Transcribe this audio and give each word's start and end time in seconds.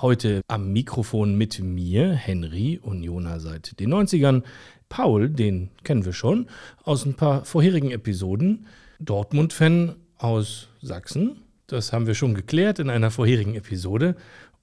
Heute 0.00 0.40
am 0.48 0.72
Mikrofon 0.72 1.36
mit 1.38 1.60
mir, 1.60 2.14
Henry, 2.14 2.80
Unioner 2.82 3.38
seit 3.38 3.78
den 3.78 3.94
90ern. 3.94 4.42
Paul, 4.88 5.30
den 5.30 5.70
kennen 5.84 6.04
wir 6.04 6.12
schon 6.12 6.48
aus 6.82 7.06
ein 7.06 7.14
paar 7.14 7.44
vorherigen 7.44 7.92
Episoden. 7.92 8.66
Dortmund-Fan 8.98 9.94
aus 10.18 10.66
Sachsen. 10.82 11.42
Das 11.68 11.92
haben 11.92 12.08
wir 12.08 12.16
schon 12.16 12.34
geklärt 12.34 12.80
in 12.80 12.90
einer 12.90 13.12
vorherigen 13.12 13.54
Episode. 13.54 14.16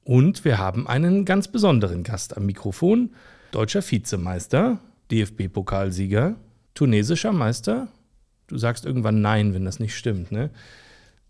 Und 0.04 0.44
wir 0.44 0.58
haben 0.58 0.86
einen 0.86 1.24
ganz 1.24 1.48
besonderen 1.48 2.04
Gast 2.04 2.36
am 2.36 2.46
Mikrofon. 2.46 3.12
Deutscher 3.52 3.90
Vizemeister, 3.90 4.80
DFB-Pokalsieger, 5.12 6.36
tunesischer 6.74 7.32
Meister. 7.32 7.88
Du 8.48 8.58
sagst 8.58 8.86
irgendwann 8.86 9.22
Nein, 9.22 9.54
wenn 9.54 9.64
das 9.64 9.80
nicht 9.80 9.96
stimmt, 9.96 10.34
ne? 10.34 10.50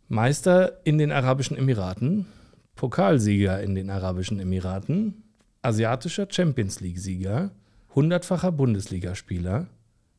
Meister 0.08 0.80
in 0.86 0.98
den 0.98 1.12
Arabischen 1.12 1.56
Emiraten, 1.56 2.26
Pokalsieger 2.76 3.62
in 3.62 3.76
den 3.76 3.90
Arabischen 3.90 4.40
Emiraten, 4.40 5.24
asiatischer 5.62 6.28
Champions 6.30 6.80
League-Sieger, 6.80 7.52
hundertfacher 7.94 8.52
Bundesligaspieler, 8.52 9.68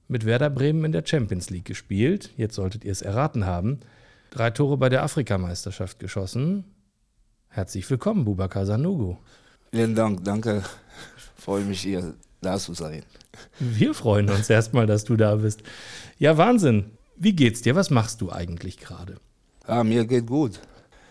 mit 0.08 0.26
Werder 0.26 0.50
Bremen 0.50 0.84
in 0.84 0.92
der 0.92 1.04
Champions 1.06 1.50
League 1.50 1.64
gespielt, 1.64 2.30
jetzt 2.36 2.54
solltet 2.54 2.84
ihr 2.84 2.92
es 2.92 3.02
erraten 3.02 3.46
haben, 3.46 3.80
drei 4.30 4.50
Tore 4.50 4.76
bei 4.76 4.88
der 4.88 5.02
Afrikameisterschaft 5.02 5.98
geschossen. 5.98 6.64
Herzlich 7.48 7.88
willkommen, 7.88 8.24
Bubakar 8.24 8.66
Sanogo. 8.66 9.18
Vielen 9.70 9.94
Dank, 9.94 10.24
danke. 10.24 10.62
Ich 11.16 11.44
freue 11.44 11.64
mich, 11.64 11.80
hier 11.80 12.14
da 12.40 12.58
zu 12.58 12.74
sein. 12.74 13.02
Wir 13.58 13.94
freuen 13.94 14.28
uns 14.30 14.50
erstmal, 14.50 14.86
dass 14.86 15.04
du 15.04 15.16
da 15.16 15.36
bist. 15.36 15.62
Ja, 16.18 16.36
Wahnsinn. 16.36 16.90
Wie 17.16 17.32
geht's 17.32 17.62
dir? 17.62 17.74
Was 17.74 17.90
machst 17.90 18.20
du 18.20 18.30
eigentlich 18.30 18.78
gerade? 18.78 19.16
Ja, 19.66 19.82
mir 19.84 20.06
geht 20.06 20.26
gut. 20.26 20.60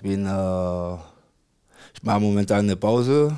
Bin 0.02 0.26
äh, 0.26 0.98
ich 2.02 2.06
mache 2.08 2.20
momentan 2.20 2.66
eine 2.66 2.76
Pause, 2.76 3.38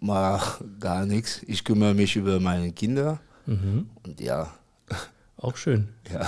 mache 0.00 0.64
gar 0.80 1.04
nichts. 1.04 1.42
Ich 1.46 1.62
kümmere 1.62 1.92
mich 1.92 2.16
über 2.16 2.40
meine 2.40 2.72
Kinder. 2.72 3.20
Mhm. 3.44 3.90
Und 4.02 4.18
ja. 4.18 4.50
Auch 5.36 5.58
schön. 5.58 5.88
Ja. 6.10 6.26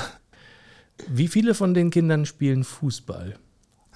Wie 1.08 1.26
viele 1.26 1.54
von 1.54 1.72
den 1.72 1.88
Kindern 1.88 2.26
spielen 2.26 2.64
Fußball? 2.64 3.36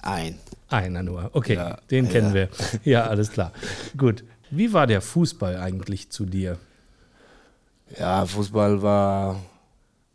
Ein. 0.01 0.39
Einer 0.69 1.03
nur. 1.03 1.29
Okay, 1.33 1.53
ja, 1.53 1.77
den 1.91 2.09
kennen 2.09 2.29
ja. 2.29 2.33
wir. 2.33 2.49
Ja, 2.83 3.03
alles 3.05 3.31
klar. 3.31 3.53
Gut. 3.95 4.23
Wie 4.49 4.73
war 4.73 4.87
der 4.87 5.01
Fußball 5.01 5.57
eigentlich 5.57 6.09
zu 6.09 6.25
dir? 6.25 6.57
Ja, 7.99 8.25
Fußball 8.25 8.81
war, 8.81 9.39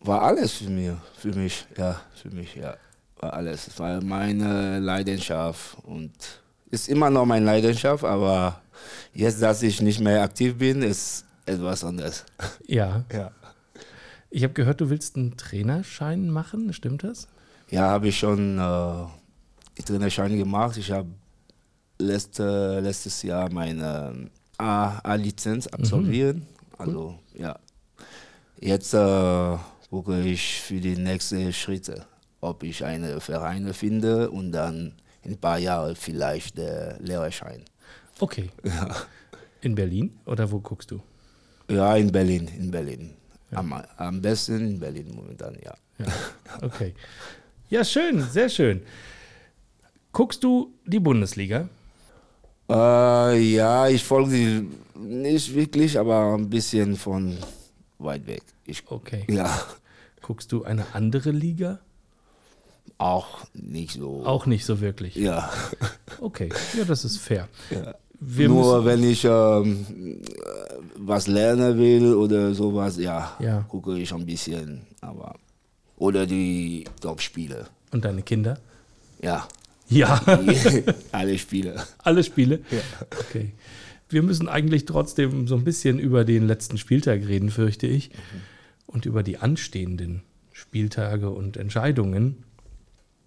war 0.01 0.23
alles 0.23 0.55
für 0.55 0.71
mich, 0.71 0.91
für 1.17 1.33
mich, 1.33 1.67
ja, 1.79 2.01
für 2.21 2.31
mich, 2.31 2.57
ja, 2.57 2.77
war 3.21 3.35
alles. 3.35 3.69
Es 3.69 3.79
war 3.79 4.03
meine 4.03 4.81
Leidenschaft 4.81 5.77
und 5.85 6.43
ist 6.75 6.89
immer 6.89 7.09
noch 7.09 7.25
meine 7.25 7.47
Leidenschaft, 7.47 8.05
aber 8.05 8.61
jetzt, 9.15 9.41
dass 9.41 9.63
ich 9.63 9.81
nicht 9.81 10.01
mehr 10.01 10.23
aktiv 10.23 10.57
bin, 10.57 10.83
ist 10.83 11.25
etwas 11.47 11.85
anderes. 11.85 12.25
Ja. 12.67 13.05
ja. 13.13 13.31
Ich 14.31 14.43
habe 14.43 14.53
gehört, 14.53 14.81
du 14.81 14.91
willst 14.91 15.17
einen 15.17 15.37
Trainerschein 15.37 16.29
machen, 16.29 16.73
stimmt 16.73 17.05
das? 17.05 17.29
Ja, 17.71 17.91
habe 17.91 18.09
ich 18.09 18.19
schon 18.19 18.59
äh, 18.59 19.83
Trainerschein 19.83 20.37
gemacht. 20.37 20.77
Ich 20.77 20.91
habe 20.91 21.09
letzte, 21.99 22.81
letztes 22.81 23.23
Jahr 23.23 23.51
meine 23.53 24.31
A-Lizenz 24.59 25.69
absolviert. 25.69 26.37
Mhm. 26.37 26.47
Also 26.77 27.19
ja, 27.35 27.57
jetzt 28.61 28.95
äh, 28.95 29.57
gucke 29.91 30.21
ich 30.21 30.61
für 30.61 30.81
die 30.81 30.97
nächsten 30.97 31.53
Schritte, 31.53 32.05
ob 32.41 32.65
ich 32.65 32.85
eine 32.85 33.21
Vereine 33.21 33.73
finde 33.73 34.31
und 34.31 34.51
dann 34.51 34.95
in 35.25 35.33
ein 35.33 35.39
paar 35.39 35.59
Jahren 35.59 35.97
vielleicht 35.97 36.59
der 36.59 36.99
Lehrerschein. 37.01 37.65
Okay. 38.21 38.51
Ja. 38.65 38.95
In 39.61 39.75
Berlin 39.75 40.19
oder 40.27 40.51
wo 40.51 40.61
guckst 40.61 40.91
du? 40.91 41.01
Ja, 41.71 41.97
in 41.97 42.13
Berlin, 42.13 42.49
in 42.59 42.71
Berlin. 42.71 43.15
Ja. 43.51 43.59
Am, 43.59 43.73
am 43.97 44.21
besten 44.21 44.61
in 44.61 44.79
Berlin 44.79 45.13
momentan, 45.15 45.57
ja. 45.65 45.75
ja. 45.99 46.07
Okay. 46.63 46.95
Ja, 47.71 47.83
schön, 47.83 48.21
sehr 48.23 48.49
schön. 48.49 48.83
Guckst 50.13 50.45
du 50.45 50.75
die 50.85 51.01
Bundesliga? 51.01 51.69
Äh, 52.69 53.39
ja, 53.39 53.89
ich 53.89 54.05
folge 54.05 54.31
sie 54.31 54.69
nicht 54.95 55.55
wirklich, 55.55 55.99
aber 55.99 56.35
ein 56.35 56.49
bisschen 56.49 56.97
von 56.97 57.37
weit 57.99 58.27
weg. 58.27 58.43
Ich, 58.65 58.83
okay. 58.91 59.25
Ja. 59.29 59.51
Guckst 60.23 60.53
du 60.53 60.65
eine 60.65 60.87
andere 60.95 61.31
Liga? 61.31 61.81
Auch 62.99 63.41
nicht 63.55 63.93
so. 63.93 64.25
Auch 64.25 64.47
nicht 64.47 64.65
so 64.65 64.81
wirklich. 64.81 65.17
Ja. 65.17 65.51
Okay, 66.21 66.49
ja, 66.77 66.85
das 66.85 67.05
ist 67.05 67.19
fair. 67.19 67.49
Ja. 67.71 67.95
Nur 68.21 68.85
wenn 68.85 69.03
ich 69.03 69.25
ähm, 69.25 69.85
was 70.97 71.27
lernen 71.27 71.77
will 71.77 72.15
oder 72.15 72.55
sowas, 72.55 72.97
ja, 72.97 73.37
ja, 73.41 73.63
gucke 73.69 73.99
ich 73.99 74.13
ein 74.15 74.25
bisschen. 74.25 74.83
Aber 75.01 75.35
oder 75.97 76.27
die 76.27 76.85
Top-Spiele. 77.01 77.67
Und 77.91 78.05
deine 78.05 78.23
Kinder? 78.23 78.59
Ja. 79.23 79.47
Ja. 79.89 80.21
Alle 81.13 81.39
Spiele. 81.39 81.83
Alle 81.99 82.25
Spiele? 82.25 82.61
Ja. 82.71 82.81
Okay. 83.21 83.53
Wir 84.09 84.23
müssen 84.23 84.49
eigentlich 84.49 84.85
trotzdem 84.87 85.47
so 85.47 85.57
ein 85.57 85.65
bisschen 85.65 85.99
über 85.99 86.25
den 86.25 86.47
letzten 86.47 86.79
Spieltag 86.79 87.27
reden, 87.27 87.51
fürchte 87.51 87.87
ich. 87.87 88.11
Mhm. 88.11 88.41
Und 88.87 89.07
über 89.07 89.23
die 89.23 89.39
anstehenden 89.39 90.23
Spieltage 90.53 91.31
und 91.31 91.57
Entscheidungen 91.57 92.45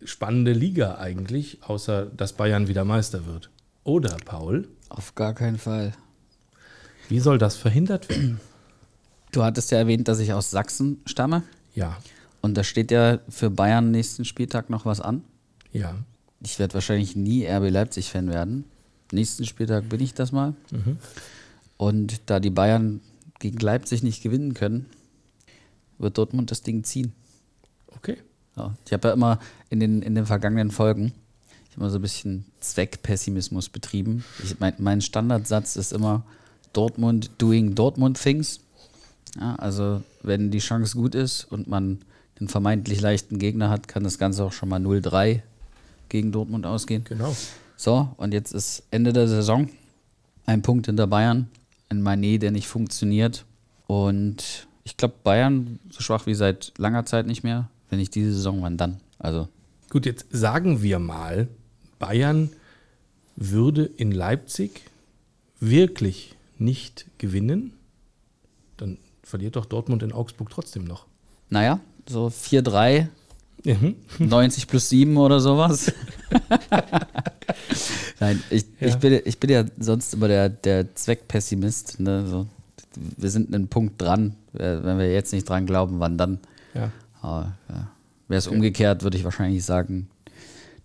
spannende 0.04 0.54
Liga 0.54 0.98
eigentlich, 0.98 1.60
außer 1.64 2.06
dass 2.06 2.34
Bayern 2.34 2.68
wieder 2.68 2.86
Meister 2.86 3.26
wird. 3.26 3.50
Oder, 3.84 4.18
Paul? 4.26 4.68
Auf 4.90 5.16
gar 5.16 5.34
keinen 5.34 5.58
Fall. 5.58 5.94
Wie 7.10 7.20
soll 7.20 7.38
das 7.38 7.56
verhindert 7.56 8.10
werden? 8.10 8.40
Du 9.32 9.44
hattest 9.44 9.72
ja 9.72 9.78
erwähnt, 9.78 10.08
dass 10.08 10.20
ich 10.20 10.34
aus 10.34 10.52
Sachsen 10.52 11.02
stamme. 11.06 11.44
Ja. 11.74 11.98
Und 12.42 12.56
da 12.56 12.64
steht 12.64 12.92
ja 12.92 13.20
für 13.30 13.50
Bayern 13.50 13.92
nächsten 13.92 14.26
Spieltag 14.26 14.70
noch 14.70 14.86
was 14.86 15.02
an. 15.02 15.24
Ja. 15.72 15.96
Ich 16.44 16.60
werde 16.60 16.76
wahrscheinlich 16.76 17.16
nie 17.16 17.46
RB 17.46 17.70
Leipzig-Fan 17.70 18.30
werden. 18.30 18.66
Nächsten 19.12 19.46
Spieltag 19.46 19.90
bin 19.90 20.02
ich 20.02 20.14
das 20.14 20.32
mal. 20.32 20.54
Mhm. 20.72 20.98
Und 21.78 22.22
da 22.30 22.40
die 22.40 22.50
Bayern 22.50 23.02
gegen 23.40 23.60
Leipzig 23.60 24.04
nicht 24.04 24.24
gewinnen 24.24 24.54
können, 24.54 24.88
wird 25.98 26.18
Dortmund 26.18 26.52
das 26.52 26.62
Ding 26.62 26.84
ziehen. 26.84 27.14
Okay. 27.96 28.18
Ja, 28.58 28.76
ich 28.86 28.94
habe 28.94 29.08
ja 29.08 29.14
immer 29.14 29.40
in 29.70 29.80
den, 29.80 30.02
in 30.02 30.16
den 30.16 30.26
vergangenen 30.26 30.72
Folgen 30.72 31.14
ich 31.78 31.82
immer 31.82 31.90
so 31.90 32.00
ein 32.00 32.02
bisschen 32.02 32.46
Zweckpessimismus 32.60 33.70
betrieben. 33.70 34.24
Ich, 34.44 34.60
mein, 34.60 34.74
mein 34.80 35.02
Standardsatz 35.02 35.76
ist 35.76 35.94
immer 35.94 36.24
Dortmund 36.74 37.30
doing 37.38 37.76
Dortmund 37.76 38.20
things. 38.20 38.60
Ja, 39.40 39.56
also 39.58 40.02
wenn 40.24 40.50
die 40.50 40.60
Chance 40.60 40.98
gut 40.98 41.14
ist 41.14 41.44
und 41.46 41.68
man 41.68 42.00
den 42.40 42.48
vermeintlich 42.48 43.02
leichten 43.02 43.40
Gegner 43.40 43.70
hat, 43.70 43.88
kann 43.88 44.04
das 44.04 44.18
Ganze 44.18 44.44
auch 44.44 44.54
schon 44.54 44.70
mal 44.70 44.82
0-3 44.82 45.42
gegen 46.10 46.32
Dortmund 46.32 46.66
ausgehen. 46.66 47.04
Genau. 47.04 47.36
So, 47.76 48.10
und 48.18 48.34
jetzt 48.34 48.54
ist 48.54 48.84
Ende 48.90 49.14
der 49.14 49.28
Saison. 49.28 49.70
Ein 50.46 50.62
Punkt 50.64 50.88
hinter 50.88 51.08
Bayern. 51.08 51.48
Ein 51.90 52.02
Manet, 52.02 52.42
der 52.42 52.52
nicht 52.52 52.68
funktioniert. 52.68 53.46
Und 53.86 54.68
ich 54.84 54.98
glaube, 54.98 55.16
Bayern 55.24 55.80
so 55.90 56.02
schwach 56.02 56.26
wie 56.26 56.34
seit 56.34 56.74
langer 56.78 57.06
Zeit 57.06 57.28
nicht 57.28 57.44
mehr. 57.44 57.70
Wenn 57.90 58.00
nicht 58.00 58.16
diese 58.16 58.34
Saison, 58.34 58.62
wann 58.62 58.78
dann? 58.78 59.00
Also. 59.20 59.48
Gut, 59.90 60.06
jetzt 60.06 60.26
sagen 60.32 60.82
wir 60.82 61.00
mal, 61.00 61.48
Bayern 62.00 62.50
würde 63.36 63.86
in 63.86 64.12
Leipzig 64.12 64.82
wirklich 65.60 66.36
nicht 66.58 67.06
gewinnen, 67.18 67.74
dann 68.78 68.98
verliert 69.24 69.56
doch 69.56 69.66
Dortmund 69.66 70.04
in 70.04 70.12
Augsburg 70.12 70.50
trotzdem 70.50 70.84
noch. 70.84 71.06
Naja, 71.50 71.80
so 72.08 72.28
4-3, 72.28 73.08
mhm. 73.64 73.96
90 74.20 74.68
plus 74.68 74.90
7 74.90 75.16
oder 75.18 75.40
sowas. 75.40 75.94
Nein, 78.20 78.42
ich, 78.50 78.66
ja. 78.80 78.88
ich, 78.88 78.96
bin, 78.96 79.22
ich 79.24 79.40
bin 79.40 79.50
ja 79.50 79.66
sonst 79.80 80.14
immer 80.14 80.28
der, 80.28 80.50
der 80.50 80.96
Zweckpessimist. 80.96 82.00
Ne? 82.00 82.28
So, 82.28 82.48
wir 83.18 83.30
sind 83.30 83.54
einen 83.54 83.68
Punkt 83.68 84.02
dran. 84.02 84.36
Wenn 84.54 84.98
wir 84.98 85.12
jetzt 85.12 85.34
nicht 85.34 85.48
dran 85.48 85.66
glauben, 85.66 86.00
wann 86.00 86.18
dann? 86.18 86.40
Ja. 86.74 86.92
Aber 87.22 87.54
ja. 87.70 87.88
wäre 88.28 88.40
es 88.40 88.48
okay. 88.48 88.56
umgekehrt, 88.56 89.04
würde 89.04 89.18
ich 89.18 89.24
wahrscheinlich 89.24 89.64
sagen, 89.64 90.10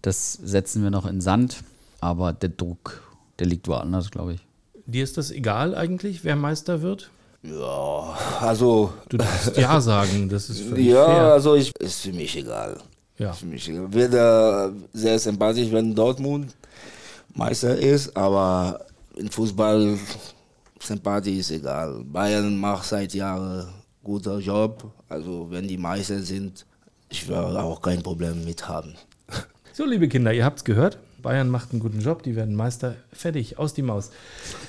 das 0.02 0.32
setzen 0.32 0.82
wir 0.82 0.90
noch 0.90 1.06
in 1.06 1.20
Sand. 1.20 1.62
Aber 2.00 2.32
der 2.32 2.49
Druck, 2.49 3.02
der 3.38 3.46
liegt 3.46 3.69
woanders, 3.69 4.11
glaube 4.11 4.34
ich. 4.34 4.40
Dir 4.87 5.05
ist 5.05 5.17
das 5.17 5.31
egal 5.31 5.75
eigentlich, 5.75 6.25
wer 6.25 6.34
Meister 6.34 6.82
wird? 6.82 7.11
Ja, 7.43 8.17
also, 8.40 8.93
Du 9.08 9.17
darfst 9.17 9.56
ja 9.56 9.81
sagen, 9.81 10.29
das 10.29 10.49
ist 10.50 10.61
völlig 10.61 10.87
ja, 10.87 11.05
fair. 11.05 11.32
also 11.32 11.55
ich, 11.55 11.73
ist 11.79 12.02
für 12.02 12.12
mich 12.12 12.37
egal. 12.37 12.79
Ja. 13.19 13.32
Für 13.32 13.46
mich 13.46 13.69
egal. 13.69 13.93
Wird 13.93 14.14
äh, 14.14 14.70
sehr 14.93 15.19
sympathisch, 15.19 15.70
wenn 15.70 15.94
Dortmund 15.94 16.55
Meister 17.34 17.76
ist, 17.76 18.17
aber 18.17 18.84
im 19.17 19.29
Fußball 19.29 19.99
Sympathie 20.81 21.38
ist 21.38 21.50
egal. 21.50 22.02
Bayern 22.05 22.58
macht 22.58 22.87
seit 22.87 23.14
Jahren 23.14 23.69
guter 24.02 24.38
Job, 24.38 24.93
also 25.08 25.49
wenn 25.50 25.69
die 25.69 25.78
Meister 25.78 26.20
sind, 26.20 26.66
ich 27.08 27.28
werde 27.28 27.62
auch 27.62 27.81
kein 27.82 28.02
Problem 28.02 28.44
mit 28.44 28.69
haben. 28.69 28.94
So, 29.75 29.87
liebe 29.87 30.06
Kinder, 30.06 30.34
ihr 30.34 30.44
habt's 30.44 30.64
gehört. 30.64 30.99
Bayern 31.22 31.49
macht 31.49 31.70
einen 31.70 31.81
guten 31.81 32.00
Job, 32.00 32.22
die 32.22 32.37
werden 32.37 32.54
Meister. 32.54 32.96
Fertig, 33.10 33.58
aus 33.58 33.72
die 33.72 33.81
Maus. 33.81 34.10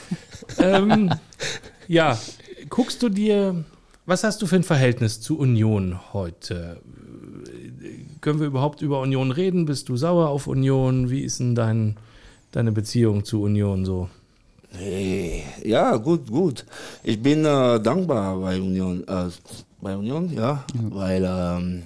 ähm, 0.60 1.14
ja, 1.90 2.18
guckst 2.70 3.04
du 3.04 3.10
dir, 3.10 3.66
was 4.06 4.24
hast 4.24 4.42
du 4.42 4.48
für 4.48 4.56
ein 4.56 4.64
Verhältnis 4.64 5.20
zu 5.20 5.38
Union 5.38 6.00
heute? 6.14 6.82
Können 8.22 8.40
wir 8.40 8.48
überhaupt 8.48 8.82
über 8.82 9.02
Union 9.02 9.32
reden? 9.32 9.66
Bist 9.66 9.90
du 9.90 9.98
sauer 9.98 10.30
auf 10.30 10.48
Union? 10.48 11.10
Wie 11.10 11.22
ist 11.22 11.42
denn 11.42 11.54
dein, 11.54 11.98
deine 12.54 12.72
Beziehung 12.72 13.26
zu 13.26 13.42
Union 13.42 13.84
so? 13.84 14.10
Hey, 14.76 15.44
ja, 15.64 15.96
gut, 15.98 16.28
gut. 16.28 16.66
Ich 17.04 17.22
bin 17.22 17.46
äh, 17.46 17.80
dankbar 17.80 18.38
bei 18.38 18.60
Union, 18.60 19.08
äh, 19.08 19.30
bei 19.80 19.96
Union, 19.96 20.34
ja, 20.34 20.66
weil 20.90 21.24
ähm, 21.24 21.84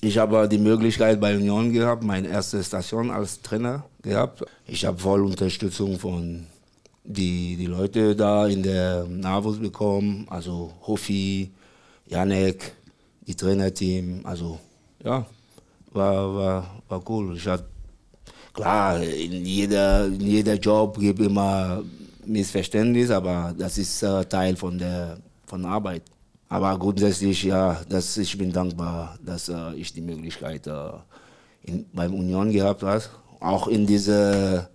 ich 0.00 0.18
habe 0.18 0.48
die 0.48 0.58
Möglichkeit 0.58 1.20
bei 1.20 1.36
Union 1.36 1.72
gehabt, 1.72 2.02
meine 2.02 2.26
erste 2.26 2.62
Station 2.64 3.12
als 3.12 3.40
Trainer 3.40 3.84
gehabt. 4.02 4.44
Ich 4.66 4.84
habe 4.84 4.98
voll 4.98 5.24
Unterstützung 5.24 5.96
von 5.96 6.44
die, 7.04 7.54
die 7.56 7.66
Leute 7.66 8.16
da 8.16 8.48
in 8.48 8.64
der 8.64 9.04
Navus 9.04 9.60
bekommen, 9.60 10.26
also 10.28 10.72
Hofi, 10.88 11.52
Janek, 12.08 12.74
die 13.28 13.36
Trainerteam, 13.36 14.22
also 14.24 14.58
ja, 15.04 15.24
war, 15.92 16.34
war, 16.34 16.80
war 16.88 17.02
cool. 17.08 17.36
Ich 17.36 17.46
hatte 17.46 17.66
Klar, 18.58 19.00
in 19.00 19.46
jeder, 19.46 20.06
in 20.06 20.20
jeder 20.20 20.54
Job 20.54 20.98
gibt 20.98 21.20
immer 21.20 21.80
Missverständnis, 22.28 23.10
aber 23.10 23.54
das 23.56 23.78
ist 23.78 24.02
äh, 24.02 24.24
Teil 24.24 24.56
von 24.56 24.78
der 24.78 25.18
von 25.46 25.64
Arbeit. 25.64 26.02
Aber 26.48 26.78
grundsätzlich, 26.78 27.42
ja, 27.42 27.80
das, 27.88 28.16
ich 28.16 28.36
bin 28.38 28.52
dankbar, 28.52 29.18
dass 29.24 29.48
äh, 29.48 29.74
ich 29.74 29.92
die 29.92 30.00
Möglichkeit 30.00 30.66
äh, 30.66 30.90
in, 31.64 31.84
beim 31.92 32.14
Union 32.14 32.50
gehabt 32.50 32.82
habe. 32.82 33.02
Auch 33.40 33.68
in 33.68 33.86
dieser 33.86 34.68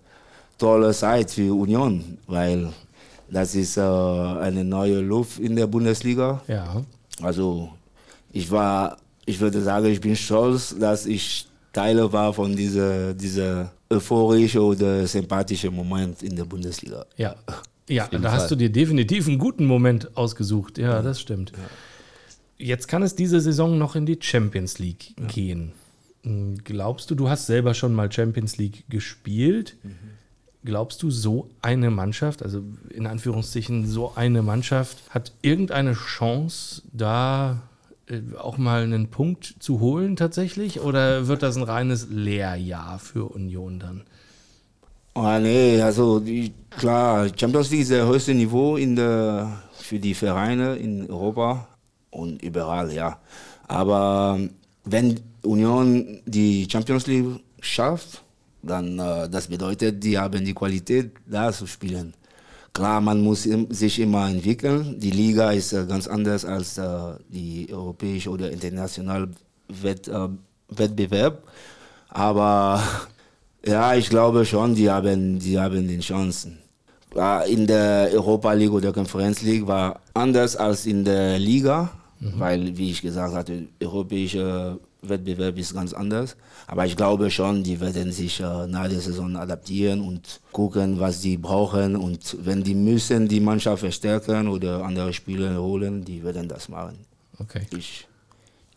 tolle 0.56 0.92
Zeit 0.92 1.30
für 1.30 1.52
Union, 1.52 2.18
weil 2.26 2.72
das 3.28 3.54
ist 3.54 3.76
äh, 3.76 3.80
eine 3.80 4.64
neue 4.64 5.00
Luft 5.00 5.40
in 5.40 5.56
der 5.56 5.66
Bundesliga. 5.66 6.40
Ja. 6.46 6.82
Also 7.20 7.70
ich 8.32 8.50
war, 8.50 8.96
ich 9.26 9.40
würde 9.40 9.60
sagen, 9.60 9.86
ich 9.86 10.00
bin 10.00 10.14
stolz, 10.14 10.76
dass 10.78 11.06
ich 11.06 11.48
Teil 11.72 12.12
war 12.12 12.32
von 12.32 12.54
dieser, 12.54 13.14
dieser 13.14 13.72
euphorische 13.94 14.62
oder 14.62 15.06
sympathische 15.06 15.70
Moment 15.70 16.22
in 16.22 16.36
der 16.36 16.44
Bundesliga. 16.44 17.06
Ja, 17.16 17.36
ja 17.88 18.06
da 18.06 18.12
jeden 18.12 18.30
hast 18.30 18.40
Fall. 18.40 18.48
du 18.50 18.56
dir 18.56 18.70
definitiv 18.70 19.28
einen 19.28 19.38
guten 19.38 19.66
Moment 19.66 20.16
ausgesucht. 20.16 20.78
Ja, 20.78 21.02
das 21.02 21.20
stimmt. 21.20 21.52
Jetzt 22.56 22.86
kann 22.88 23.02
es 23.02 23.14
diese 23.14 23.40
Saison 23.40 23.78
noch 23.78 23.96
in 23.96 24.06
die 24.06 24.18
Champions 24.20 24.78
League 24.78 25.14
gehen. 25.28 25.72
Hm, 26.22 26.58
Glaubst 26.64 27.10
du, 27.10 27.14
du 27.14 27.28
hast 27.28 27.46
selber 27.46 27.74
schon 27.74 27.94
mal 27.94 28.10
Champions 28.10 28.56
League 28.56 28.84
gespielt? 28.88 29.76
Glaubst 30.64 31.02
du, 31.02 31.10
so 31.10 31.50
eine 31.60 31.90
Mannschaft, 31.90 32.42
also 32.42 32.62
in 32.88 33.06
Anführungszeichen 33.06 33.86
so 33.86 34.12
eine 34.14 34.42
Mannschaft, 34.42 34.98
hat 35.10 35.32
irgendeine 35.42 35.92
Chance, 35.92 36.82
da 36.92 37.62
auch 38.38 38.58
mal 38.58 38.82
einen 38.82 39.08
Punkt 39.08 39.56
zu 39.58 39.80
holen 39.80 40.16
tatsächlich? 40.16 40.80
Oder 40.80 41.26
wird 41.26 41.42
das 41.42 41.56
ein 41.56 41.62
reines 41.62 42.08
Lehrjahr 42.10 42.98
für 42.98 43.24
Union 43.24 43.78
dann? 43.78 44.04
Oh, 45.14 45.38
nee, 45.38 45.80
also 45.80 46.18
die, 46.18 46.52
klar, 46.70 47.28
Champions 47.38 47.70
League 47.70 47.82
ist 47.82 47.92
das 47.92 48.06
höchste 48.06 48.34
Niveau 48.34 48.76
in 48.76 48.96
der, 48.96 49.62
für 49.72 50.00
die 50.00 50.14
Vereine 50.14 50.74
in 50.74 51.08
Europa 51.08 51.68
und 52.10 52.42
überall, 52.42 52.92
ja. 52.92 53.18
Aber 53.68 54.40
wenn 54.84 55.20
Union 55.42 56.20
die 56.26 56.66
Champions 56.70 57.06
League 57.06 57.40
schafft, 57.60 58.22
dann 58.62 58.98
äh, 58.98 59.28
das 59.28 59.46
bedeutet, 59.46 60.02
die 60.02 60.18
haben 60.18 60.44
die 60.44 60.54
Qualität, 60.54 61.12
da 61.26 61.52
zu 61.52 61.66
spielen. 61.66 62.14
Klar, 62.74 63.00
man 63.00 63.20
muss 63.20 63.44
sich 63.44 64.00
immer 64.00 64.28
entwickeln. 64.28 64.98
Die 64.98 65.12
Liga 65.12 65.52
ist 65.52 65.72
äh, 65.72 65.86
ganz 65.86 66.08
anders 66.08 66.44
als 66.44 66.76
äh, 66.76 67.14
die 67.28 67.68
europäische 67.72 68.30
oder 68.30 68.50
internationale 68.50 69.28
Wett, 69.68 70.08
äh, 70.08 70.28
Wettbewerb. 70.70 71.44
Aber 72.08 72.82
ja, 73.64 73.94
ich 73.94 74.10
glaube 74.10 74.44
schon, 74.44 74.74
die 74.74 74.90
haben, 74.90 75.38
die 75.38 75.56
haben 75.56 75.86
die 75.86 76.00
Chancen. 76.00 76.58
In 77.46 77.68
der 77.68 78.10
Europa 78.12 78.52
League 78.54 78.72
oder 78.72 78.92
Conference 78.92 79.40
League 79.42 79.68
war 79.68 80.00
anders 80.12 80.56
als 80.56 80.84
in 80.84 81.04
der 81.04 81.38
Liga, 81.38 81.92
weil, 82.18 82.76
wie 82.76 82.90
ich 82.90 83.02
gesagt 83.02 83.34
hatte, 83.34 83.68
europäischer 83.80 84.80
Wettbewerb 85.08 85.58
ist 85.58 85.74
ganz 85.74 85.92
anders. 85.92 86.36
Aber 86.66 86.86
ich 86.86 86.96
glaube 86.96 87.30
schon, 87.30 87.62
die 87.62 87.80
werden 87.80 88.12
sich 88.12 88.40
äh, 88.40 88.66
nach 88.66 88.88
der 88.88 89.00
Saison 89.00 89.36
adaptieren 89.36 90.00
und 90.00 90.40
gucken, 90.52 90.98
was 91.00 91.20
die 91.20 91.36
brauchen. 91.36 91.96
Und 91.96 92.36
wenn 92.44 92.62
die 92.62 92.74
müssen 92.74 93.28
die 93.28 93.40
Mannschaft 93.40 93.80
verstärken 93.80 94.48
oder 94.48 94.84
andere 94.84 95.12
Spieler 95.12 95.60
holen, 95.60 96.04
die 96.04 96.22
werden 96.24 96.48
das 96.48 96.68
machen. 96.68 96.98
Okay. 97.38 97.62
Ich, 97.76 98.06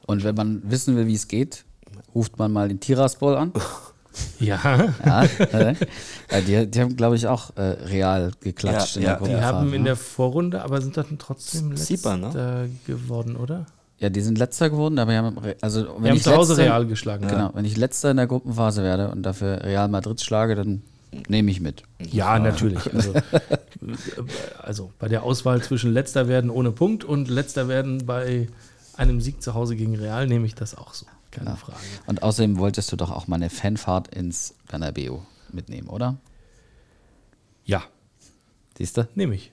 Und 0.06 0.24
wenn 0.24 0.36
man 0.36 0.62
wissen 0.70 0.96
will, 0.96 1.08
wie 1.08 1.16
es 1.16 1.28
geht, 1.28 1.64
ruft 2.16 2.38
man 2.38 2.52
mal 2.52 2.68
den 2.68 2.80
Tiraspol 2.80 3.36
an. 3.36 3.54
Ja. 4.40 4.94
Ja, 5.06 5.24
äh, 5.24 5.76
die, 6.42 6.66
die 6.66 6.82
haben, 6.82 6.96
glaube 6.96 7.16
ich, 7.18 7.28
auch 7.28 7.56
äh, 7.56 7.62
real 7.62 8.32
geklatscht 8.40 8.96
Ja, 8.96 9.02
in 9.02 9.04
ja, 9.04 9.10
der 9.10 9.18
Die 9.20 9.24
Gruppenphase. 9.26 9.56
haben 9.56 9.74
in 9.74 9.82
ne? 9.82 9.86
der 9.90 9.96
Vorrunde, 9.96 10.64
aber 10.64 10.82
sind 10.82 10.98
dann 10.98 11.20
trotzdem 11.20 11.70
letzter 11.70 11.86
Sieper, 11.86 12.18
ne? 12.18 12.70
geworden, 12.88 13.36
oder? 13.36 13.68
Ja, 14.00 14.10
die 14.10 14.22
sind 14.22 14.38
letzter 14.38 14.70
geworden, 14.70 15.00
aber 15.00 15.12
wir 15.12 15.18
haben, 15.18 15.38
also 15.62 15.82
wenn 15.96 16.04
Wir 16.04 16.10
haben 16.12 16.18
ich 16.18 16.24
zu 16.24 16.36
Hause 16.36 16.54
letzter, 16.54 16.66
Real 16.66 16.86
geschlagen. 16.86 17.28
Genau, 17.28 17.52
wenn 17.54 17.66
ich 17.66 17.78
letzter 17.78 18.12
in 18.12 18.18
der 18.18 18.28
Gruppenphase 18.28 18.84
werde 18.84 19.10
und 19.10 19.24
dafür 19.24 19.64
Real 19.64 19.88
Madrid 19.88 20.22
schlage, 20.22 20.56
dann 20.56 20.84
nehme 21.28 21.50
ich 21.50 21.62
mit. 21.62 21.84
Ja, 22.00 22.40
natürlich. 22.40 22.80
Also, 22.94 23.14
also 24.62 24.92
bei 25.00 25.08
der 25.08 25.24
Auswahl 25.24 25.62
zwischen 25.62 25.94
letzter 25.94 26.28
werden 26.28 26.50
ohne 26.50 26.72
Punkt 26.72 27.04
und 27.04 27.30
letzter 27.30 27.68
werden 27.68 28.06
bei 28.06 28.48
einem 28.96 29.22
Sieg 29.22 29.42
zu 29.42 29.54
Hause 29.54 29.76
gegen 29.76 29.96
Real 29.96 30.28
nehme 30.28 30.46
ich 30.46 30.56
das 30.56 30.76
auch 30.76 30.94
so. 30.94 31.06
Keine 31.32 31.56
Frage. 31.56 31.78
Und 32.08 32.24
außerdem 32.24 32.58
wolltest 32.58 32.92
du 32.92 32.96
doch 32.96 33.12
auch 33.12 33.28
mal 33.28 33.36
eine 33.36 33.50
Fanfahrt 33.50 34.14
ins 34.14 34.56
Bernabeu 34.68 35.20
mitnehmen, 35.54 35.88
oder? 35.88 36.18
Ja, 37.66 37.84
Siehst 38.78 38.98
du? 38.98 39.08
nehme 39.16 39.36
ich. 39.36 39.52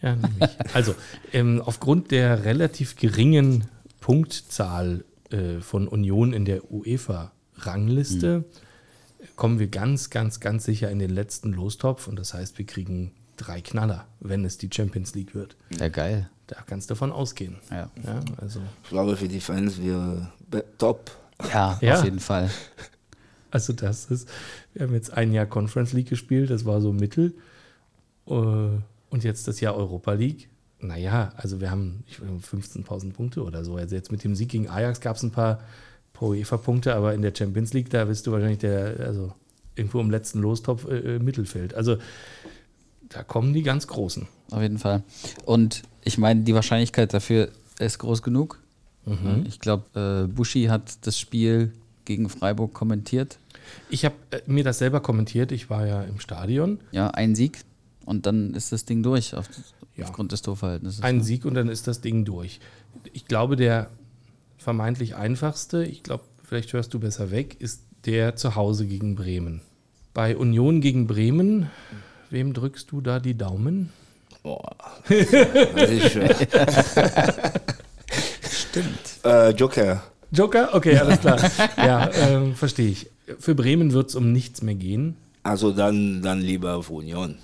Ja. 0.00 0.10
Ja, 0.10 0.16
nehme 0.16 0.34
ich. 0.40 0.74
Also, 0.74 0.94
ähm, 1.32 1.60
aufgrund 1.64 2.10
der 2.10 2.44
relativ 2.44 2.96
geringen 2.96 3.64
Punktzahl 4.00 5.04
äh, 5.30 5.60
von 5.60 5.88
Union 5.88 6.32
in 6.32 6.44
der 6.44 6.70
UEFA-Rangliste 6.70 8.44
kommen 9.36 9.58
wir 9.58 9.66
ganz, 9.68 10.10
ganz, 10.10 10.40
ganz 10.40 10.64
sicher 10.64 10.90
in 10.90 10.98
den 10.98 11.10
letzten 11.10 11.52
Lostopf 11.52 12.06
und 12.08 12.16
das 12.18 12.34
heißt, 12.34 12.58
wir 12.58 12.66
kriegen 12.66 13.12
drei 13.36 13.60
Knaller, 13.60 14.06
wenn 14.20 14.44
es 14.44 14.58
die 14.58 14.70
Champions 14.72 15.14
League 15.14 15.34
wird. 15.34 15.56
Ja, 15.78 15.88
geil. 15.88 16.28
Da 16.46 16.56
kannst 16.66 16.88
du 16.88 16.94
davon 16.94 17.12
ausgehen. 17.12 17.56
Ja. 17.70 17.90
Ja, 18.04 18.20
also, 18.38 18.60
ich 18.84 18.88
glaube, 18.88 19.16
für 19.16 19.28
die 19.28 19.40
Fans 19.40 19.80
wäre 19.82 20.32
top. 20.78 21.10
Ja, 21.52 21.78
Ja. 21.80 21.98
auf 21.98 22.04
jeden 22.04 22.20
Fall. 22.20 22.50
also 23.50 23.72
das 23.72 24.06
ist, 24.06 24.28
wir 24.74 24.86
haben 24.86 24.94
jetzt 24.94 25.12
ein 25.12 25.32
Jahr 25.32 25.46
Conference 25.46 25.92
League 25.92 26.08
gespielt, 26.08 26.50
das 26.50 26.64
war 26.64 26.80
so 26.80 26.92
mittel. 26.92 27.34
Äh, 28.26 28.78
Und 29.10 29.24
jetzt 29.24 29.48
das 29.48 29.60
Jahr 29.60 29.76
Europa 29.76 30.12
League. 30.12 30.48
Naja, 30.80 31.32
also 31.36 31.60
wir 31.60 31.70
haben 31.70 32.04
ich 32.06 32.20
weiß 32.20 32.30
nicht, 32.30 32.46
15.000 32.46 33.12
Punkte 33.12 33.42
oder 33.42 33.64
so. 33.64 33.76
Also 33.76 33.94
jetzt 33.94 34.12
mit 34.12 34.22
dem 34.22 34.34
Sieg 34.34 34.50
gegen 34.50 34.68
Ajax 34.68 35.00
gab 35.00 35.16
es 35.16 35.22
ein 35.22 35.32
paar 35.32 35.60
Pro 36.12 36.28
UEFA-Punkte, 36.28 36.94
aber 36.94 37.14
in 37.14 37.22
der 37.22 37.32
Champions 37.36 37.72
League, 37.72 37.90
da 37.90 38.04
bist 38.04 38.26
du 38.26 38.32
wahrscheinlich 38.32 38.58
der, 38.58 39.00
also 39.00 39.32
irgendwo 39.74 40.00
im 40.00 40.10
letzten 40.10 40.40
Lostopf 40.40 40.86
äh, 40.86 41.16
äh, 41.16 41.18
Mittelfeld. 41.18 41.74
Also 41.74 41.96
da 43.08 43.22
kommen 43.22 43.52
die 43.52 43.62
ganz 43.62 43.86
Großen. 43.86 44.26
Auf 44.50 44.60
jeden 44.60 44.78
Fall. 44.78 45.02
Und 45.44 45.82
ich 46.04 46.18
meine, 46.18 46.42
die 46.42 46.54
Wahrscheinlichkeit 46.54 47.14
dafür 47.14 47.48
ist 47.78 47.98
groß 47.98 48.22
genug. 48.22 48.60
Ich 49.46 49.60
glaube, 49.60 50.26
äh, 50.26 50.30
Buschi 50.30 50.64
hat 50.64 51.06
das 51.06 51.18
Spiel 51.18 51.72
gegen 52.04 52.28
Freiburg 52.28 52.74
kommentiert. 52.74 53.38
Ich 53.88 54.04
habe 54.04 54.14
äh, 54.30 54.40
mir 54.46 54.64
das 54.64 54.78
selber 54.78 55.00
kommentiert. 55.00 55.50
Ich 55.50 55.70
war 55.70 55.86
ja 55.86 56.02
im 56.02 56.20
Stadion. 56.20 56.80
Ja, 56.92 57.08
ein 57.08 57.34
Sieg 57.34 57.60
und 58.08 58.26
dann 58.26 58.54
ist 58.54 58.72
das 58.72 58.84
Ding 58.84 59.02
durch 59.02 59.34
auf, 59.34 59.48
Ja. 59.96 60.04
aufgrund 60.06 60.32
des 60.32 60.42
Torverhältnisses. 60.42 61.02
Ein 61.02 61.18
ne? 61.18 61.24
Sieg 61.24 61.44
und 61.44 61.54
dann 61.54 61.68
ist 61.68 61.86
das 61.86 62.00
Ding 62.00 62.24
durch. 62.24 62.60
Ich 63.12 63.26
glaube, 63.26 63.56
der 63.56 63.90
vermeintlich 64.56 65.14
einfachste, 65.14 65.84
ich 65.84 66.02
glaube, 66.02 66.24
vielleicht 66.44 66.72
hörst 66.72 66.92
du 66.94 66.98
besser 66.98 67.30
weg, 67.30 67.56
ist 67.60 67.82
der 68.06 68.36
zu 68.36 68.54
Hause 68.54 68.86
gegen 68.86 69.14
Bremen. 69.14 69.60
Bei 70.14 70.36
Union 70.36 70.80
gegen 70.80 71.06
Bremen 71.06 71.68
wem 72.30 72.52
drückst 72.52 72.90
du 72.90 73.00
da 73.00 73.20
die 73.20 73.36
Daumen? 73.36 73.90
Boah. 74.42 74.76
Ist 75.08 76.12
schwer. 76.12 76.34
Stimmt. 78.50 78.98
äh, 79.24 79.50
Joker. 79.50 80.02
Joker? 80.30 80.74
Okay, 80.74 80.96
alles 80.98 81.20
klar. 81.20 81.38
ja, 81.76 82.10
ähm, 82.12 82.54
verstehe 82.54 82.88
ich. 82.88 83.10
Für 83.38 83.54
Bremen 83.54 83.92
wird 83.92 84.10
es 84.10 84.14
um 84.14 84.32
nichts 84.32 84.62
mehr 84.62 84.74
gehen. 84.74 85.16
Also 85.42 85.72
dann, 85.72 86.22
dann 86.22 86.40
lieber 86.40 86.74
auf 86.76 86.90
Union. 86.90 87.38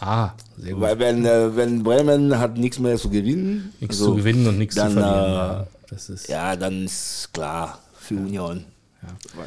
Ah, 0.00 0.32
sehr 0.58 0.74
gut. 0.74 0.82
Weil 0.82 0.98
wenn, 0.98 1.24
äh, 1.24 1.56
wenn 1.56 1.82
Bremen 1.82 2.38
hat 2.38 2.56
nichts 2.58 2.78
mehr 2.78 2.96
zu 2.96 3.08
gewinnen, 3.10 3.72
nichts 3.80 3.96
also, 3.96 4.12
zu 4.12 4.16
gewinnen 4.16 4.46
und 4.46 4.58
nichts 4.58 4.74
zu 4.74 4.82
dann, 4.82 4.92
verlieren. 4.92 5.32
äh, 5.32 5.34
ja. 5.34 5.66
Das 5.88 6.10
ist, 6.10 6.28
ja, 6.28 6.56
dann 6.56 6.84
ist 6.84 7.30
klar 7.32 7.80
für 7.94 8.14
Union. 8.14 8.64
Weil, 9.34 9.46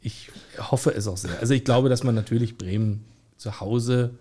Ich 0.00 0.30
hoffe 0.58 0.90
es 0.94 1.06
auch 1.06 1.16
sehr. 1.16 1.38
Also 1.40 1.54
ich 1.54 1.64
glaube, 1.64 1.88
dass 1.88 2.02
man 2.02 2.14
natürlich 2.14 2.58
Bremen 2.58 3.04
zu 3.36 3.60
Hause 3.60 4.18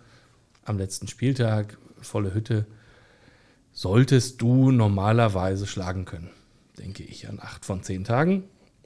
am 0.64 0.78
letzten 0.78 1.08
Spieltag, 1.08 1.78
volle 2.00 2.34
Hütte, 2.34 2.66
solltest 3.74 4.42
du 4.42 4.72
normalerweise 4.72 5.68
schlagen 5.68 6.06
können. 6.06 6.30
Denke 6.78 7.04
ich 7.04 7.28
an 7.28 7.40
acht 7.42 7.66
von 7.66 7.84
zehn 7.84 8.04
Tagen. 8.04 8.44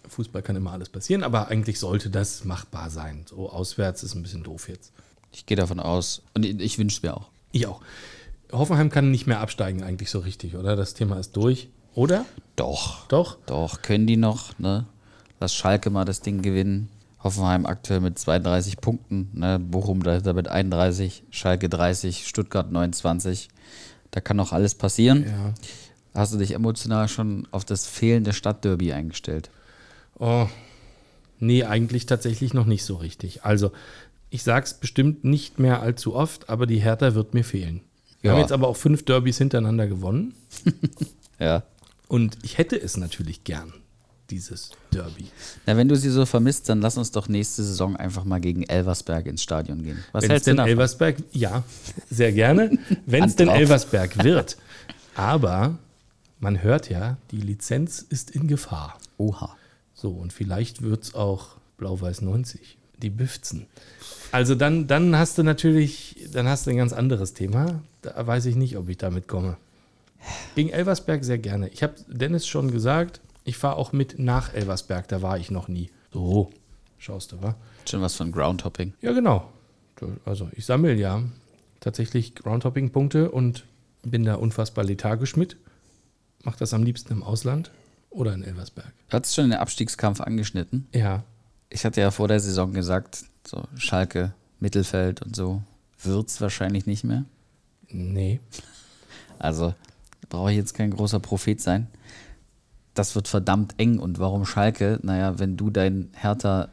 Fußball 0.08 0.42
kann 0.42 0.56
immer 0.56 0.72
alles 0.72 0.90
passieren, 0.90 1.24
aber 1.24 1.50
eigentlich 1.50 1.80
sollte 1.80 2.10
das 2.10 2.46
machbar 2.46 2.90
sein. 2.90 3.26
So 3.28 3.50
auswärts 3.52 4.04
ist 4.04 4.16
ein 4.16 4.24
bisschen 4.24 4.44
doof 4.44 4.70
jetzt. 4.70 4.94
Ich 5.32 5.46
gehe 5.46 5.58
davon 5.58 5.80
aus. 5.80 6.22
Und 6.34 6.46
ich, 6.46 6.78
wünsche 6.78 6.98
es 6.98 7.04
mir 7.04 7.16
auch. 7.16 7.30
Ich 7.52 7.68
auch. 7.68 7.82
Hoffenheim 8.52 8.90
kann 8.90 9.12
nicht 9.12 9.28
mehr 9.28 9.40
absteigen 9.40 9.84
eigentlich 9.84 10.10
so 10.10 10.20
richtig, 10.20 10.56
oder? 10.56 10.76
Das 10.76 10.94
Thema 10.94 11.20
ist 11.20 11.36
durch. 11.36 11.70
Oder? 11.96 12.26
Doch. 12.56 13.08
Doch? 13.08 13.38
Doch, 13.46 13.82
können 13.82 14.08
die 14.08 14.18
noch, 14.18 14.58
ne? 14.60 14.86
Lass 15.40 15.54
Schalke 15.54 15.90
mal 15.90 16.06
das 16.06 16.22
Ding 16.22 16.42
gewinnen. 16.42 16.90
Hoffenheim 17.24 17.66
aktuell 17.66 18.00
mit 18.00 18.18
32 18.18 18.78
Punkten, 18.78 19.30
ne? 19.34 19.60
Bochum 19.60 20.04
dahinter 20.04 20.34
mit 20.34 20.48
31, 20.48 21.24
Schalke 21.32 21.70
30, 21.70 22.28
Stuttgart 22.28 22.72
29. 22.72 23.50
Da 24.12 24.22
kann 24.22 24.38
noch 24.38 24.54
alles 24.54 24.76
passieren. 24.76 25.26
Ja. 25.26 25.54
Hast 26.14 26.34
du 26.34 26.38
dich 26.38 26.52
emotional 26.54 27.08
schon 27.08 27.48
auf 27.52 27.66
das 27.66 27.86
fehlende 27.86 28.34
Stadtderby 28.34 28.94
eingestellt? 28.94 29.50
Oh, 30.18 30.48
nee, 31.40 31.64
eigentlich 31.64 32.06
tatsächlich 32.06 32.54
noch 32.54 32.66
nicht 32.66 32.84
so 32.84 32.96
richtig. 32.96 33.44
Also, 33.44 33.72
ich 34.30 34.44
sag's 34.44 34.74
bestimmt 34.74 35.24
nicht 35.24 35.60
mehr 35.60 35.82
allzu 35.82 36.16
oft, 36.16 36.50
aber 36.50 36.66
die 36.68 36.80
Hertha 36.80 37.16
wird 37.16 37.34
mir 37.34 37.44
fehlen. 37.44 37.82
Wir 38.22 38.30
Ja. 38.30 38.36
haben 38.36 38.42
jetzt 38.42 38.52
aber 38.52 38.68
auch 38.68 38.76
fünf 38.78 39.04
Derbys 39.06 39.38
hintereinander 39.38 39.88
gewonnen 39.88 40.34
Ja. 41.40 41.64
und 42.08 42.38
ich 42.44 42.58
hätte 42.58 42.76
es 42.82 42.98
natürlich 42.98 43.44
gern, 43.44 43.74
dieses 44.30 44.72
Derby. 44.92 45.28
Na, 45.66 45.78
wenn 45.78 45.88
du 45.88 45.96
sie 45.96 46.10
so 46.10 46.26
vermisst, 46.26 46.68
dann 46.68 46.82
lass 46.82 46.98
uns 46.98 47.12
doch 47.12 47.30
nächste 47.30 47.64
Saison 47.64 47.96
einfach 47.96 48.26
mal 48.26 48.40
gegen 48.42 48.64
Elversberg 48.64 49.28
ins 49.28 49.44
Stadion 49.44 49.84
gehen. 49.84 50.04
Was 50.12 50.24
Wenn 50.24 50.30
es 50.30 50.34
hältst 50.34 50.48
du 50.48 50.52
denn 50.52 50.58
davon? 50.58 50.70
Elversberg, 50.72 51.18
ja, 51.32 51.64
sehr 52.10 52.32
gerne, 52.34 52.78
wenn 53.06 53.24
es 53.24 53.36
denn. 53.36 53.48
Elversberg 53.50 54.24
wird. 54.24 54.58
Aber 55.16 55.78
man 56.40 56.62
hört 56.62 56.90
ja, 56.90 57.18
die 57.32 57.42
Lizenz 57.42 58.00
ist 58.10 58.32
in 58.32 58.48
Gefahr. 58.48 58.98
Oha. 59.18 59.56
So, 59.94 60.12
und 60.12 60.34
vielleicht 60.34 60.82
wird 60.84 61.04
es 61.04 61.16
auch 61.16 61.56
Blau-Weiß 61.78 62.22
90, 62.22 62.77
die 63.02 63.10
Büfzen. 63.10 63.68
Also 64.32 64.56
dann, 64.56 64.88
dann 64.88 65.16
hast 65.16 65.38
du 65.38 65.44
natürlich, 65.44 66.28
dann 66.32 66.48
hast 66.48 66.66
du 66.66 66.72
ein 66.72 66.78
ganz 66.78 66.94
anderes 66.94 67.34
Thema. 67.34 67.82
Da 68.02 68.26
weiß 68.26 68.46
ich 68.46 68.56
nicht, 68.56 68.78
ob 68.78 68.90
ich 68.90 68.98
damit 68.98 69.28
komme. 69.28 69.58
Gegen 70.56 70.70
Elversberg 70.70 71.24
sehr 71.24 71.38
gerne. 71.38 71.70
Ich 71.70 71.84
habe 71.84 71.96
Dennis 72.08 72.48
schon 72.48 72.72
gesagt, 72.72 73.22
ich 73.46 73.58
fahre 73.58 73.78
auch 73.78 73.94
mit 73.94 74.20
nach 74.20 74.54
Elversberg, 74.54 75.08
da 75.08 75.22
war 75.22 75.38
ich 75.38 75.52
noch 75.52 75.68
nie. 75.68 75.90
So, 76.12 76.50
schaust 76.98 77.32
du, 77.32 77.42
wa? 77.42 77.56
Schon 77.90 78.02
was 78.02 78.16
von 78.16 78.32
Groundhopping. 78.32 78.94
Ja, 79.02 79.14
genau. 79.14 79.52
Also 80.26 80.50
ich 80.52 80.66
sammle 80.66 80.94
ja 80.94 81.24
tatsächlich 81.80 82.36
Groundhopping-Punkte 82.36 83.32
und 83.32 83.66
bin 84.04 84.26
da 84.26 84.36
unfassbar 84.36 84.84
lethargisch 84.84 85.36
mit. 85.36 85.58
Mach 86.44 86.56
das 86.56 86.74
am 86.74 86.84
liebsten 86.84 87.14
im 87.14 87.24
Ausland 87.24 87.72
oder 88.10 88.34
in 88.34 88.44
Elversberg. 88.44 88.92
Du 89.10 89.16
hattest 89.16 89.36
schon 89.36 89.50
den 89.50 89.60
Abstiegskampf 89.60 90.22
angeschnitten. 90.22 90.88
Ja, 90.94 91.24
Ich 91.70 91.86
hatte 91.86 92.02
ja 92.02 92.12
vor 92.12 92.28
der 92.28 92.40
Saison 92.40 92.74
gesagt, 92.74 93.26
so 93.46 93.64
Schalke, 93.76 94.34
Mittelfeld 94.60 95.22
und 95.22 95.36
so 95.36 95.62
wird 96.02 96.30
es 96.30 96.42
wahrscheinlich 96.42 96.86
nicht 96.86 97.04
mehr. 97.04 97.26
nee. 97.90 98.40
Also 99.40 99.76
brauche 100.30 100.52
ich 100.52 100.58
jetzt 100.58 100.74
kein 100.74 100.92
großer 100.92 101.20
Prophet 101.20 101.62
sein. 101.62 101.88
Das 102.96 103.14
wird 103.14 103.28
verdammt 103.28 103.76
eng. 103.78 104.00
Und 104.00 104.18
warum 104.18 104.46
Schalke? 104.46 105.00
Naja, 105.04 105.38
wenn 105.38 105.58
du 105.58 105.70
dein 105.70 106.10
Hertha 106.14 106.70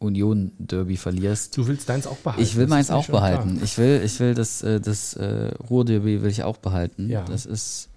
Union 0.00 0.52
Derby 0.58 0.96
verlierst. 0.96 1.56
Du 1.56 1.66
willst 1.66 1.88
deins 1.88 2.06
auch 2.06 2.16
behalten. 2.16 2.42
Ich 2.42 2.56
will 2.56 2.66
meins 2.66 2.90
auch 2.90 3.04
klar. 3.04 3.20
behalten. 3.20 3.60
Ich 3.62 3.76
will, 3.76 4.02
ich 4.02 4.18
will 4.18 4.34
das, 4.34 4.62
äh, 4.62 4.80
das 4.80 5.14
äh, 5.14 5.52
Ruhrderby 5.68 6.22
will 6.22 6.30
ich 6.30 6.42
auch 6.42 6.56
behalten. 6.56 7.08
Ja. 7.08 7.22
Das 7.24 7.44
ist, 7.44 7.90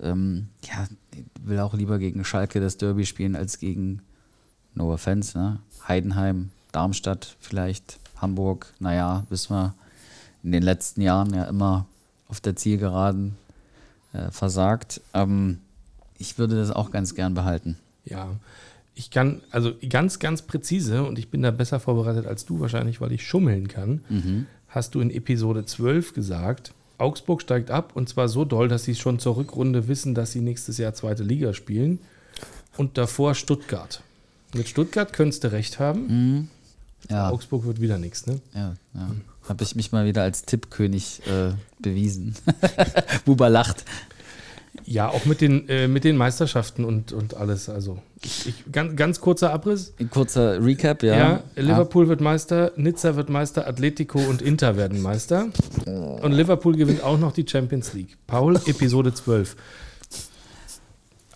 ähm, 0.00 0.48
ja, 0.62 0.86
ich 1.12 1.24
will 1.42 1.58
auch 1.58 1.74
lieber 1.74 1.98
gegen 1.98 2.24
Schalke 2.24 2.60
das 2.60 2.76
Derby 2.76 3.04
spielen 3.04 3.34
als 3.34 3.58
gegen 3.58 4.02
No 4.74 4.92
Offense, 4.92 5.38
ne? 5.38 5.58
Heidenheim, 5.86 6.50
Darmstadt 6.72 7.36
vielleicht, 7.40 7.98
Hamburg, 8.16 8.72
naja, 8.78 9.24
wissen 9.28 9.54
wir, 9.54 9.74
in 10.42 10.52
den 10.52 10.62
letzten 10.62 11.00
Jahren 11.00 11.32
ja 11.34 11.44
immer 11.44 11.86
auf 12.28 12.40
der 12.40 12.56
Zielgeraden 12.56 13.36
äh, 14.12 14.30
versagt. 14.30 15.00
Ähm, 15.12 15.60
ich 16.18 16.38
würde 16.38 16.56
das 16.56 16.70
auch 16.70 16.90
ganz 16.90 17.14
gern 17.14 17.34
behalten. 17.34 17.76
Ja, 18.04 18.36
ich 18.94 19.10
kann, 19.10 19.42
also 19.50 19.72
ganz, 19.88 20.18
ganz 20.18 20.42
präzise, 20.42 21.04
und 21.04 21.18
ich 21.18 21.30
bin 21.30 21.42
da 21.42 21.50
besser 21.50 21.80
vorbereitet 21.80 22.26
als 22.26 22.44
du 22.44 22.60
wahrscheinlich, 22.60 23.00
weil 23.00 23.12
ich 23.12 23.26
schummeln 23.26 23.66
kann, 23.66 24.46
hast 24.68 24.94
du 24.94 25.00
in 25.00 25.10
Episode 25.10 25.64
12 25.64 26.14
gesagt, 26.14 26.72
Augsburg 26.98 27.42
steigt 27.42 27.70
ab 27.70 27.92
und 27.94 28.08
zwar 28.08 28.28
so 28.28 28.44
doll, 28.44 28.68
dass 28.68 28.84
sie 28.84 28.94
schon 28.94 29.18
zur 29.18 29.36
Rückrunde 29.36 29.88
wissen, 29.88 30.14
dass 30.14 30.32
sie 30.32 30.40
nächstes 30.40 30.78
Jahr 30.78 30.94
zweite 30.94 31.24
Liga 31.24 31.52
spielen. 31.54 31.98
Und 32.76 32.98
davor 32.98 33.34
Stuttgart. 33.34 34.02
Mit 34.54 34.68
Stuttgart 34.68 35.12
könntest 35.12 35.44
du 35.44 35.52
recht 35.52 35.78
haben. 35.78 36.48
Ja, 37.10 37.30
Augsburg 37.30 37.66
wird 37.66 37.80
wieder 37.80 37.98
nichts, 37.98 38.26
ne? 38.26 38.40
ja, 38.54 38.74
ja. 38.94 39.10
Habe 39.48 39.62
ich 39.62 39.74
mich 39.74 39.92
mal 39.92 40.06
wieder 40.06 40.22
als 40.22 40.42
Tippkönig 40.42 41.20
äh, 41.26 41.52
bewiesen. 41.78 42.34
Buba 43.26 43.48
lacht. 43.48 43.84
Ja, 44.86 45.08
auch 45.08 45.24
mit 45.24 45.40
den, 45.40 45.68
äh, 45.68 45.86
mit 45.86 46.04
den 46.04 46.16
Meisterschaften 46.16 46.84
und, 46.84 47.12
und 47.12 47.34
alles. 47.36 47.68
Also, 47.68 47.98
ich, 48.22 48.64
ganz, 48.72 48.96
ganz 48.96 49.20
kurzer 49.20 49.52
Abriss. 49.52 49.92
Ein 49.98 50.10
kurzer 50.10 50.64
Recap, 50.64 51.02
ja. 51.02 51.16
Ja, 51.16 51.42
Liverpool 51.56 52.08
wird 52.08 52.20
Meister, 52.20 52.72
Nizza 52.76 53.16
wird 53.16 53.28
Meister, 53.28 53.66
Atletico 53.66 54.18
und 54.18 54.42
Inter 54.42 54.76
werden 54.76 55.00
Meister. 55.00 55.48
Und 55.86 56.32
Liverpool 56.32 56.76
gewinnt 56.76 57.02
auch 57.02 57.18
noch 57.18 57.32
die 57.32 57.46
Champions 57.46 57.92
League. 57.92 58.16
Paul, 58.26 58.56
Episode 58.66 59.12
12. 59.12 59.56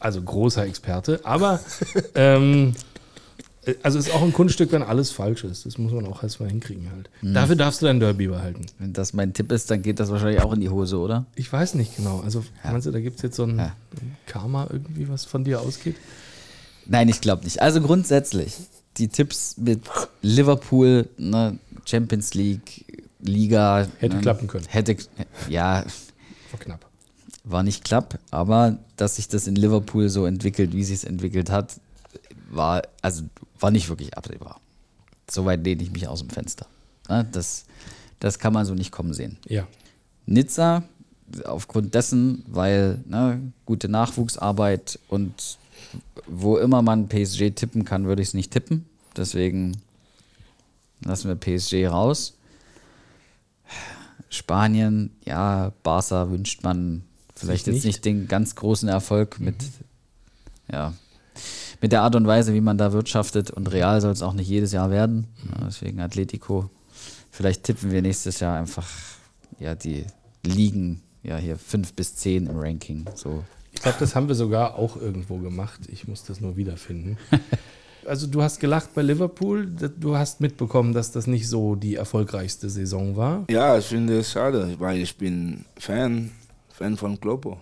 Also 0.01 0.23
großer 0.23 0.65
Experte, 0.65 1.21
aber 1.25 1.61
ähm, 2.15 2.75
äh, 2.75 2.98
also 3.83 3.99
ist 3.99 4.13
auch 4.13 4.23
ein 4.23 4.33
Kunststück, 4.33 4.73
wenn 4.73 4.83
alles 4.83 5.11
falsch 5.11 5.45
ist. 5.45 5.67
Das 5.67 5.79
muss 5.79 5.93
man 5.93 6.07
auch 6.07 6.23
erstmal 6.23 6.49
hinkriegen 6.49 6.91
halt. 6.91 7.11
Dafür 7.23 7.57
darfst 7.57 7.83
du 7.83 7.87
dein 7.87 8.01
Derby 8.01 8.29
behalten. 8.29 8.67
Wenn 8.79 8.93
das 8.93 9.13
mein 9.13 9.33
Tipp 9.33 9.51
ist, 9.53 9.71
dann 9.71 9.83
geht 9.83 10.01
das 10.01 10.11
wahrscheinlich 10.11 10.41
auch 10.43 10.53
in 10.53 10.61
die 10.61 10.69
Hose, 10.69 10.99
oder? 10.99 11.27
Ich 11.35 11.53
weiß 11.53 11.75
nicht 11.75 11.97
genau. 11.97 12.21
Also 12.21 12.45
meinst 12.65 12.87
du, 12.87 12.91
da 12.91 13.01
gibt 13.01 13.17
es 13.17 13.23
jetzt 13.23 13.37
so 13.37 13.45
ein, 13.45 13.59
Ja. 13.59 13.73
Karma 14.27 14.67
irgendwie, 14.71 15.09
was 15.09 15.25
von 15.25 15.45
dir 15.45 15.61
ausgeht? 15.61 15.97
Nein, 16.87 17.09
ich 17.09 17.21
glaube 17.21 17.45
nicht. 17.45 17.61
Also 17.61 17.81
grundsätzlich, 17.81 18.55
die 18.97 19.09
Tipps 19.09 19.57
mit 19.59 19.83
Liverpool, 20.23 21.09
ne, 21.19 21.59
Champions 21.85 22.35
League, 22.35 22.85
Liga. 23.21 23.87
Hätte 23.99 24.17
ne, 24.17 24.23
klappen 24.23 24.47
können. 24.49 24.67
Hätte, 24.69 24.97
ja, 25.49 25.85
War 26.53 26.61
knapp. 26.61 26.87
war 27.45 27.63
nicht 27.63 27.85
klapp, 27.85 28.19
aber 28.31 28.79
dass 28.97 29.17
sich 29.17 29.29
das 29.29 29.47
in 29.47 29.57
Liverpool 29.57 30.09
so 30.09 30.25
entwickelt, 30.27 30.73
wie 30.73 30.85
sich 30.85 30.97
es 30.99 31.05
entwickelt 31.05 31.51
hat, 31.51 31.75
war, 32.51 32.83
also 33.03 33.25
war 33.61 33.71
nicht 33.71 33.89
wirklich 33.89 34.17
absehbar. 34.17 34.61
Soweit 35.31 35.65
lehne 35.65 35.83
ich 35.83 35.91
mich 35.91 36.09
aus 36.09 36.21
dem 36.21 36.31
Fenster. 36.31 36.67
Das, 37.33 37.65
das 38.21 38.39
kann 38.39 38.53
man 38.53 38.67
so 38.67 38.75
nicht 38.75 38.93
kommen 38.93 39.13
sehen. 39.13 39.39
Ja. 39.47 39.67
Nizza, 40.27 40.85
aufgrund 41.45 41.95
dessen, 41.95 42.45
weil 42.47 43.03
ne, 43.07 43.53
gute 43.67 43.89
Nachwuchsarbeit 43.89 44.99
und 45.09 45.59
wo 46.27 46.57
immer 46.59 46.83
man 46.83 47.09
PSG 47.09 47.51
tippen 47.55 47.85
kann, 47.85 48.07
würde 48.07 48.23
ich 48.23 48.29
es 48.29 48.35
nicht 48.35 48.51
tippen. 48.51 48.87
Deswegen 49.17 49.77
lassen 51.03 51.29
wir 51.29 51.37
PSG 51.37 51.89
raus. 51.89 52.35
Spanien, 54.31 55.11
ja, 55.25 55.73
Barca 55.83 56.31
wünscht 56.31 56.63
man 56.63 57.03
vielleicht 57.35 57.65
Sich 57.65 57.75
jetzt 57.75 57.85
nicht. 57.85 57.95
nicht 57.97 58.05
den 58.05 58.29
ganz 58.29 58.55
großen 58.55 58.89
Erfolg 58.89 59.41
mit, 59.41 59.57
ja, 60.71 60.93
mit 61.81 61.93
der 61.93 62.03
Art 62.03 62.17
und 62.17 62.27
Weise, 62.27 62.55
wie 62.55 62.61
man 62.61 62.79
da 62.79 62.93
wirtschaftet. 62.93 63.51
Und 63.51 63.73
Real 63.73 64.01
soll 64.01 64.13
es 64.13 64.23
auch 64.23 64.33
nicht 64.33 64.49
jedes 64.49 64.73
Jahr 64.73 64.91
werden. 64.91 65.27
Ja, 65.45 65.67
deswegen 65.67 66.01
Atletico. 66.01 66.71
Vielleicht 67.31 67.65
tippen 67.65 67.91
wir 67.91 68.03
nächstes 68.03 68.41
Jahr 68.41 68.59
einfach 68.59 68.89
ja, 69.59 69.75
die 69.75 70.05
Ligen, 70.45 71.03
ja, 71.23 71.37
hier 71.37 71.57
fünf 71.57 71.93
bis 71.95 72.17
zehn 72.17 72.47
im 72.47 72.59
Ranking. 72.59 73.05
So. 73.15 73.45
Ich 73.73 73.83
glaube, 73.83 73.99
das 74.01 74.15
haben 74.15 74.29
wir 74.29 74.35
sogar 74.35 74.77
auch 74.77 74.97
irgendwo 74.97 75.39
gemacht. 75.39 75.81
Ich 75.89 76.09
muss 76.09 76.25
das 76.25 76.41
nur 76.41 76.57
wiederfinden. 76.57 77.17
also 78.07 78.27
du 78.27 78.43
hast 78.43 78.61
gelacht 78.61 78.95
bei 78.95 79.03
Liverpool, 79.03 79.67
du 79.67 80.17
hast 80.17 80.41
mitbekommen, 80.41 80.95
dass 80.95 81.13
das 81.13 81.27
nicht 81.27 81.49
so 81.49 81.75
die 81.75 81.95
erfolgreichste 81.95 82.71
Saison 82.71 83.17
war. 83.17 83.45
Ja, 83.51 83.79
ich 83.79 83.87
finde 83.87 84.19
es 84.19 84.33
schade, 84.33 84.75
weil 84.79 84.99
ich 84.99 85.17
bin 85.17 85.65
Fan, 85.79 86.33
Fan 86.71 86.97
von 86.97 87.21
Kloppo. 87.21 87.59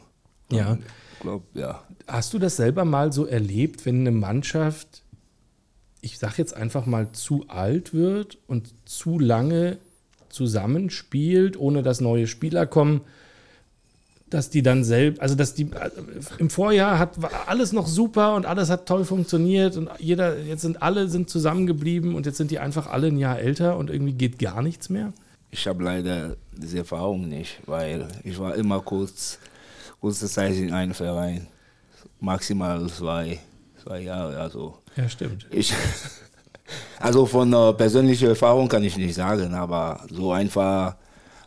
Ja. 0.51 0.79
Klopp, 1.21 1.45
ja. 1.55 1.83
Hast 2.07 2.35
du 2.35 2.39
das 2.39 2.57
selber 2.57 2.85
mal 2.85 3.13
so 3.13 3.27
erlebt, 3.27 3.87
wenn 3.87 4.01
eine 4.01 4.11
Mannschaft, 4.11 5.03
ich 6.01 6.19
sag 6.19 6.39
jetzt 6.39 6.55
einfach 6.55 6.87
mal, 6.87 7.13
zu 7.13 7.47
alt 7.49 7.95
wird 7.95 8.39
und 8.47 8.75
zu 8.85 9.19
lange 9.19 9.79
zusammenspielt, 10.29 11.59
ohne 11.59 11.83
dass 11.83 12.01
neue 12.01 12.27
Spieler 12.27 12.67
kommen, 12.67 13.01
dass 14.29 14.51
die 14.51 14.63
dann 14.63 14.85
selbst, 14.85 15.21
also 15.23 15.35
dass 15.35 15.55
die 15.55 15.71
im 16.39 16.51
Vorjahr 16.51 16.99
hat 16.99 17.23
war 17.23 17.31
alles 17.47 17.73
noch 17.73 17.87
super 17.87 18.35
und 18.35 18.45
alles 18.45 18.71
hat 18.71 18.87
toll 18.87 19.05
funktioniert 19.05 19.77
und 19.77 19.89
jeder, 19.99 20.39
jetzt 20.41 20.63
sind 20.63 20.83
alle 20.83 21.09
sind 21.09 21.31
zusammengeblieben 21.31 22.15
und 22.15 22.27
jetzt 22.27 22.37
sind 22.37 22.51
die 22.51 22.59
einfach 22.59 22.89
alle 22.89 23.07
ein 23.07 23.19
Jahr 23.19 23.39
älter 23.39 23.77
und 23.77 23.89
irgendwie 23.89 24.13
geht 24.13 24.39
gar 24.39 24.63
nichts 24.63 24.91
mehr? 24.91 25.13
Ich 25.53 25.67
habe 25.69 25.85
leider 25.85 26.37
diese 26.57 26.79
Erfahrung 26.79 27.29
nicht, 27.29 27.61
weil 27.67 28.09
ich 28.25 28.39
war 28.39 28.57
immer 28.57 28.81
kurz, 28.81 29.39
kurze 30.01 30.29
Zeit 30.29 30.55
in 30.55 30.73
einem 30.73 30.95
Verein, 30.95 31.47
maximal 32.21 32.87
zwei, 32.89 33.39
zwei 33.83 34.01
Jahre, 34.01 34.39
also 34.39 34.79
Ja, 34.97 35.09
stimmt. 35.09 35.47
ich, 35.51 35.73
also 37.01 37.27
von 37.27 37.53
äh, 37.53 37.73
persönlicher 37.73 38.29
Erfahrung 38.29 38.69
kann 38.69 38.85
ich 38.85 38.97
nicht 38.97 39.15
sagen, 39.15 39.55
aber 39.55 40.01
so 40.11 40.33
einfach 40.33 40.97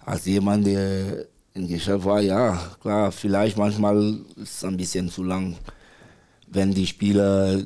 als 0.05 0.25
jemand, 0.25 0.65
der 0.65 1.25
im 1.53 1.67
Geschäft 1.67 2.05
war, 2.05 2.21
ja, 2.21 2.59
klar, 2.81 3.11
vielleicht 3.11 3.57
manchmal 3.57 4.19
ist 4.37 4.57
es 4.57 4.63
ein 4.63 4.77
bisschen 4.77 5.09
zu 5.09 5.23
lang, 5.23 5.55
wenn 6.47 6.73
die 6.73 6.87
Spieler, 6.87 7.61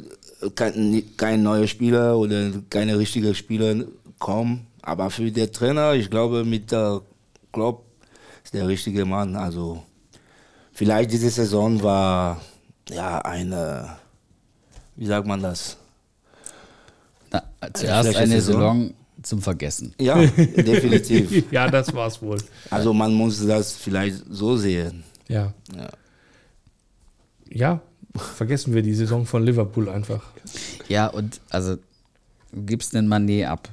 kein, 0.55 1.03
kein 1.15 1.43
neuer 1.43 1.67
Spieler 1.67 2.17
oder 2.17 2.51
keine 2.69 2.97
richtigen 2.97 3.33
Spieler 3.35 3.85
kommen. 4.19 4.67
Aber 4.81 5.09
für 5.09 5.31
den 5.31 5.51
Trainer, 5.51 5.93
ich 5.93 6.09
glaube, 6.09 6.43
mit 6.43 6.71
der 6.71 7.01
Klopp 7.53 7.85
ist 8.43 8.53
der 8.53 8.67
richtige 8.67 9.05
Mann. 9.05 9.35
Also 9.37 9.83
vielleicht 10.73 11.11
diese 11.11 11.29
Saison 11.29 11.81
war 11.81 12.41
ja 12.89 13.19
eine, 13.19 13.97
wie 14.95 15.05
sagt 15.05 15.27
man 15.27 15.41
das? 15.41 15.77
Na, 17.31 17.43
zuerst 17.73 18.09
schlechte 18.09 18.19
eine 18.19 18.41
Saison. 18.41 18.53
Saison 18.53 18.93
zum 19.21 19.41
Vergessen. 19.41 19.93
Ja, 19.99 20.15
definitiv. 20.25 21.51
ja, 21.51 21.69
das 21.69 21.93
war's 21.93 22.21
wohl. 22.21 22.37
Also 22.69 22.93
man 22.93 23.13
muss 23.13 23.45
das 23.45 23.73
vielleicht 23.73 24.23
so 24.29 24.57
sehen. 24.57 25.03
Ja. 25.27 25.53
Ja. 25.75 25.89
Ja, 27.49 27.81
vergessen 28.15 28.73
wir 28.73 28.81
die 28.81 28.93
Saison 28.93 29.25
von 29.25 29.43
Liverpool 29.43 29.87
einfach. 29.87 30.23
Ja, 30.87 31.07
und 31.07 31.39
also 31.49 31.75
du 32.51 32.63
gibst 32.65 32.95
einen 32.95 33.07
Mané 33.07 33.45
ab. 33.47 33.69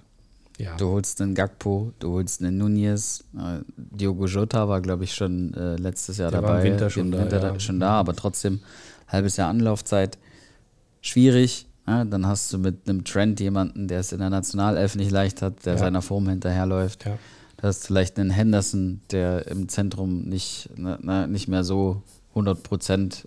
Ja. 0.61 0.77
Du 0.77 0.89
holst 0.91 1.21
einen 1.23 1.35
Gakpo, 1.35 1.93
du 2.01 2.13
holst 2.13 2.43
einen 2.43 2.59
Nunez. 2.59 3.25
Äh, 3.37 3.61
Diogo 3.77 4.27
Jota 4.27 4.69
war, 4.69 4.81
glaube 4.83 5.05
ich, 5.05 5.15
schon 5.15 5.55
äh, 5.55 5.77
letztes 5.77 6.19
Jahr 6.19 6.31
Der 6.31 6.43
war 6.43 6.51
dabei. 6.57 6.67
im 6.67 6.73
Winter 6.73 6.91
schon 6.91 7.11
da, 7.11 7.27
ja. 7.27 7.59
schon 7.61 7.81
da, 7.81 7.93
aber 7.93 8.15
trotzdem 8.15 8.61
halbes 9.09 9.37
Jahr 9.39 9.49
Anlaufzeit. 9.49 10.19
Schwierig. 11.01 11.67
Ja, 11.87 12.05
dann 12.05 12.27
hast 12.27 12.53
du 12.53 12.59
mit 12.59 12.89
einem 12.89 13.05
Trend 13.05 13.41
jemanden, 13.41 13.89
der 13.89 14.01
es 14.01 14.13
in 14.13 14.19
der 14.19 14.31
Nationalelf 14.31 14.97
nicht 14.97 15.11
leicht 15.11 15.41
hat, 15.43 15.65
der 15.65 15.73
Ja. 15.75 15.79
seiner 15.79 16.03
Form 16.03 16.29
hinterherläuft. 16.29 17.07
Ja. 17.07 17.19
Du 17.57 17.67
hast 17.67 17.87
vielleicht 17.87 18.19
einen 18.19 18.31
Henderson, 18.31 19.01
der 19.11 19.47
im 19.49 19.69
Zentrum 19.69 20.23
nicht, 20.23 20.69
ne, 20.77 20.99
ne, 21.03 21.27
nicht 21.27 21.49
mehr 21.49 21.65
so 21.65 22.03
100 22.31 22.63
Prozent 22.63 23.27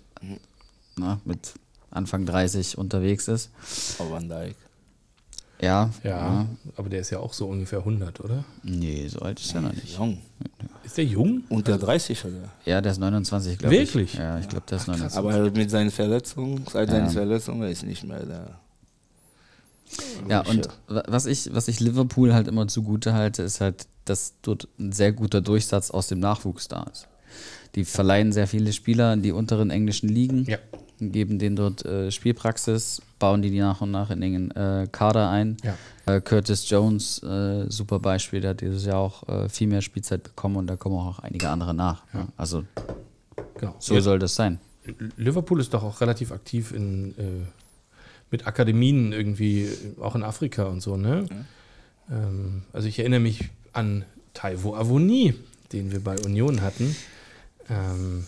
ne, 0.96 1.18
mit 1.24 1.54
Anfang 1.90 2.26
30 2.26 2.78
unterwegs 2.78 3.28
ist. 3.28 3.50
Auf 3.98 4.10
Van 4.10 4.28
Dijk. 4.28 4.56
Ja, 5.60 5.90
Ja, 6.02 6.46
aber 6.76 6.88
der 6.88 7.00
ist 7.00 7.10
ja 7.10 7.20
auch 7.20 7.32
so 7.32 7.46
ungefähr 7.48 7.78
100, 7.78 8.20
oder? 8.20 8.44
Nee, 8.64 9.06
so 9.08 9.20
alt 9.20 9.40
ist 9.40 9.54
er 9.54 9.60
noch 9.62 9.72
nicht. 9.72 9.96
Jung. 9.96 10.18
Ist 10.82 10.96
der 10.98 11.04
jung? 11.04 11.44
Unter 11.48 11.78
30 11.78 12.24
oder? 12.24 12.50
Ja, 12.64 12.80
der 12.80 12.92
ist 12.92 12.98
29, 12.98 13.58
glaube 13.58 13.74
ich. 13.74 13.80
Wirklich? 13.94 14.14
Ja, 14.14 14.38
ich 14.38 14.48
glaube, 14.48 14.66
der 14.68 14.78
ist 14.78 14.88
29. 14.88 15.18
Aber 15.18 15.50
mit 15.50 15.70
seinen 15.70 15.90
Verletzungen, 15.90 16.64
seit 16.70 16.88
Ja. 16.88 16.96
seinen 16.96 17.10
Verletzungen 17.10 17.70
ist 17.70 17.84
nicht 17.84 18.04
mehr 18.04 18.26
da. 18.26 18.60
Ja, 20.28 20.40
und 20.40 20.68
wa- 20.88 21.04
was 21.06 21.26
ich, 21.26 21.54
was 21.54 21.68
ich 21.68 21.78
Liverpool 21.80 22.34
halt 22.34 22.48
immer 22.48 22.66
zugute 22.66 23.14
halte, 23.14 23.42
ist 23.42 23.60
halt, 23.60 23.86
dass 24.06 24.34
dort 24.42 24.66
ein 24.78 24.92
sehr 24.92 25.12
guter 25.12 25.40
Durchsatz 25.40 25.90
aus 25.90 26.08
dem 26.08 26.18
Nachwuchs 26.18 26.68
da 26.68 26.84
ist. 26.92 27.06
Die 27.74 27.84
verleihen 27.84 28.32
sehr 28.32 28.46
viele 28.48 28.72
Spieler 28.72 29.12
in 29.12 29.22
die 29.22 29.32
unteren 29.32 29.70
englischen 29.70 30.08
Ligen, 30.08 30.44
Ja. 30.44 30.58
Geben 30.98 31.38
denen 31.38 31.56
dort 31.56 31.84
äh, 31.84 32.10
Spielpraxis, 32.10 33.02
bauen 33.18 33.42
die 33.42 33.50
die 33.50 33.60
nach 33.60 33.80
und 33.80 33.90
nach 33.90 34.10
in 34.10 34.20
den 34.20 34.50
äh, 34.52 34.86
Kader 34.90 35.30
ein. 35.30 35.56
Ja. 35.62 35.76
Äh, 36.14 36.20
Curtis 36.20 36.68
Jones, 36.68 37.22
äh, 37.22 37.66
super 37.70 37.98
Beispiel, 37.98 38.40
der 38.40 38.50
hat 38.50 38.60
dieses 38.60 38.84
Jahr 38.84 38.98
auch 38.98 39.28
äh, 39.28 39.48
viel 39.48 39.66
mehr 39.66 39.80
Spielzeit 39.82 40.22
bekommen 40.22 40.56
und 40.56 40.66
da 40.66 40.76
kommen 40.76 40.96
auch 40.98 41.18
einige 41.20 41.48
andere 41.48 41.74
nach. 41.74 42.02
Ja. 42.12 42.26
Also 42.36 42.64
Genau. 43.58 43.74
so 43.78 43.94
Ja, 43.94 44.00
soll 44.00 44.18
das 44.18 44.34
sein. 44.34 44.58
Liverpool 45.16 45.60
ist 45.60 45.72
doch 45.72 45.82
auch 45.82 46.00
relativ 46.00 46.32
aktiv 46.32 46.72
in, 46.72 47.16
äh, 47.18 47.22
mit 48.30 48.46
Akademien 48.46 49.12
irgendwie, 49.12 49.68
auch 50.00 50.14
in 50.14 50.22
Afrika 50.22 50.64
und 50.64 50.80
so, 50.82 50.96
ne? 50.96 51.24
Ähm, 52.10 52.62
also 52.72 52.88
ich 52.88 52.98
erinnere 52.98 53.20
mich 53.20 53.48
an 53.72 54.04
Taiwo 54.34 54.74
Avoni, 54.74 55.34
den 55.72 55.92
wir 55.92 56.00
bei 56.02 56.18
Union 56.18 56.60
hatten. 56.60 56.94
Ähm, 57.70 58.26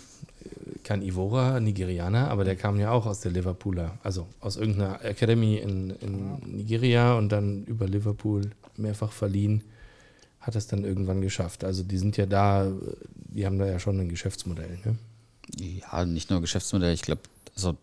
kein 0.87 1.03
Ivora, 1.03 1.59
Nigerianer, 1.59 2.31
aber 2.31 2.45
der 2.45 2.55
kam 2.55 2.79
ja 2.79 2.93
auch 2.93 3.07
aus 3.07 3.19
der 3.19 3.33
Liverpooler, 3.33 3.99
also 4.05 4.29
aus 4.39 4.57
irgendeiner 4.57 5.05
Academy 5.05 5.57
in, 5.57 5.91
in 5.91 6.39
Nigeria 6.47 7.15
und 7.19 7.29
dann 7.31 7.65
über 7.65 7.89
Liverpool 7.89 8.53
mehrfach 8.77 9.11
verliehen, 9.11 9.65
hat 10.41 10.55
es 10.55 10.69
dann 10.69 10.85
irgendwann 10.85 11.21
geschafft. 11.23 11.65
Also 11.65 11.83
die 11.83 11.99
sind 11.99 12.17
ja 12.17 12.27
da, 12.27 12.71
die 13.15 13.45
haben 13.45 13.59
da 13.59 13.67
ja 13.67 13.81
schon 13.81 13.99
ein 13.99 14.09
Geschäftsmodell, 14.09 14.79
ne? 14.85 14.97
Ja, 15.59 16.05
nicht 16.05 16.31
nur 16.31 16.41
Geschäftsmodell, 16.41 16.95
ich 16.95 17.03
glaube, 17.03 17.23
also, 17.57 17.77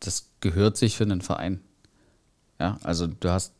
das 0.00 0.28
gehört 0.40 0.78
sich 0.78 0.96
für 0.96 1.04
einen 1.04 1.20
Verein. 1.20 1.60
Ja, 2.58 2.78
also 2.84 3.06
du 3.06 3.28
hast 3.28 3.52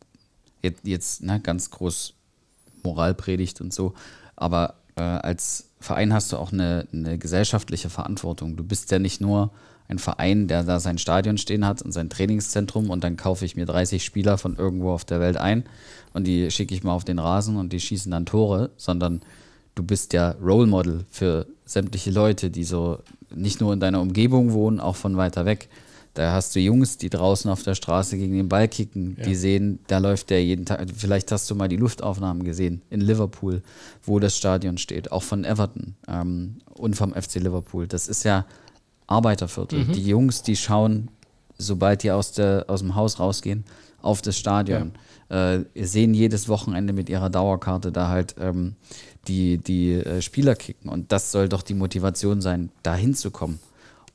jetzt, 0.63 0.87
jetzt 0.87 1.23
ne, 1.23 1.39
ganz 1.41 1.71
groß 1.71 2.15
Moralpredigt 2.83 3.61
und 3.61 3.75
so, 3.75 3.93
aber 4.37 4.77
äh, 4.97 5.03
als 5.03 5.69
Verein 5.87 6.13
hast 6.13 6.33
du 6.33 6.37
auch 6.37 6.53
eine, 6.53 6.89
eine 6.93 7.17
gesellschaftliche 7.17 7.91
Verantwortung. 7.91 8.57
Du 8.57 8.65
bist 8.65 8.91
ja 8.91 8.99
nicht 8.99 9.21
nur 9.21 9.53
ein 9.87 10.01
Verein, 10.01 10.49
der 10.49 10.65
da 10.65 10.81
sein 10.81 10.99
Stadion 10.99 11.39
stehen 11.39 11.65
hat 11.65 11.81
und 11.81 11.93
sein 11.93 12.11
Trainingszentrum 12.11 12.91
und 12.91 13.05
dann 13.05 13.17
kaufe 13.17 13.45
ich 13.45 13.55
mir 13.55 13.67
30 13.67 14.05
Spieler 14.05 14.37
von 14.37 14.57
irgendwo 14.57 14.91
auf 14.91 15.05
der 15.05 15.21
Welt 15.21 15.37
ein 15.37 15.63
und 16.13 16.27
die 16.27 16.51
schicke 16.51 16.75
ich 16.75 16.83
mal 16.83 16.93
auf 16.93 17.05
den 17.05 17.21
Rasen 17.21 17.57
und 17.57 17.73
die 17.73 17.79
schießen 17.79 18.11
dann 18.11 18.27
Tore, 18.27 18.71
sondern 18.77 19.21
du 19.77 19.85
bist 19.85 20.13
ja 20.13 20.35
Role 20.43 20.67
Model 20.67 21.05
für 21.09 21.47
sämtliche 21.65 22.11
Leute, 22.11 22.51
die 22.51 22.65
so 22.65 22.99
nicht 23.33 23.61
nur 23.61 23.73
in 23.73 23.79
deiner 23.79 24.01
Umgebung 24.01 24.53
wohnen, 24.53 24.81
auch 24.81 24.97
von 24.97 25.17
weiter 25.17 25.45
weg. 25.45 25.69
Da 26.17 26.33
hast 26.33 26.57
du 26.57 26.61
Jungs, 26.61 26.97
die 26.97 27.11
draußen 27.11 27.51
auf 27.51 27.63
der 27.63 27.75
Straße 27.75 28.17
gegen 28.17 28.35
den 28.35 28.49
Ball 28.49 28.69
kicken, 28.69 29.19
die 29.23 29.35
sehen, 29.35 29.81
da 29.87 29.99
läuft 29.99 30.31
der 30.31 30.43
jeden 30.43 30.65
Tag. 30.65 30.87
Vielleicht 30.97 31.31
hast 31.31 31.51
du 31.51 31.55
mal 31.55 31.69
die 31.69 31.77
Luftaufnahmen 31.77 32.43
gesehen 32.43 32.81
in 32.89 33.03
Liverpool, 33.03 33.63
wo 34.03 34.19
das 34.19 34.35
Stadion 34.35 34.79
steht, 34.79 35.13
auch 35.13 35.23
von 35.23 35.45
Everton 35.45 35.95
ähm, 36.09 36.57
und 36.73 36.97
vom 36.97 37.13
FC 37.13 37.35
Liverpool. 37.35 37.87
Das 37.87 38.09
ist 38.09 38.25
ja 38.25 38.47
Arbeiterviertel. 39.07 39.85
Die 39.85 40.07
Jungs, 40.07 40.43
die 40.43 40.57
schauen, 40.57 41.11
sobald 41.59 42.03
die 42.03 42.11
aus, 42.11 42.33
der, 42.33 42.65
aus 42.69 42.81
dem 42.81 42.95
Haus 42.95 43.21
rausgehen, 43.21 43.65
auf 44.01 44.23
das 44.23 44.39
Stadion. 44.39 44.93
Äh, 45.29 45.65
sehen 45.85 46.15
jedes 46.15 46.49
Wochenende 46.49 46.95
mit 46.95 47.11
ihrer 47.11 47.29
Dauerkarte 47.29 47.93
da 47.93 48.09
halt 48.09 48.37
ähm, 48.41 48.77
die, 49.29 49.59
die 49.59 49.93
äh, 49.93 50.23
Spieler 50.23 50.55
kicken. 50.55 50.89
Und 50.89 51.13
das 51.13 51.31
soll 51.31 51.51
doch 51.51 51.61
die 51.63 51.75
Motivation 51.75 52.41
sein, 52.41 52.71
da 52.83 52.95
hinzukommen. 52.95 53.59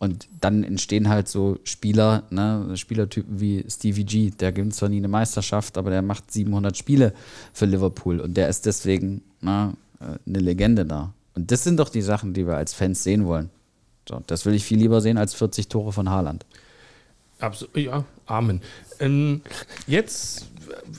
Und 0.01 0.27
dann 0.39 0.63
entstehen 0.63 1.09
halt 1.09 1.27
so 1.27 1.59
Spieler, 1.63 2.23
ne, 2.31 2.75
Spielertypen 2.75 3.39
wie 3.39 3.63
Stevie 3.69 4.03
G, 4.03 4.31
der 4.31 4.51
gewinnt 4.51 4.73
zwar 4.73 4.89
nie 4.89 4.97
eine 4.97 5.07
Meisterschaft, 5.07 5.77
aber 5.77 5.91
der 5.91 6.01
macht 6.01 6.31
700 6.31 6.75
Spiele 6.75 7.13
für 7.53 7.67
Liverpool 7.67 8.19
und 8.19 8.35
der 8.35 8.49
ist 8.49 8.65
deswegen 8.65 9.21
na, 9.41 9.75
äh, 9.99 10.17
eine 10.25 10.39
Legende 10.39 10.87
da. 10.87 11.13
Und 11.35 11.51
das 11.51 11.63
sind 11.63 11.79
doch 11.79 11.89
die 11.89 12.01
Sachen, 12.01 12.33
die 12.33 12.47
wir 12.47 12.57
als 12.57 12.73
Fans 12.73 13.03
sehen 13.03 13.27
wollen. 13.27 13.51
So, 14.09 14.23
das 14.25 14.43
will 14.47 14.55
ich 14.55 14.65
viel 14.65 14.79
lieber 14.79 15.01
sehen 15.01 15.19
als 15.19 15.35
40 15.35 15.67
Tore 15.67 15.91
von 15.91 16.09
Haaland. 16.09 16.47
Absolut, 17.37 17.77
ja, 17.77 18.03
Amen. 18.25 18.61
Ähm, 18.99 19.41
jetzt 19.85 20.47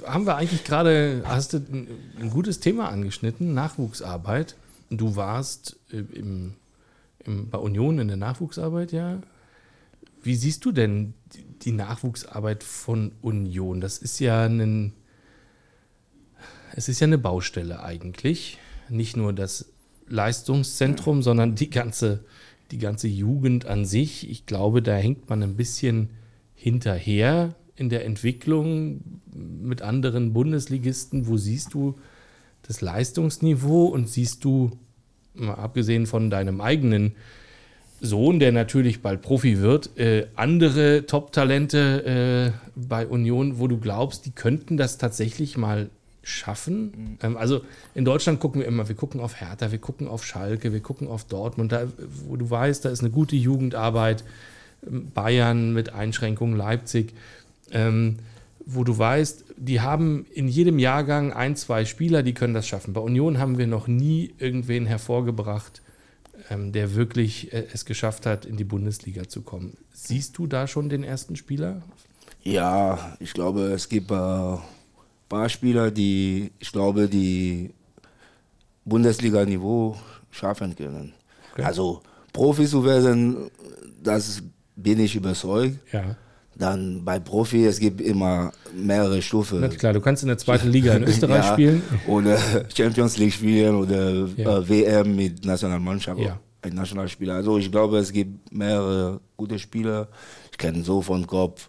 haben 0.07 0.27
wir 0.27 0.37
eigentlich 0.37 0.63
gerade, 0.63 1.25
hast 1.27 1.55
du 1.55 1.57
ein, 1.57 1.89
ein 2.21 2.31
gutes 2.31 2.61
Thema 2.61 2.89
angeschnitten, 2.89 3.53
Nachwuchsarbeit. 3.53 4.55
Du 4.91 5.17
warst 5.17 5.75
äh, 5.91 6.05
im, 6.17 6.55
im, 7.25 7.51
bei 7.51 7.59
Union 7.59 7.99
in 7.99 8.09
der 8.09 8.17
Nachwuchsarbeit, 8.17 8.93
ja. 8.93 9.21
Wie 10.23 10.37
siehst 10.37 10.65
du 10.65 10.73
denn 10.73 11.15
die, 11.63 11.73
Nachwuchsarbeit 11.73 12.63
von 12.63 13.13
Union? 13.23 13.81
Das 13.81 13.99
ist 13.99 14.21
ja 14.21 14.45
ein, 14.45 14.93
es 16.75 16.89
ist 16.89 17.01
ja 17.01 17.07
eine 17.07 17.19
Baustelle 17.19 17.83
eigentlich. 17.83 18.59
Nicht 18.89 19.17
nur 19.17 19.33
das 19.33 19.73
Leistungszentrum, 20.07 21.23
sondern 21.23 21.57
die 21.57 21.71
ganze, 21.71 22.25
die 22.71 22.79
ganze 22.79 23.09
Jugend 23.09 23.67
an 23.67 23.85
sich. 23.85 24.31
Ich 24.31 24.47
glaube, 24.47 24.81
da 24.81 24.95
hängt 24.95 25.29
man 25.29 25.43
ein 25.43 25.57
bisschen 25.57 26.11
hinterher 26.55 27.57
in 27.75 27.89
der 27.89 28.05
Entwicklung 28.05 29.21
mit 29.35 29.83
anderen 29.83 30.33
Bundesligisten? 30.33 31.27
Wo 31.27 31.37
siehst 31.37 31.75
du 31.75 31.99
das 32.63 32.81
Leistungsniveau 32.81 33.87
und 33.87 34.09
siehst 34.09 34.45
du, 34.45 34.71
mal 35.35 35.55
abgesehen 35.55 36.07
von 36.07 36.31
deinem 36.31 36.61
eigenen 36.61 37.15
Sohn, 38.01 38.41
der 38.41 38.51
natürlich 38.51 39.01
bald 39.01 39.23
Profi 39.23 39.61
wird, 39.61 39.97
äh, 39.97 40.27
andere 40.35 41.07
Top-Talente 41.07 42.53
äh, 42.53 42.71
bei 42.75 43.07
Union, 43.07 43.61
wo 43.61 43.69
du 43.69 43.79
glaubst, 43.79 44.27
die 44.27 44.33
könnten 44.33 44.77
das 44.77 44.99
tatsächlich 44.99 45.57
mal 45.57 45.89
schaffen? 46.25 47.19
Ähm, 47.23 47.37
also 47.37 47.63
in 47.95 48.05
Deutschland 48.05 48.41
gucken 48.41 48.61
wir 48.61 48.69
immer, 48.69 48.89
wir 48.89 48.97
gucken 48.97 49.21
auf 49.21 49.41
Hertha, 49.41 49.71
wir 49.71 49.79
gucken 49.79 50.09
auf 50.09 50.25
Schalke, 50.25 50.73
wir 50.73 50.81
gucken 50.81 51.07
auf 51.07 51.25
Dortmund, 51.25 51.71
da, 51.73 51.87
wo 52.27 52.37
du 52.37 52.51
weißt, 52.51 52.85
da 52.85 52.91
ist 52.91 53.01
eine 53.01 53.11
gute 53.11 53.37
Jugendarbeit, 53.37 54.25
ähm, 54.87 55.13
Bayern 55.13 55.73
mit 55.73 55.93
Einschränkungen, 55.93 56.57
Leipzig, 56.57 57.15
ähm, 57.71 58.17
wo 58.67 58.85
du 58.85 58.97
weißt, 58.97 59.45
die 59.57 59.81
haben 59.81 60.27
in 60.33 60.49
jedem 60.49 60.79
Jahrgang 60.79 61.33
ein, 61.33 61.57
zwei 61.57 61.85
Spieler, 61.85 62.23
die 62.23 62.35
können 62.35 62.55
das 62.55 62.67
schaffen. 62.67 62.93
Bei 62.93 63.01
Union 63.01 63.39
haben 63.39 63.59
wir 63.59 63.67
noch 63.67 63.87
nie 63.89 64.35
irgendwen 64.39 64.87
hervorgebracht, 64.87 65.83
ähm, 66.51 66.73
der 66.73 66.95
wirklich 66.95 67.53
äh, 67.53 67.67
es 67.73 67.85
geschafft 67.85 68.27
hat, 68.27 68.45
in 68.45 68.57
die 68.57 68.65
Bundesliga 68.65 69.29
zu 69.29 69.43
kommen. 69.43 69.77
Siehst 69.93 70.39
du 70.39 70.47
da 70.47 70.67
schon 70.67 70.89
den 70.89 71.05
ersten 71.05 71.37
Spieler? 71.37 71.83
Ja, 72.43 73.17
ich 73.21 73.33
glaube, 73.33 73.73
es 73.73 73.89
gibt 73.89 74.11
ein 74.11 74.59
paar 75.29 75.49
Spieler, 75.49 75.91
die, 75.91 76.51
ich 76.59 76.73
glaube, 76.73 77.09
die 77.09 77.71
Bundesliga-Niveau 78.85 79.97
schaffen 80.31 80.75
können. 80.75 81.13
Okay. 81.53 81.63
Also 81.63 82.03
Profi 82.33 82.67
zu 82.67 82.85
werden, 82.85 83.51
das 84.03 84.43
bin 84.75 84.99
ich 84.99 85.15
überzeugt. 85.15 85.79
Ja. 85.93 86.17
Dann 86.63 87.05
bei 87.05 87.19
Profi, 87.19 87.67
es 87.67 87.81
gibt 87.81 88.01
immer 88.01 88.53
mehrere 88.73 89.21
Stufen. 89.21 89.61
Na 89.61 89.67
klar, 89.69 89.93
du 89.93 90.01
kannst 90.01 90.23
in 90.23 90.29
der 90.29 90.39
zweiten 90.39 90.69
Liga 90.71 90.95
in 90.95 91.03
Österreich 91.11 91.45
Ja, 91.45 91.53
spielen. 91.55 91.83
Oder 92.07 92.39
Champions 92.75 93.17
League 93.19 93.33
spielen 93.33 93.75
oder 93.75 94.29
Ja. 94.37 94.59
äh, 94.59 94.69
WM 94.69 95.17
mit 95.17 95.45
Nationalmannschaft. 95.45 96.21
Ja. 96.21 96.39
Ein 96.63 96.75
Nationalspieler. 96.75 97.35
Also 97.35 97.59
ich 97.59 97.73
glaube, 97.73 97.99
es 97.99 98.13
gibt 98.13 98.53
mehrere 98.53 99.19
gute 99.37 99.59
Spieler. 99.59 100.07
Ich 100.53 100.59
kenne 100.59 100.85
so 100.85 101.03
von 101.03 101.27
Kopf. 101.27 101.69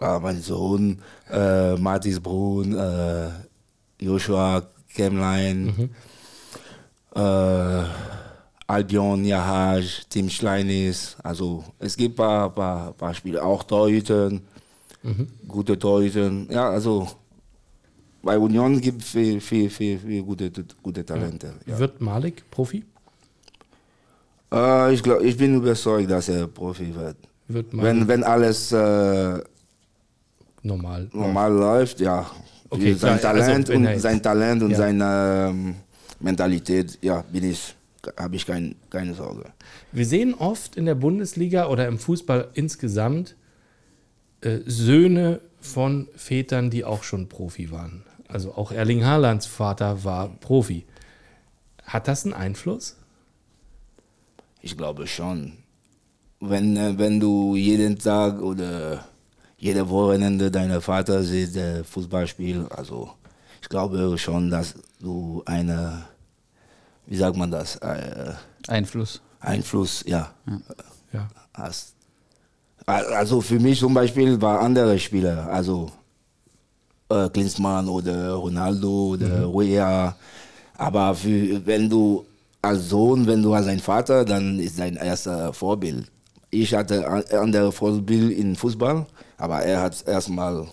Ah, 0.00 0.18
mein 0.18 0.40
Sohn, 0.40 1.02
äh, 1.30 1.74
Mathis 1.76 2.18
Brun, 2.18 2.74
äh, 2.74 3.28
Joshua 4.00 4.62
Kemlein, 4.96 5.90
äh, 7.14 7.82
Albion 8.72 9.24
Yahaj, 9.24 10.06
Tim 10.08 10.28
Schleinis. 10.30 11.16
Also 11.22 11.62
es 11.78 11.96
gibt 11.96 12.14
ein 12.14 12.16
paar, 12.16 12.50
paar, 12.50 12.92
paar 12.94 13.14
Spieler, 13.14 13.44
auch 13.44 13.62
Torhüter, 13.64 14.30
gute 15.46 15.78
Torhüter. 15.78 16.30
Ja, 16.48 16.70
also 16.70 17.06
bei 18.22 18.38
Union 18.38 18.80
gibt 18.80 19.02
es 19.02 19.08
viel, 19.10 19.40
viel, 19.40 19.68
viel, 19.68 19.98
viel 19.98 20.22
gute, 20.22 20.50
gute 20.82 21.04
Talente. 21.04 21.54
Ja. 21.66 21.78
Wird 21.78 22.00
Malik 22.00 22.44
Profi? 22.50 22.84
Äh, 24.52 24.94
ich, 24.94 25.02
glaub, 25.02 25.20
ich 25.22 25.36
bin 25.36 25.56
überzeugt, 25.56 26.10
dass 26.10 26.28
er 26.28 26.46
Profi 26.46 26.94
wird. 26.94 27.16
Wird 27.48 27.72
Malik 27.72 27.90
Wenn, 27.90 28.08
wenn 28.08 28.24
alles 28.24 28.72
äh, 28.72 29.38
normal? 30.62 31.10
normal 31.12 31.52
läuft, 31.52 32.00
ja. 32.00 32.24
Okay, 32.70 32.94
sein, 32.94 33.18
klar, 33.18 33.34
also 33.34 33.42
Talent 33.42 33.68
er 33.68 33.76
und, 33.76 34.00
sein 34.00 34.22
Talent 34.22 34.62
und 34.62 34.70
Ja. 34.70 34.76
seine 34.78 35.48
ähm, 35.50 35.74
Mentalität, 36.20 36.98
ja, 37.02 37.22
bin 37.30 37.44
ich, 37.50 37.74
habe 38.18 38.36
ich 38.36 38.46
kein, 38.46 38.76
keine 38.90 39.14
Sorge. 39.14 39.52
Wir 39.92 40.06
sehen 40.06 40.34
oft 40.34 40.76
in 40.76 40.86
der 40.86 40.94
Bundesliga 40.94 41.68
oder 41.68 41.86
im 41.86 41.98
Fußball 41.98 42.50
insgesamt 42.54 43.36
äh, 44.40 44.60
Söhne 44.66 45.40
von 45.60 46.08
Vätern, 46.16 46.70
die 46.70 46.84
auch 46.84 47.04
schon 47.04 47.28
Profi 47.28 47.70
waren. 47.70 48.04
Also 48.28 48.54
auch 48.54 48.72
Erling 48.72 49.04
Haalands 49.04 49.46
Vater 49.46 50.04
war 50.04 50.28
Profi. 50.40 50.84
Hat 51.84 52.08
das 52.08 52.24
einen 52.24 52.34
Einfluss? 52.34 52.96
Ich 54.60 54.76
glaube 54.76 55.06
schon. 55.06 55.58
Wenn, 56.40 56.76
äh, 56.76 56.98
wenn 56.98 57.20
du 57.20 57.56
jeden 57.56 57.98
Tag 57.98 58.40
oder 58.40 59.04
jede 59.58 59.88
Wochenende 59.88 60.50
deinen 60.50 60.80
Vater 60.80 61.22
siehst, 61.22 61.54
der 61.54 61.84
Fußball 61.84 62.26
spielt, 62.26 62.70
also 62.72 63.10
ich 63.60 63.68
glaube 63.68 64.18
schon, 64.18 64.50
dass 64.50 64.74
du 65.00 65.42
eine, 65.46 66.04
wie 67.06 67.16
sagt 67.16 67.36
man 67.36 67.50
das, 67.50 67.76
äh, 67.76 68.32
Einfluss. 68.68 69.20
Einfluss, 69.40 70.04
ja, 70.06 70.30
Ja. 71.12 71.28
hast. 71.54 71.94
Also 72.86 73.40
für 73.40 73.58
mich 73.60 73.78
zum 73.78 73.94
Beispiel 73.94 74.40
war 74.40 74.60
andere 74.60 74.98
Spieler, 74.98 75.46
also 75.50 75.90
äh, 77.08 77.28
Klinsmann 77.28 77.88
oder 77.88 78.34
Ronaldo 78.34 79.08
oder 79.14 79.46
Rea. 79.54 80.16
Aber 80.78 81.14
für, 81.14 81.64
wenn 81.66 81.88
du 81.88 82.24
als 82.60 82.88
Sohn, 82.88 83.26
wenn 83.26 83.42
du 83.42 83.52
als 83.54 83.66
ein 83.66 83.78
Vater, 83.80 84.24
dann 84.24 84.58
ist 84.58 84.78
dein 84.78 84.96
erster 84.96 85.52
Vorbild. 85.52 86.10
Ich 86.50 86.74
hatte 86.74 87.06
an- 87.06 87.24
andere 87.38 87.70
Vorbild 87.72 88.36
in 88.36 88.56
Fußball, 88.56 89.06
aber 89.38 89.60
er 89.62 89.80
hat 89.82 90.06
erstmal, 90.06 90.66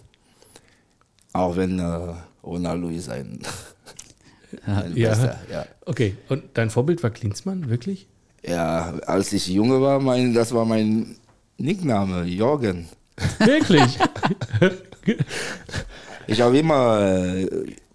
auch 1.33 1.55
wenn 1.55 1.79
äh, 1.79 2.13
Ronaldo 2.43 2.89
ist 2.89 3.09
ein 3.09 3.39
Ja. 4.95 5.09
Bester, 5.09 5.39
ja. 5.51 5.65
Okay, 5.85 6.15
und 6.29 6.43
dein 6.55 6.69
Vorbild 6.69 7.03
war 7.03 7.09
Klinsmann, 7.11 7.69
wirklich? 7.69 8.07
Ja, 8.45 8.93
als 9.05 9.31
ich 9.33 9.47
junge 9.47 9.81
war, 9.81 9.99
mein, 9.99 10.33
das 10.33 10.53
war 10.53 10.65
mein 10.65 11.15
Nickname, 11.57 12.23
Jorgen. 12.23 12.87
Wirklich? 13.39 13.97
Ich 16.27 16.39
habe 16.41 16.57
immer 16.59 17.01
äh, 17.01 17.47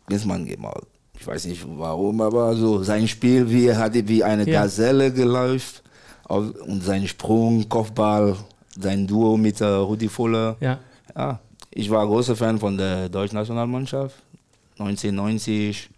Klinsmann 0.07 0.45
gemacht. 0.45 0.83
Ich 1.19 1.27
weiß 1.27 1.47
nicht 1.47 1.65
warum, 1.79 2.21
aber 2.21 2.55
so 2.57 2.83
sein 2.83 3.07
Spiel, 3.07 3.49
wie 3.49 3.67
er 3.69 3.79
hatte 3.79 4.07
wie 4.09 4.25
eine 4.25 4.45
Ja. 4.49 4.63
Gazelle 4.63 5.13
geläuft 5.13 5.83
auf- 6.25 6.55
und 6.67 6.83
sein 6.83 7.07
Sprung, 7.07 7.69
Kopfball, 7.69 8.37
sein 8.79 9.07
Duo 9.07 9.37
mit 9.37 9.61
äh, 9.61 9.65
Rudi 9.67 10.09
Voller. 10.09 10.57
ja. 10.61 10.79
Ja, 11.17 11.39
ich 11.71 11.89
war 11.91 12.05
großer 12.07 12.35
Fan 12.35 12.59
von 12.59 12.77
der 12.77 13.09
deutschen 13.09 13.37
Nationalmannschaft. 13.37 14.17
1990, 14.81 15.89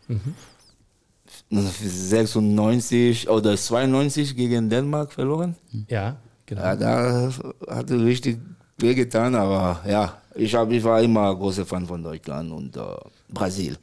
96 1.51 3.29
oder 3.29 3.57
92 3.57 4.37
gegen 4.37 4.69
Dänemark 4.69 5.13
verloren. 5.13 5.57
Ja, 5.89 6.17
genau. 6.45 6.63
Ja, 6.63 6.77
da 6.77 7.33
hat 7.69 7.91
er 7.91 8.05
richtig 8.05 8.39
wehgetan, 8.79 9.35
aber 9.35 9.81
ja, 9.89 10.21
ich, 10.35 10.55
hab, 10.55 10.71
ich 10.71 10.83
war 10.85 11.01
immer 11.01 11.35
großer 11.35 11.65
Fan 11.65 11.87
von 11.87 12.03
Deutschland 12.03 12.53
und 12.53 12.77
äh, 12.77 12.81
Brasil. 13.29 13.77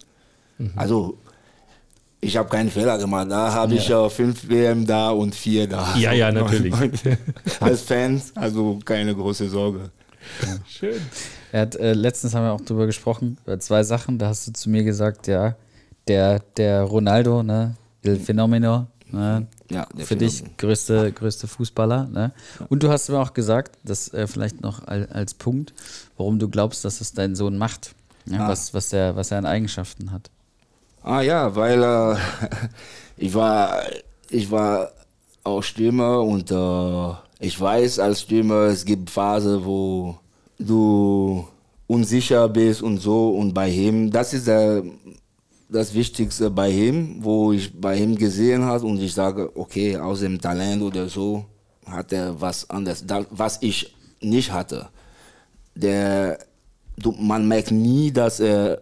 Also, 0.76 1.18
ich 2.22 2.38
habe 2.38 2.48
keinen 2.48 2.70
Fehler 2.70 2.98
gemacht. 2.98 3.30
Da 3.30 3.52
habe 3.52 3.76
ich 3.76 3.90
äh, 3.90 4.10
fünf 4.10 4.48
WM 4.48 4.86
da 4.86 5.10
und 5.10 5.36
vier 5.36 5.68
da. 5.68 5.96
Ja, 5.98 6.14
ja, 6.14 6.32
natürlich. 6.32 6.74
Als 7.60 7.82
Fans, 7.82 8.32
also 8.36 8.80
keine 8.86 9.14
große 9.14 9.50
Sorge. 9.50 9.92
Schön. 10.68 11.02
Er 11.52 11.62
hat, 11.62 11.76
äh, 11.76 11.94
letztens 11.94 12.34
haben 12.34 12.46
wir 12.46 12.54
auch 12.54 12.62
drüber 12.62 12.86
gesprochen, 12.86 13.38
über 13.46 13.60
zwei 13.60 13.84
Sachen. 13.84 14.18
Da 14.18 14.28
hast 14.28 14.48
du 14.48 14.54
zu 14.54 14.70
mir 14.70 14.84
gesagt, 14.84 15.28
ja, 15.28 15.56
der, 16.08 16.40
der 16.58 16.84
Ronaldo, 16.84 17.44
ne, 17.44 17.76
El 18.04 18.20
Fenomeno, 18.20 18.88
ne, 19.12 19.48
Ja, 19.70 19.88
der 19.96 20.06
für 20.06 20.16
dich 20.16 20.44
größte, 20.58 21.12
größte 21.12 21.48
Fußballer. 21.48 22.08
Ne? 22.08 22.32
Und 22.70 22.84
du 22.84 22.90
hast 22.90 23.10
mir 23.10 23.20
auch 23.20 23.34
gesagt, 23.34 23.78
dass 23.84 24.14
äh, 24.14 24.28
vielleicht 24.28 24.62
noch 24.62 24.88
als, 24.88 25.10
als 25.12 25.34
Punkt, 25.34 25.74
warum 26.18 26.40
du 26.40 26.50
glaubst, 26.50 26.84
dass 26.86 27.02
es 27.02 27.14
dein 27.14 27.36
Sohn 27.36 27.58
macht, 27.58 27.96
ne? 28.26 28.40
Ah. 28.40 28.50
was, 28.50 28.74
was, 28.74 28.92
er, 28.94 29.16
was 29.16 29.32
er 29.32 29.38
an 29.40 29.46
Eigenschaften 29.46 30.12
hat. 30.12 30.30
Ah 31.04 31.22
ja, 31.22 31.56
weil 31.56 31.84
äh, 31.84 32.18
ich 33.18 33.34
war 33.34 33.82
ich 34.30 34.50
war 34.50 34.92
auch 35.44 35.62
Stürmer 35.62 36.22
und 36.22 36.50
äh, 36.50 37.46
ich 37.46 37.60
weiß 37.60 38.00
als 38.00 38.22
Stürmer 38.22 38.68
es 38.68 38.86
gibt 38.86 39.10
Phasen, 39.10 39.66
wo 39.66 40.18
du 40.58 41.46
unsicher 41.88 42.48
bist 42.48 42.82
und 42.82 43.00
so 43.00 43.32
und 43.32 43.54
bei 43.54 43.70
ihm 43.70 44.12
das 44.12 44.34
ist 44.34 44.48
der, 44.48 44.84
das 45.70 45.94
Wichtigste 45.94 46.50
bei 46.50 46.70
ihm, 46.70 47.18
wo 47.24 47.52
ich 47.52 47.80
bei 47.80 47.98
ihm 47.98 48.16
gesehen 48.16 48.64
habe 48.64 48.86
und 48.86 49.02
ich 49.02 49.14
sage 49.14 49.52
okay 49.56 49.98
aus 49.98 50.20
dem 50.20 50.40
Talent 50.40 50.82
oder 50.82 51.10
so 51.10 51.46
hat 51.86 52.14
er 52.14 52.40
was 52.40 52.70
anderes, 52.70 53.04
was 53.30 53.58
ich 53.62 53.96
nicht 54.22 54.52
hatte. 54.52 54.90
Der 55.76 56.38
du, 56.98 57.12
man 57.12 57.48
merkt 57.48 57.72
nie, 57.72 58.12
dass 58.12 58.40
er 58.40 58.82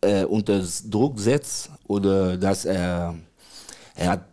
äh, 0.00 0.24
unter 0.24 0.62
Druck 0.84 1.18
setzt 1.18 1.70
oder 1.86 2.36
dass 2.36 2.64
er, 2.64 3.14
er 3.94 4.10
hat 4.10 4.24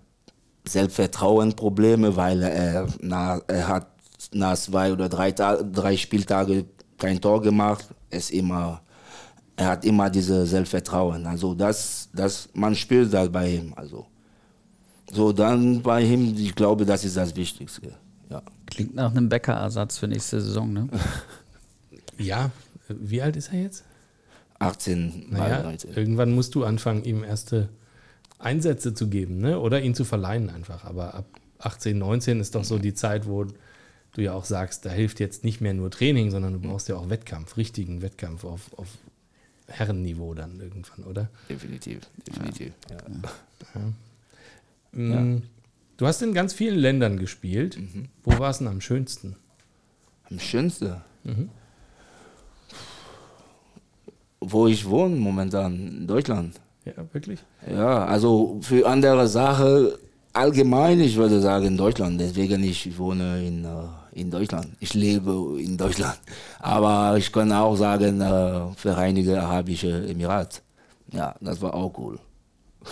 Selbstvertrauensprobleme, 0.68 2.16
weil 2.16 2.42
er, 2.44 2.88
na, 3.00 3.40
er 3.48 3.68
hat 3.68 3.88
nach 4.34 4.58
zwei 4.58 4.92
oder 4.92 5.10
drei, 5.10 5.32
drei 5.32 5.98
Spieltage 5.98 6.66
kein 6.98 7.22
Tor 7.22 7.42
gemacht. 7.42 7.88
Es 8.10 8.32
immer, 8.32 8.82
er 9.58 9.68
hat 9.68 9.86
immer 9.86 10.10
dieses 10.10 10.50
Selbstvertrauen. 10.50 11.26
Also 11.26 11.54
das, 11.54 12.10
das, 12.14 12.50
man 12.54 12.76
spürt 12.76 13.14
das 13.14 13.30
bei 13.30 13.50
ihm. 13.56 13.74
Also 13.76 14.06
so 15.12 15.32
dann 15.32 15.82
bei 15.82 16.02
ihm, 16.02 16.36
ich 16.38 16.56
glaube, 16.56 16.86
das 16.86 17.06
ist 17.06 17.18
das 17.18 17.36
Wichtigste. 17.36 17.94
Ja. 18.30 18.42
Klingt 18.66 18.96
nach 18.96 19.12
einem 19.12 19.30
Bäckerersatz 19.30 19.98
für 19.98 20.08
nächste 20.08 20.42
Saison, 20.42 20.72
ne? 20.74 20.90
Ja, 22.18 22.52
Wie 22.88 23.22
alt 23.22 23.36
ist 23.36 23.52
er 23.52 23.62
jetzt? 23.62 23.84
18, 24.60 25.28
Naja, 25.32 25.56
bald 25.56 25.66
19. 25.66 25.94
irgendwann 25.96 26.32
musst 26.34 26.56
du 26.56 26.64
anfangen, 26.64 27.04
ihm 27.04 27.26
erste 27.26 27.68
Einsätze 28.40 28.94
zu 28.94 29.10
geben, 29.10 29.40
ne? 29.40 29.60
Oder 29.60 29.82
ihn 29.82 29.96
zu 29.96 30.06
verleihen 30.06 30.50
einfach. 30.50 30.86
Aber 30.86 31.14
ab 31.14 31.26
18, 31.60 31.98
19 31.98 32.40
ist 32.40 32.56
doch 32.56 32.64
so 32.64 32.80
die 32.80 32.94
Zeit, 32.94 33.28
wo 33.28 33.46
du 34.14 34.22
ja 34.22 34.34
auch 34.34 34.46
sagst, 34.46 34.86
da 34.86 34.92
hilft 34.92 35.20
jetzt 35.20 35.44
nicht 35.44 35.60
mehr 35.60 35.74
nur 35.74 35.92
Training, 35.92 36.32
sondern 36.32 36.54
du 36.54 36.60
brauchst 36.60 36.88
ja 36.88 36.96
auch 36.96 37.10
Wettkampf, 37.10 37.58
richtigen 37.58 38.02
Wettkampf 38.02 38.46
auf, 38.46 38.72
auf 38.78 38.88
Herrenniveau 39.68 40.34
dann 40.34 40.60
irgendwann, 40.60 41.06
oder? 41.06 41.30
Definitiv, 41.50 42.02
definitiv. 42.28 42.74
Ja. 42.90 42.98
Mm, 44.92 45.42
Du 45.98 46.06
hast 46.06 46.22
in 46.22 46.34
ganz 46.34 46.54
vielen 46.54 46.78
Ländern 46.78 47.18
gespielt. 47.18 47.78
Mhm. 47.78 48.10
Wo 48.24 48.38
war 48.38 48.50
es 48.50 48.58
denn 48.58 48.68
am 48.68 48.82
schönsten? 48.82 49.36
Am 50.30 50.40
schönsten. 50.40 50.96
Mhm. 51.24 51.50
Wo 54.42 54.68
ich 54.68 54.88
wohne 54.88 55.16
momentan, 55.16 55.74
in 56.00 56.08
Deutschland. 56.08 56.60
Ja, 56.84 56.94
wirklich? 57.14 57.40
Ja, 57.68 58.06
also 58.06 58.60
für 58.62 58.86
andere 58.88 59.28
Sachen 59.28 59.90
allgemein, 60.34 61.00
ich 61.00 61.16
würde 61.16 61.40
sagen 61.42 61.66
in 61.68 61.78
Deutschland. 61.78 62.20
Deswegen 62.20 62.62
ich 62.64 62.98
wohne 62.98 63.44
in, 63.48 63.64
äh, 63.64 63.68
in 64.16 64.32
Deutschland. 64.32 64.68
Ich 64.80 64.94
lebe 64.94 65.58
in 65.60 65.78
Deutschland. 65.78 66.20
Aber 66.60 67.18
ich 67.18 67.32
kann 67.32 67.52
auch 67.52 67.76
sagen, 67.76 68.22
äh, 68.22 68.74
Vereinigte 68.76 69.42
Arabische 69.42 70.08
Emirate. 70.08 70.62
Ja, 71.12 71.36
das 71.42 71.62
war 71.62 71.74
auch 71.74 71.94
cool. 71.98 72.18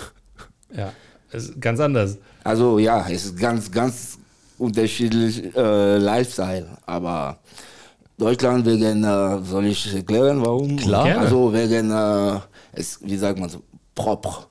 Ja, 0.76 0.92
es 1.32 1.50
ist 1.50 1.62
ganz 1.62 1.80
anders. 1.80 2.18
Also 2.44 2.80
ja, 2.80 3.06
es 3.08 3.26
ist 3.26 3.38
ganz, 3.38 3.72
ganz 3.72 4.18
unterschiedlich 4.58 5.56
äh, 5.56 5.98
Lifestyle. 5.98 6.66
Aber 6.88 7.38
Deutschland 8.18 8.66
wegen, 8.66 9.04
äh, 9.04 9.44
soll 9.44 9.68
ich 9.68 9.94
erklären, 9.94 10.44
warum? 10.44 10.76
Klar. 10.78 11.04
Gerne. 11.04 11.20
Also 11.20 11.54
wegen, 11.54 11.92
äh, 11.92 12.40
es, 12.72 12.98
wie 13.04 13.18
sagt 13.18 13.38
man 13.38 13.50
so, 13.50 13.62
proper. 13.94 14.48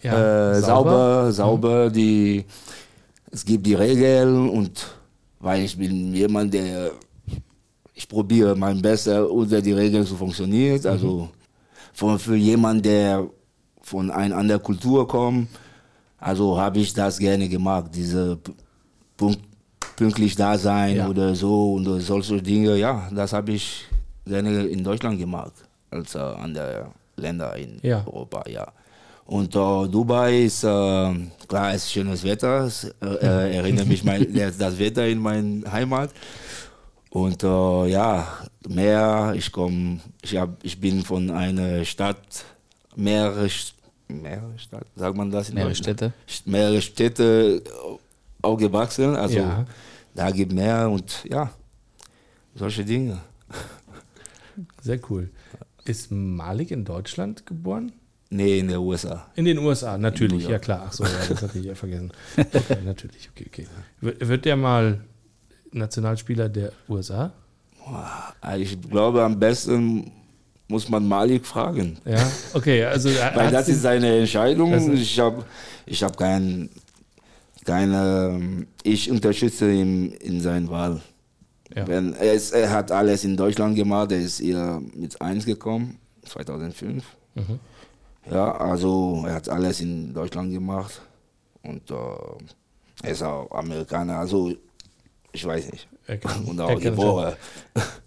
Ja, 0.00 0.52
äh, 0.52 0.60
sauber, 0.60 1.32
sauber, 1.32 1.90
die, 1.90 2.44
es 3.32 3.44
gibt 3.44 3.66
die 3.66 3.74
Regeln 3.74 4.48
und 4.48 4.86
weil 5.44 5.62
ich 5.64 5.76
bin 5.76 6.14
jemand, 6.14 6.54
der, 6.54 6.90
ich 7.94 8.08
probiere 8.08 8.56
mein 8.56 8.80
Bestes, 8.80 9.18
unter 9.28 9.60
die 9.60 9.72
Regeln 9.72 10.06
zu 10.06 10.16
funktionieren. 10.16 10.80
Also 10.86 11.28
für, 11.92 12.18
für 12.18 12.34
jemanden, 12.36 12.82
der 12.82 13.26
von 13.82 14.10
einer 14.10 14.36
anderen 14.36 14.62
Kultur 14.62 15.06
kommt, 15.06 15.48
also 16.18 16.58
habe 16.58 16.78
ich 16.78 16.94
das 16.94 17.18
gerne 17.18 17.46
gemacht, 17.48 17.90
diese 17.94 18.38
punkt, 19.18 19.40
pünktlich 19.96 20.34
da 20.34 20.56
sein 20.56 20.96
Ja. 20.96 21.08
oder 21.08 21.34
so 21.34 21.74
und 21.74 21.84
solche 22.00 22.40
Dinge, 22.40 22.76
ja, 22.78 23.08
das 23.14 23.32
habe 23.34 23.52
ich 23.52 23.84
gerne 24.26 24.64
in 24.66 24.82
Deutschland 24.82 25.18
gemacht, 25.18 25.52
als 25.90 26.14
äh, 26.14 26.18
andere 26.18 26.86
Länder 27.16 27.54
in 27.56 27.78
Ja. 27.82 28.02
Europa, 28.06 28.42
ja. 28.48 28.66
Und 29.26 29.54
äh, 29.56 29.88
Dubai 29.88 30.42
ist, 30.44 30.64
äh, 30.64 30.66
klar, 31.48 31.72
es 31.72 31.84
ist 31.84 31.92
schönes 31.92 32.22
Wetter, 32.24 32.64
es, 32.66 32.84
äh, 33.00 33.06
äh, 33.06 33.56
erinnert 33.56 33.86
mich 33.86 34.04
mein, 34.04 34.26
das 34.58 34.78
Wetter 34.78 35.06
in 35.06 35.18
meine 35.18 35.70
Heimat. 35.70 36.10
Und 37.10 37.42
äh, 37.42 37.86
ja, 37.86 38.26
Meer, 38.68 39.32
ich 39.36 39.50
komme, 39.52 40.00
ich, 40.22 40.36
hab, 40.36 40.62
ich 40.62 40.78
bin 40.80 41.02
von 41.04 41.30
einer 41.30 41.84
Stadt, 41.84 42.44
mehrere, 42.96 43.48
mehrere 44.08 44.58
Stadt, 44.58 44.86
sagt 44.96 45.16
man 45.16 45.30
das? 45.30 45.48
in 45.48 45.54
Mehrere? 45.54 45.74
Städte. 45.74 46.12
St- 46.28 46.42
Mehrere 46.50 46.82
Städte 46.82 47.62
aufgewachsen, 48.42 49.16
also 49.16 49.38
Ja. 49.38 49.64
da 50.14 50.30
gibt 50.30 50.52
mehr 50.52 50.90
und 50.90 51.24
ja, 51.30 51.50
solche 52.54 52.84
Dinge. 52.84 53.18
Sehr 54.82 54.98
cool. 55.10 55.30
Ist 55.84 56.10
Malik 56.10 56.70
in 56.70 56.84
Deutschland 56.84 57.46
geboren? 57.46 57.92
Nee, 58.34 58.58
in 58.58 58.66
den 58.66 58.78
USA. 58.78 59.28
In 59.36 59.44
den 59.44 59.58
USA, 59.58 59.96
natürlich, 59.96 60.48
ja 60.48 60.58
klar. 60.58 60.86
Ach 60.88 60.92
so, 60.92 61.04
ja, 61.04 61.10
das 61.28 61.40
hatte 61.40 61.56
ich 61.56 61.66
ja 61.66 61.74
vergessen. 61.76 62.10
Okay, 62.36 62.78
natürlich, 62.84 63.30
okay, 63.32 63.46
okay. 63.48 63.66
Wird 64.00 64.28
wird 64.28 64.44
der 64.44 64.56
mal 64.56 65.04
Nationalspieler 65.70 66.48
der 66.48 66.72
USA? 66.88 67.32
Ich 68.58 68.76
glaube, 68.90 69.22
am 69.22 69.38
besten 69.38 70.10
muss 70.66 70.88
man 70.88 71.06
Malik 71.06 71.46
fragen. 71.46 71.98
Ja, 72.04 72.28
okay, 72.54 72.84
also 72.84 73.08
Weil 73.34 73.52
das 73.52 73.68
ist 73.68 73.82
seine 73.82 74.18
Entscheidung. 74.18 74.92
Ich 74.94 75.20
habe 75.20 75.44
ich 75.86 76.02
hab 76.02 76.16
kein, 76.16 76.70
keine, 77.64 78.66
ich 78.82 79.08
unterstütze 79.08 79.70
ihn 79.70 80.10
in 80.10 80.40
seiner 80.40 80.70
Wahl. 80.70 81.00
Ja. 81.72 81.86
Wenn, 81.86 82.14
er, 82.14 82.32
ist, 82.32 82.50
er 82.50 82.70
hat 82.70 82.90
alles 82.90 83.22
in 83.22 83.36
Deutschland 83.36 83.76
gemacht, 83.76 84.10
er 84.10 84.18
ist 84.18 84.40
hier 84.40 84.82
mit 84.92 85.20
1 85.20 85.46
gekommen, 85.46 85.98
2005. 86.24 87.04
Mhm. 87.34 87.60
Ja, 88.30 88.52
also 88.56 89.24
er 89.26 89.34
hat 89.34 89.48
alles 89.48 89.80
in 89.80 90.14
Deutschland 90.14 90.52
gemacht 90.52 91.00
und 91.62 91.90
äh, 91.90 91.94
er 93.02 93.10
ist 93.10 93.22
auch 93.22 93.50
Amerikaner, 93.50 94.18
also 94.18 94.52
ich 95.32 95.44
weiß 95.44 95.70
nicht. 95.72 95.88
Kann- 96.20 96.44
Und 96.46 96.60
auch 96.60 96.78
geboren. 96.78 97.34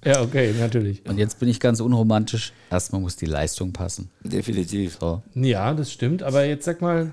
Ja, 0.06 0.22
okay, 0.22 0.54
natürlich. 0.60 1.04
Und 1.10 1.18
jetzt 1.18 1.40
bin 1.40 1.50
ich 1.50 1.60
ganz 1.60 1.80
unromantisch. 1.80 2.54
Erstmal 2.70 3.02
muss 3.02 3.16
die 3.16 3.26
Leistung 3.26 3.74
passen. 3.74 4.12
Definitiv. 4.24 4.98
So. 5.02 5.24
Ja, 5.34 5.74
das 5.74 5.92
stimmt. 5.92 6.22
Aber 6.22 6.46
jetzt 6.46 6.66
sag 6.66 6.80
mal, 6.82 7.12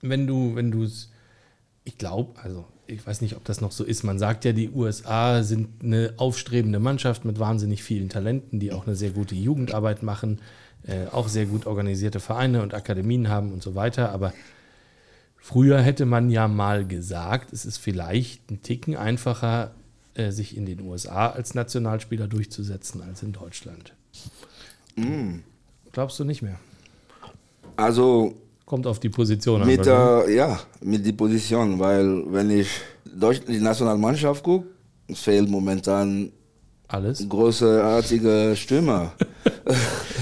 wenn 0.00 0.26
du, 0.26 0.54
wenn 0.54 0.70
du 0.70 0.82
es, 0.84 1.10
ich 1.84 1.98
glaube, 1.98 2.40
also 2.42 2.64
ich 2.86 3.06
weiß 3.06 3.20
nicht, 3.20 3.36
ob 3.36 3.44
das 3.44 3.60
noch 3.60 3.72
so 3.72 3.84
ist. 3.84 4.02
Man 4.02 4.18
sagt 4.18 4.44
ja, 4.46 4.52
die 4.52 4.70
USA 4.70 5.42
sind 5.42 5.68
eine 5.82 6.14
aufstrebende 6.16 6.78
Mannschaft 6.80 7.24
mit 7.24 7.38
wahnsinnig 7.38 7.82
vielen 7.82 8.08
Talenten, 8.08 8.58
die 8.58 8.72
auch 8.72 8.86
eine 8.86 8.96
sehr 8.96 9.10
gute 9.10 9.34
Jugendarbeit 9.34 10.02
machen, 10.02 10.40
äh, 10.86 11.06
auch 11.10 11.28
sehr 11.28 11.46
gut 11.46 11.66
organisierte 11.66 12.20
Vereine 12.20 12.62
und 12.62 12.74
Akademien 12.74 13.28
haben 13.28 13.52
und 13.52 13.62
so 13.62 13.74
weiter. 13.74 14.10
Aber 14.12 14.32
früher 15.36 15.80
hätte 15.80 16.06
man 16.06 16.30
ja 16.30 16.48
mal 16.48 16.86
gesagt, 16.86 17.52
es 17.52 17.64
ist 17.64 17.78
vielleicht 17.78 18.50
ein 18.50 18.62
Ticken 18.62 18.96
einfacher, 18.96 19.72
äh, 20.14 20.30
sich 20.30 20.56
in 20.56 20.66
den 20.66 20.80
USA 20.82 21.30
als 21.30 21.54
Nationalspieler 21.54 22.28
durchzusetzen 22.28 23.02
als 23.02 23.22
in 23.22 23.32
Deutschland. 23.32 23.94
Glaubst 25.92 26.18
du 26.20 26.24
nicht 26.24 26.42
mehr? 26.42 26.58
Also 27.76 28.34
Kommt 28.72 28.86
auf 28.86 29.00
die 29.00 29.10
Position 29.10 29.60
an. 29.60 29.66
Mit, 29.66 29.86
äh, 29.86 30.34
ja, 30.34 30.58
mit 30.80 31.04
die 31.04 31.12
Position, 31.12 31.78
weil 31.78 32.24
wenn 32.32 32.50
ich 32.50 32.68
Deutsch, 33.04 33.42
die 33.46 33.60
Nationalmannschaft 33.60 34.42
gucke, 34.42 34.66
fehlt 35.12 35.48
momentan 35.48 36.32
Alles. 36.92 37.26
großartige 37.28 38.54
Stürmer. 38.56 39.12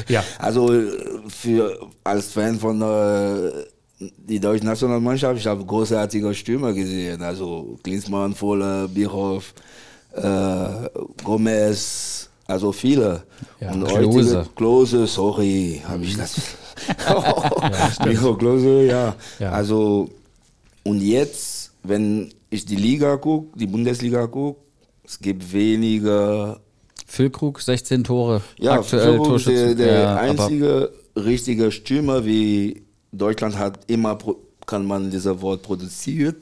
Ja. 0.09 0.25
Also 0.39 0.73
für 1.29 1.79
als 2.03 2.33
Fan 2.33 2.59
von 2.59 2.81
äh, 2.83 3.53
die 4.01 4.41
deutsche 4.41 4.65
Nationalmannschaft, 4.65 5.39
ich 5.39 5.47
habe 5.47 5.65
großartige 5.65 6.35
Stürmer 6.35 6.73
gesehen. 6.73 7.23
Also 7.23 7.79
Klinsmann, 7.85 8.35
Voller, 8.35 8.89
Birhoff, 8.89 9.55
äh, 10.15 10.89
Gomez, 11.23 12.29
also 12.47 12.73
viele. 12.73 13.23
Ja, 13.61 13.71
Und 13.73 13.85
Klose. 13.85 14.39
heutige 14.39 14.47
Klose, 14.57 15.07
sorry, 15.07 15.81
habe 15.87 16.03
ich 16.03 16.17
das. 16.17 16.41
Miro 18.05 18.35
Klose, 18.37 18.87
ja. 18.87 19.15
Ja. 19.39 19.53
Also 19.53 20.09
und 20.83 21.01
jetzt, 21.03 21.73
wenn 21.85 22.33
ich 22.49 22.65
die 22.65 22.77
Liga 22.77 23.17
gucke, 23.17 23.57
die 23.59 23.67
Bundesliga 23.67 24.27
gucke, 24.27 24.61
es 25.11 25.19
gibt 25.19 25.53
weniger 25.53 26.61
Füllkrug, 27.07 27.61
16 27.61 28.05
Tore. 28.05 28.43
ja, 28.59 28.75
aktuell 28.75 29.03
Füllkrug 29.17 29.37
ist 29.37 29.47
der, 29.49 29.75
der 29.75 30.01
Ja, 30.03 30.17
einzige 30.17 30.93
richtige 31.17 31.73
Stürmer, 31.73 32.25
wie 32.25 32.83
Deutschland 33.11 33.59
hat 33.59 33.81
immer, 33.89 34.17
kann 34.67 34.87
man 34.87 35.11
dieses 35.11 35.41
Wort 35.43 35.63
produziert. 35.63 36.37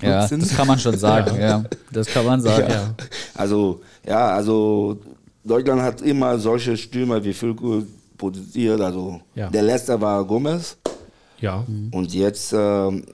ja, 0.00 0.26
das 0.28 0.56
kann 0.56 0.68
man 0.68 0.78
schon 0.78 0.96
sagen. 0.96 1.36
ja. 1.40 1.64
das 1.92 2.06
kann 2.06 2.24
man 2.24 2.40
sagen. 2.40 2.68
Ja. 2.70 2.94
Also, 3.34 3.80
ja, 4.06 4.28
also 4.28 4.98
Deutschland 5.42 5.82
hat 5.82 6.00
immer 6.02 6.38
solche 6.38 6.76
Stürmer 6.76 7.22
wie 7.24 7.32
Füllkrug 7.32 7.84
produziert. 8.16 8.80
Also 8.80 9.20
Ja. 9.34 9.50
der 9.50 9.62
letzte 9.62 10.00
war 10.00 10.24
Gomez 10.24 10.76
Ja. 11.40 11.64
und 11.90 12.14
jetzt 12.14 12.52
ähm, 12.56 13.04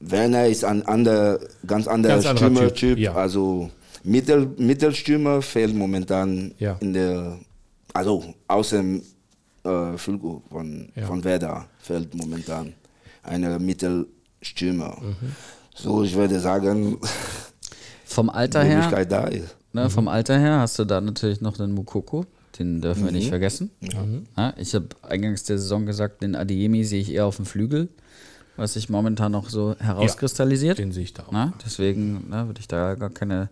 Werner 0.00 0.46
ist 0.46 0.64
ein 0.64 0.86
ander, 0.86 1.38
ganz 1.66 1.86
anderer 1.86 2.14
Ganz 2.14 2.26
anderer 2.26 2.36
Stürmertyp. 2.48 2.96
Typ, 2.96 2.98
ja. 2.98 3.12
Also 3.14 3.68
Mittel, 4.04 4.46
Mittelstürmer 4.58 5.42
fehlt 5.42 5.74
momentan 5.74 6.52
Ja. 6.58 6.76
in 6.80 6.92
der, 6.92 7.38
also 7.94 8.34
außer 8.46 8.82
äh, 9.64 9.96
Füllkrug 9.96 10.44
von, 10.50 10.88
Ja. 10.94 11.06
von 11.06 11.22
Werder 11.24 11.66
fehlt 11.80 12.14
momentan 12.14 12.72
eine 13.22 13.58
Mittelstürmer. 13.58 14.96
Mhm. 15.00 15.16
So, 15.74 16.02
ich 16.02 16.14
würde 16.14 16.40
sagen, 16.40 16.98
Vom 18.04 18.30
Alter 18.30 18.62
die 18.62 18.68
her, 18.70 18.76
Möglichkeit 18.78 19.12
da 19.12 19.24
ist. 19.28 19.54
ne, 19.72 19.90
vom 19.90 20.08
Alter 20.08 20.38
her 20.38 20.58
hast 20.60 20.78
du 20.78 20.84
da 20.84 21.00
natürlich 21.00 21.40
noch 21.40 21.56
den 21.56 21.72
Mukoko. 21.72 22.24
Den 22.58 22.80
dürfen 22.80 23.04
wir 23.04 23.12
nicht 23.12 23.28
vergessen. 23.28 23.70
Ja, 24.36 24.52
ich 24.56 24.74
habe 24.74 24.88
eingangs 25.02 25.44
der 25.44 25.58
Saison 25.58 25.86
gesagt, 25.86 26.22
den 26.22 26.34
Adiemi 26.34 26.82
sehe 26.82 27.00
ich 27.00 27.12
eher 27.12 27.26
auf 27.26 27.36
dem 27.36 27.46
Flügel, 27.46 27.88
was 28.56 28.72
sich 28.72 28.88
momentan 28.88 29.30
noch 29.30 29.48
so 29.48 29.76
herauskristallisiert. 29.78 30.78
Den 30.78 30.90
sehe 30.90 31.04
ich 31.04 31.14
da 31.14 31.22
auch. 31.24 31.30
Na, 31.32 31.52
deswegen 31.64 32.28
ne, 32.30 32.46
würde 32.48 32.58
ich 32.60 32.66
da 32.66 32.94
gar 32.96 33.10
keine 33.10 33.48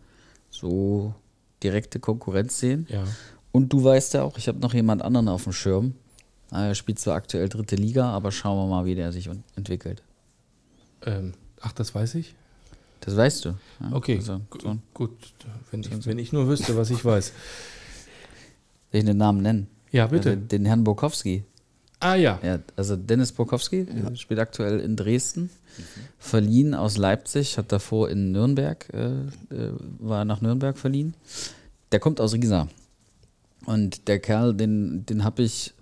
so 0.57 1.15
direkte 1.63 2.01
Konkurrenz 2.01 2.59
sehen. 2.59 2.87
Ja. 2.91 3.05
Und 3.53 3.73
du 3.73 3.83
weißt 3.85 4.15
ja 4.15 4.23
auch, 4.23 4.37
ich 4.39 4.49
habe 4.49 4.59
noch 4.59 4.75
jemand 4.75 5.03
anderen 5.03 5.29
auf 5.29 5.45
dem 5.45 5.53
Schirm. 5.53 5.95
Ah, 6.51 6.67
Er 6.67 6.75
spielt 6.75 6.99
zwar 6.99 7.15
aktuell 7.17 7.49
dritte 7.49 7.77
Liga, 7.77 8.11
aber 8.11 8.31
schauen 8.31 8.57
wir 8.59 8.71
mal, 8.71 8.85
wie 8.85 8.95
der 8.95 9.13
sich 9.13 9.29
entwickelt. 9.57 10.03
Ähm, 11.03 11.33
ach, 11.61 11.73
das 11.73 11.95
weiß 11.95 12.15
ich? 12.17 12.35
Das 13.01 13.17
weißt 13.17 13.45
du. 13.45 13.49
ja? 13.81 13.93
Okay, 13.93 14.17
Also, 14.17 14.41
so. 14.61 14.77
gut. 14.95 15.11
Wenn 15.71 15.81
ich, 15.81 16.07
wenn 16.07 16.19
ich 16.19 16.33
nur 16.33 16.49
wüsste, 16.49 16.77
was 16.77 16.91
ich 16.91 17.05
weiß. 17.05 17.27
Soll 18.93 19.01
ich 19.01 19.05
den 19.05 19.17
Namen 19.17 19.43
nennen? 19.43 19.67
Ja, 19.93 20.07
bitte. 20.07 20.31
Also 20.31 20.41
den 20.43 20.65
Herrn 20.67 20.85
Bokowski. 20.85 21.45
Ah 22.01 22.15
ja. 22.15 22.39
Ja, 22.43 22.59
also 22.77 22.97
Dennis 22.97 23.33
Bokowski 23.33 23.87
spielt 24.15 24.39
aktuell 24.41 24.81
in 24.81 24.97
Dresden, 24.97 25.49
verliehen 26.19 26.75
aus 26.75 26.97
Leipzig, 26.97 27.59
hat 27.59 27.73
davor 27.73 28.11
in 28.11 28.33
Nürnberg, 28.33 28.89
äh, 28.93 29.07
äh, 29.55 29.73
war 29.99 30.25
nach 30.25 30.41
Nürnberg 30.41 30.79
verliehen. 30.79 31.15
Der 31.93 32.01
kommt 32.01 32.21
aus 32.21 32.35
Riesa. 32.35 32.69
Und 33.65 34.09
der 34.09 34.19
Kerl, 34.19 34.55
den, 34.55 35.07
den 35.07 35.25
habe 35.25 35.43
ich 35.43 35.75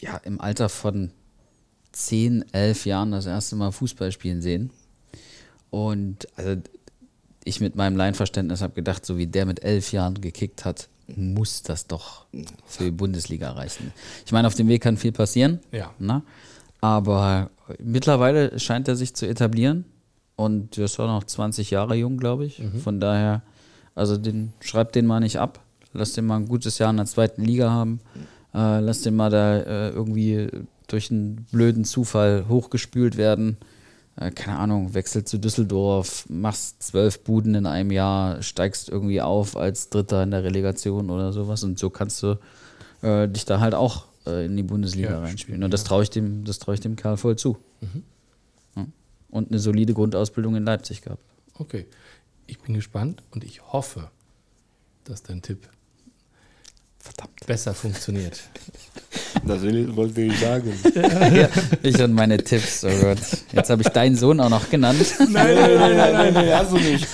ja 0.00 0.16
im 0.18 0.40
Alter 0.40 0.68
von 0.68 1.10
10, 1.92 2.44
11 2.52 2.86
Jahren 2.86 3.12
das 3.12 3.26
erste 3.26 3.56
Mal 3.56 3.72
Fußball 3.72 4.12
spielen 4.12 4.42
sehen. 4.42 4.70
Und 5.70 6.28
also 6.36 6.60
ich 7.44 7.60
mit 7.60 7.76
meinem 7.76 7.96
Laienverständnis 7.96 8.62
habe 8.62 8.74
gedacht, 8.74 9.04
so 9.04 9.16
wie 9.16 9.26
der 9.26 9.46
mit 9.46 9.62
elf 9.62 9.92
Jahren 9.92 10.20
gekickt 10.20 10.64
hat, 10.64 10.88
muss 11.14 11.62
das 11.62 11.86
doch 11.86 12.26
für 12.66 12.84
die 12.84 12.90
Bundesliga 12.90 13.52
reichen. 13.52 13.92
Ich 14.24 14.32
meine, 14.32 14.48
auf 14.48 14.54
dem 14.54 14.68
Weg 14.68 14.82
kann 14.82 14.96
viel 14.96 15.12
passieren. 15.12 15.60
Ja. 15.70 15.92
Na? 15.98 16.22
Aber 16.84 17.48
mittlerweile 17.82 18.58
scheint 18.58 18.88
er 18.88 18.94
sich 18.94 19.14
zu 19.14 19.26
etablieren. 19.26 19.86
Und 20.36 20.76
er 20.76 20.84
ist 20.84 21.00
auch 21.00 21.06
noch 21.06 21.24
20 21.24 21.70
Jahre 21.70 21.94
jung, 21.94 22.18
glaube 22.18 22.44
ich. 22.44 22.60
Von 22.82 23.00
daher, 23.00 23.40
also 23.94 24.18
den, 24.18 24.52
schreibt 24.60 24.94
den 24.94 25.06
mal 25.06 25.20
nicht 25.20 25.38
ab. 25.38 25.60
Lass 25.94 26.12
den 26.12 26.26
mal 26.26 26.36
ein 26.36 26.46
gutes 26.46 26.76
Jahr 26.76 26.90
in 26.90 26.98
der 26.98 27.06
zweiten 27.06 27.42
Liga 27.42 27.70
haben. 27.70 28.00
Äh, 28.52 28.80
lass 28.80 29.00
den 29.00 29.16
mal 29.16 29.30
da 29.30 29.60
äh, 29.60 29.88
irgendwie 29.92 30.48
durch 30.86 31.10
einen 31.10 31.46
blöden 31.50 31.86
Zufall 31.86 32.44
hochgespült 32.50 33.16
werden. 33.16 33.56
Äh, 34.16 34.30
keine 34.32 34.58
Ahnung, 34.58 34.92
wechselt 34.92 35.26
zu 35.26 35.38
Düsseldorf, 35.38 36.26
machst 36.28 36.82
zwölf 36.82 37.24
Buden 37.24 37.54
in 37.54 37.64
einem 37.64 37.92
Jahr, 37.92 38.42
steigst 38.42 38.90
irgendwie 38.90 39.22
auf 39.22 39.56
als 39.56 39.88
Dritter 39.88 40.22
in 40.22 40.32
der 40.32 40.44
Relegation 40.44 41.08
oder 41.08 41.32
sowas. 41.32 41.64
Und 41.64 41.78
so 41.78 41.88
kannst 41.88 42.22
du 42.22 42.36
äh, 43.00 43.26
dich 43.26 43.46
da 43.46 43.60
halt 43.60 43.74
auch 43.74 44.04
äh, 44.26 44.46
in 44.46 44.56
die 44.56 44.62
Bundesliga 44.62 45.10
Ja, 45.10 45.20
reinspielen. 45.20 45.62
Und 45.62 45.72
das 45.72 45.84
traue 45.84 46.02
ich 46.02 46.10
dem, 46.10 46.44
das 46.44 46.58
traue 46.58 46.74
ich 46.74 46.80
dem 46.80 46.96
Kerl 46.96 47.16
voll 47.16 47.36
zu. 47.36 47.56
Ja. 48.76 48.86
Und 49.30 49.50
eine 49.50 49.58
solide 49.58 49.94
Grundausbildung 49.94 50.56
in 50.56 50.64
Leipzig 50.64 51.02
gehabt. 51.02 51.22
Okay. 51.58 51.86
Ich 52.46 52.58
bin 52.60 52.74
gespannt 52.74 53.22
und 53.30 53.44
ich 53.44 53.62
hoffe, 53.72 54.10
dass 55.04 55.22
dein 55.22 55.42
Tipp 55.42 55.68
Verdammt. 56.98 57.46
besser 57.46 57.74
funktioniert. 57.74 58.42
Das 59.46 59.60
will 59.62 59.76
ich, 59.76 59.96
wollte 59.96 60.22
ich 60.22 60.38
sagen. 60.38 60.72
ja, 61.34 61.48
ich 61.82 62.00
und 62.00 62.14
meine 62.14 62.38
Tipps, 62.38 62.82
oh 62.84 62.88
Gott. 63.02 63.18
Jetzt 63.52 63.68
habe 63.68 63.82
ich 63.82 63.88
deinen 63.88 64.16
Sohn 64.16 64.40
auch 64.40 64.48
noch 64.48 64.70
genannt. 64.70 65.04
Nein, 65.18 65.32
nein, 65.32 65.54
nein, 65.54 65.96
nein, 65.96 66.12
nein. 66.12 66.34
nee, 66.44 66.52
hast 66.52 66.70
du 66.70 66.76
nicht. 66.76 67.06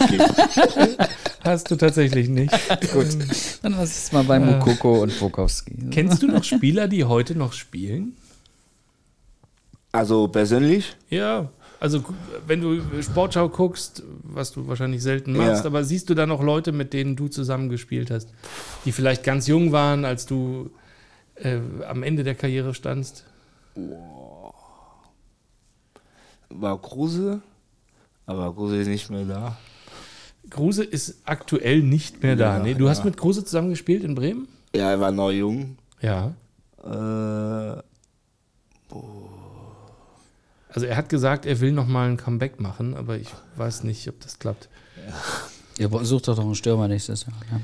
Hast 1.43 1.71
du 1.71 1.77
tatsächlich 1.77 2.29
nicht. 2.29 2.53
Gut, 2.93 3.07
dann 3.63 3.73
lass 3.73 3.91
es 4.05 4.13
mal 4.13 4.25
bei 4.25 4.39
Mukoko 4.39 5.03
und 5.03 5.19
Bukowski. 5.19 5.75
Kennst 5.91 6.23
du 6.23 6.27
noch 6.27 6.45
Spieler, 6.45 6.87
die 6.89 7.05
heute 7.05 7.35
noch 7.35 7.53
spielen? 7.53 8.15
Also 9.93 10.29
persönlich? 10.29 10.97
Ja. 11.09 11.51
Also 11.81 12.05
wenn 12.47 12.61
du 12.61 13.03
Sportschau 13.03 13.49
guckst, 13.49 14.03
was 14.23 14.53
du 14.53 14.69
wahrscheinlich 14.69 15.03
selten 15.03 15.33
machst, 15.33 15.65
Ja. 15.65 15.71
aber 15.71 15.83
siehst 15.83 16.11
du 16.11 16.15
da 16.15 16.27
noch 16.27 16.43
Leute, 16.43 16.73
mit 16.73 16.93
denen 16.93 17.17
du 17.17 17.29
zusammen 17.29 17.71
gespielt 17.71 18.11
hast, 18.11 18.29
die 18.85 18.93
vielleicht 18.93 19.25
ganz 19.25 19.47
jung 19.47 19.73
waren, 19.73 20.05
als 20.05 20.27
du 20.27 20.71
äh, 21.37 21.59
am 21.89 22.03
Ende 22.03 22.23
der 22.23 22.35
Karriere 22.35 22.75
standst? 22.75 23.25
War 26.51 26.81
Kruse, 26.83 27.41
aber 28.27 28.53
Kruse 28.55 28.77
ist 28.77 28.89
nicht 28.89 29.11
mehr 29.11 29.25
da. 29.25 29.57
Kruse 30.51 30.85
ist 30.85 31.21
aktuell 31.25 31.83
nicht 31.83 32.23
mehr 32.23 32.37
da. 32.37 32.59
Ja, 32.59 32.63
nee, 32.63 32.75
du 32.75 32.89
hast 32.89 32.99
ja. 32.99 33.05
mit 33.07 33.17
Kruse 33.17 33.45
zusammen 33.45 33.71
gespielt 33.71 34.05
in 34.05 34.15
Bremen? 34.15 34.49
Ja, 34.75 34.91
er 34.91 35.01
war 35.01 35.13
noch 35.13 35.31
jung. 35.31 35.77
Ja. 36.01 36.35
Äh, 36.85 37.83
Also 40.73 40.87
er 40.87 40.97
hat 40.97 41.09
gesagt, 41.09 41.47
er 41.47 41.61
will 41.61 41.73
noch 41.73 41.87
mal 41.87 42.09
ein 42.09 42.17
Comeback 42.17 42.61
machen, 42.61 42.95
aber 42.95 43.17
ich 43.19 43.29
weiß 43.57 43.85
nicht, 43.85 44.09
ob 44.09 44.21
das 44.21 44.39
klappt. 44.39 44.69
Ihr 45.79 45.89
sucht 46.05 46.29
doch 46.29 46.37
noch 46.37 46.45
einen 46.45 46.55
Stürmer 46.55 46.87
nächstes 46.89 47.27
Jahr. 47.27 47.35
Ja. 47.51 47.61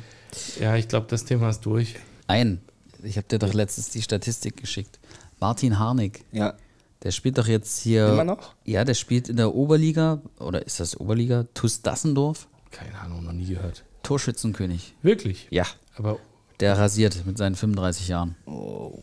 Ja, 0.61 0.77
ich 0.77 0.89
glaube, 0.89 1.07
das 1.09 1.25
Thema 1.25 1.49
ist 1.51 1.61
durch. 1.61 1.95
Ein, 2.27 2.61
ich 3.03 3.17
habe 3.17 3.29
dir 3.29 3.39
doch 3.39 3.55
letztens 3.55 3.91
die 3.91 4.03
Statistik 4.03 4.57
geschickt. 4.57 4.99
Martin 5.39 5.79
Harnik, 5.79 6.25
ja, 6.33 6.55
der 7.03 7.11
spielt 7.11 7.39
doch 7.39 7.47
jetzt 7.47 7.79
hier. 7.81 8.09
Immer 8.09 8.25
noch? 8.25 8.55
Ja, 8.65 8.85
der 8.85 8.95
spielt 8.95 9.29
in 9.29 9.37
der 9.37 9.55
Oberliga, 9.55 10.21
oder 10.41 10.67
ist 10.67 10.81
das 10.81 10.99
Oberliga? 10.99 11.47
TuS 11.55 11.83
Dassendorf, 11.83 12.49
Keine 12.71 12.99
Ahnung, 12.99 13.25
noch 13.25 13.33
nie 13.33 13.47
gehört. 13.47 13.85
Torschützenkönig. 14.03 14.95
Wirklich? 15.03 15.49
Ja, 15.51 15.65
Aber 15.97 16.19
der 16.61 16.79
rasiert 16.79 17.25
mit 17.27 17.39
seinen 17.39 17.55
35 17.57 18.09
Jahren. 18.09 18.37
oh, 18.47 19.03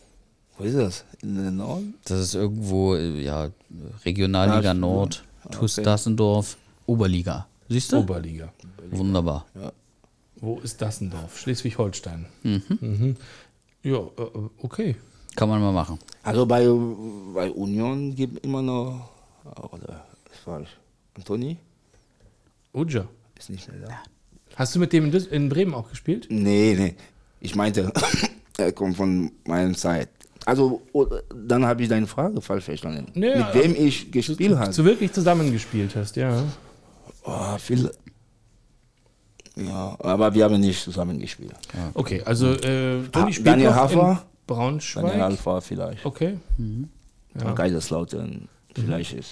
wo 0.57 0.63
ist 0.63 0.75
das? 0.75 1.05
In 1.21 1.35
den 1.35 1.57
Norden? 1.57 1.95
Das 2.05 2.19
ist 2.19 2.35
irgendwo, 2.35 2.95
äh, 2.95 3.21
ja, 3.21 3.49
Regionalliga 4.05 4.61
Ja, 4.61 4.73
Nord, 4.73 5.23
TuS 5.51 5.77
okay. 5.79 5.85
Dassendorf, 5.85 6.57
Oberliga. 6.85 7.47
Siehst 7.69 7.91
du? 7.91 7.97
Oberliga. 7.97 8.53
Wunderbar. 8.91 9.45
Wo 10.35 10.59
ist 10.59 10.79
Dassendorf? 10.81 11.39
Schleswig-Holstein. 11.39 12.27
Mhm. 12.43 13.17
Ja, 13.81 13.97
äh, 13.97 14.49
okay. 14.61 14.95
Kann 15.35 15.49
man 15.49 15.59
mal 15.59 15.71
machen. 15.71 15.97
Also 16.21 16.45
bei, 16.45 16.65
bei 17.33 17.49
Union 17.51 18.13
gibt 18.13 18.45
immer 18.45 18.61
noch, 18.61 19.09
oder 19.71 20.05
ist 20.31 20.39
falsch, 20.43 20.69
Antoni 21.15 21.57
Uja. 22.73 23.07
Ist 23.37 23.49
nicht 23.49 23.67
mehr 23.71 23.87
da. 23.87 23.93
Hast 24.55 24.75
du 24.75 24.79
mit 24.79 24.93
dem 24.93 25.05
in, 25.05 25.11
Düs- 25.11 25.27
in 25.27 25.49
Bremen 25.49 25.73
auch 25.73 25.89
gespielt? 25.89 26.27
Nee, 26.29 26.75
nee, 26.77 26.95
ich 27.39 27.55
meinte, 27.55 27.91
er 28.57 28.71
kommt 28.71 28.95
von 28.97 29.31
meiner 29.45 29.73
Zeit. 29.73 30.09
Also, 30.45 30.81
oder- 30.91 31.23
dann 31.33 31.65
habe 31.65 31.81
ich 31.83 31.89
deine 31.89 32.05
Frage 32.07 32.39
falsch 32.41 32.65
verstanden. 32.65 33.07
Nee, 33.15 33.35
Mit 33.35 33.53
wem 33.53 33.75
ich 33.75 34.11
gespielt 34.11 34.57
habe. 34.57 34.73
Du 34.73 34.83
wirklich 34.85 35.11
zusammengespielt 35.13 35.95
hast, 35.95 36.15
ja. 36.17 36.43
Oh, 37.23 37.57
viel. 37.57 37.89
Ja, 39.55 39.95
aber 39.99 40.33
wir 40.33 40.45
haben 40.45 40.59
nicht 40.59 40.83
zusammen 40.83 41.19
gespielt. 41.19 41.53
Okay, 41.93 42.21
also 42.25 42.53
äh, 42.53 43.01
Ha- 43.03 43.07
Toni 43.11 43.33
spielt 43.33 43.47
Daniel 43.47 43.69
noch 43.69 43.75
Hafer? 43.75 44.11
in 44.11 44.45
Braunschweig. 44.47 45.03
Daniel 45.05 45.21
Alpha 45.21 45.61
vielleicht. 45.61 46.05
Okay. 46.05 46.37
Ja. 47.39 47.51
Kaiserslautern 47.53 48.47
vielleicht 48.75 49.13
ist, 49.13 49.31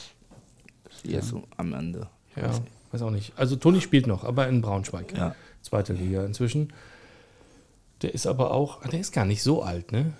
ist 0.89 1.05
jetzt 1.05 1.33
am 1.57 1.73
Ende. 1.73 2.07
Ja, 2.35 2.51
weiß 2.93 3.01
auch 3.03 3.11
nicht. 3.11 3.33
Also 3.37 3.55
Toni 3.55 3.81
spielt 3.81 4.07
noch, 4.07 4.23
aber 4.23 4.47
in 4.47 4.61
Braunschweig. 4.61 5.13
Ja. 5.15 5.35
Zweite 5.61 5.93
Liga 5.93 6.25
inzwischen. 6.25 6.73
Der 8.01 8.13
ist 8.13 8.25
aber 8.27 8.51
auch, 8.51 8.81
ah, 8.83 8.87
der 8.87 8.99
ist 8.99 9.13
gar 9.13 9.25
nicht 9.25 9.43
so 9.43 9.61
alt, 9.63 9.91
ne? 9.91 10.13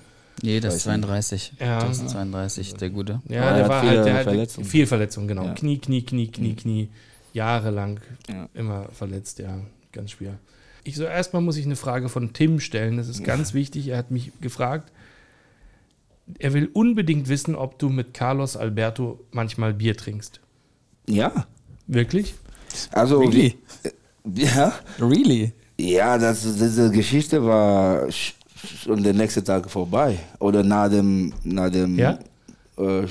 Nee, 0.43 0.59
das 0.59 0.75
ist 0.75 0.87
Weiß 0.87 0.95
nicht. 0.97 1.01
32. 1.05 1.53
Ja. 1.59 1.79
Das 1.79 1.97
ist 1.97 2.09
32, 2.09 2.73
der 2.75 2.89
Gute. 2.89 3.21
Ja, 3.27 3.41
Aber 3.43 3.53
der 3.53 3.63
er 3.63 3.69
war 3.69 3.75
hat 3.77 3.83
viele 3.85 3.97
halt, 3.97 4.05
der 4.07 4.13
hat 4.15 4.23
Verletzungen. 4.23 4.67
viel 4.67 4.87
Verletzungen, 4.87 5.27
genau. 5.27 5.45
Ja. 5.45 5.53
Knie, 5.53 5.77
Knie, 5.79 6.01
Knie, 6.03 6.27
Knie, 6.27 6.55
Knie. 6.55 6.89
Jahrelang 7.33 7.99
Ja. 8.29 8.49
immer 8.53 8.85
verletzt, 8.91 9.39
ja. 9.39 9.59
Ganz 9.91 10.11
schwer. 10.11 10.37
Ich 10.83 10.95
so, 10.95 11.03
erstmal 11.03 11.41
muss 11.41 11.57
ich 11.57 11.65
eine 11.65 11.75
Frage 11.75 12.09
von 12.09 12.33
Tim 12.33 12.59
stellen. 12.59 12.97
Das 12.97 13.07
ist 13.07 13.23
ganz 13.23 13.53
wichtig. 13.53 13.87
Er 13.89 13.97
hat 13.97 14.09
mich 14.11 14.31
gefragt. 14.41 14.91
Er 16.39 16.53
will 16.53 16.69
unbedingt 16.73 17.27
wissen, 17.27 17.55
ob 17.55 17.77
du 17.77 17.89
mit 17.89 18.13
Carlos 18.13 18.55
Alberto 18.57 19.19
manchmal 19.31 19.73
Bier 19.73 19.95
trinkst. 19.97 20.39
Ja, 21.07 21.45
Wirklich? 21.87 22.35
Also. 22.91 23.19
Really? 23.19 23.57
wie- 24.23 24.43
Ja, 24.43 24.73
Really? 24.99 25.51
ja 25.79 26.17
das, 26.17 26.41
diese 26.43 26.91
Geschichte 26.91 27.43
war 27.43 28.03
sch- 28.07 28.33
schon 28.83 29.01
der 29.03 29.13
nächste 29.13 29.43
Tag 29.43 29.69
vorbei. 29.69 30.17
Oder 30.39 30.63
nach 30.63 30.89
dem, 30.89 31.33
nach 31.43 31.69
dem 31.71 31.97
Ja? 31.97 32.19
äh, 32.77 33.07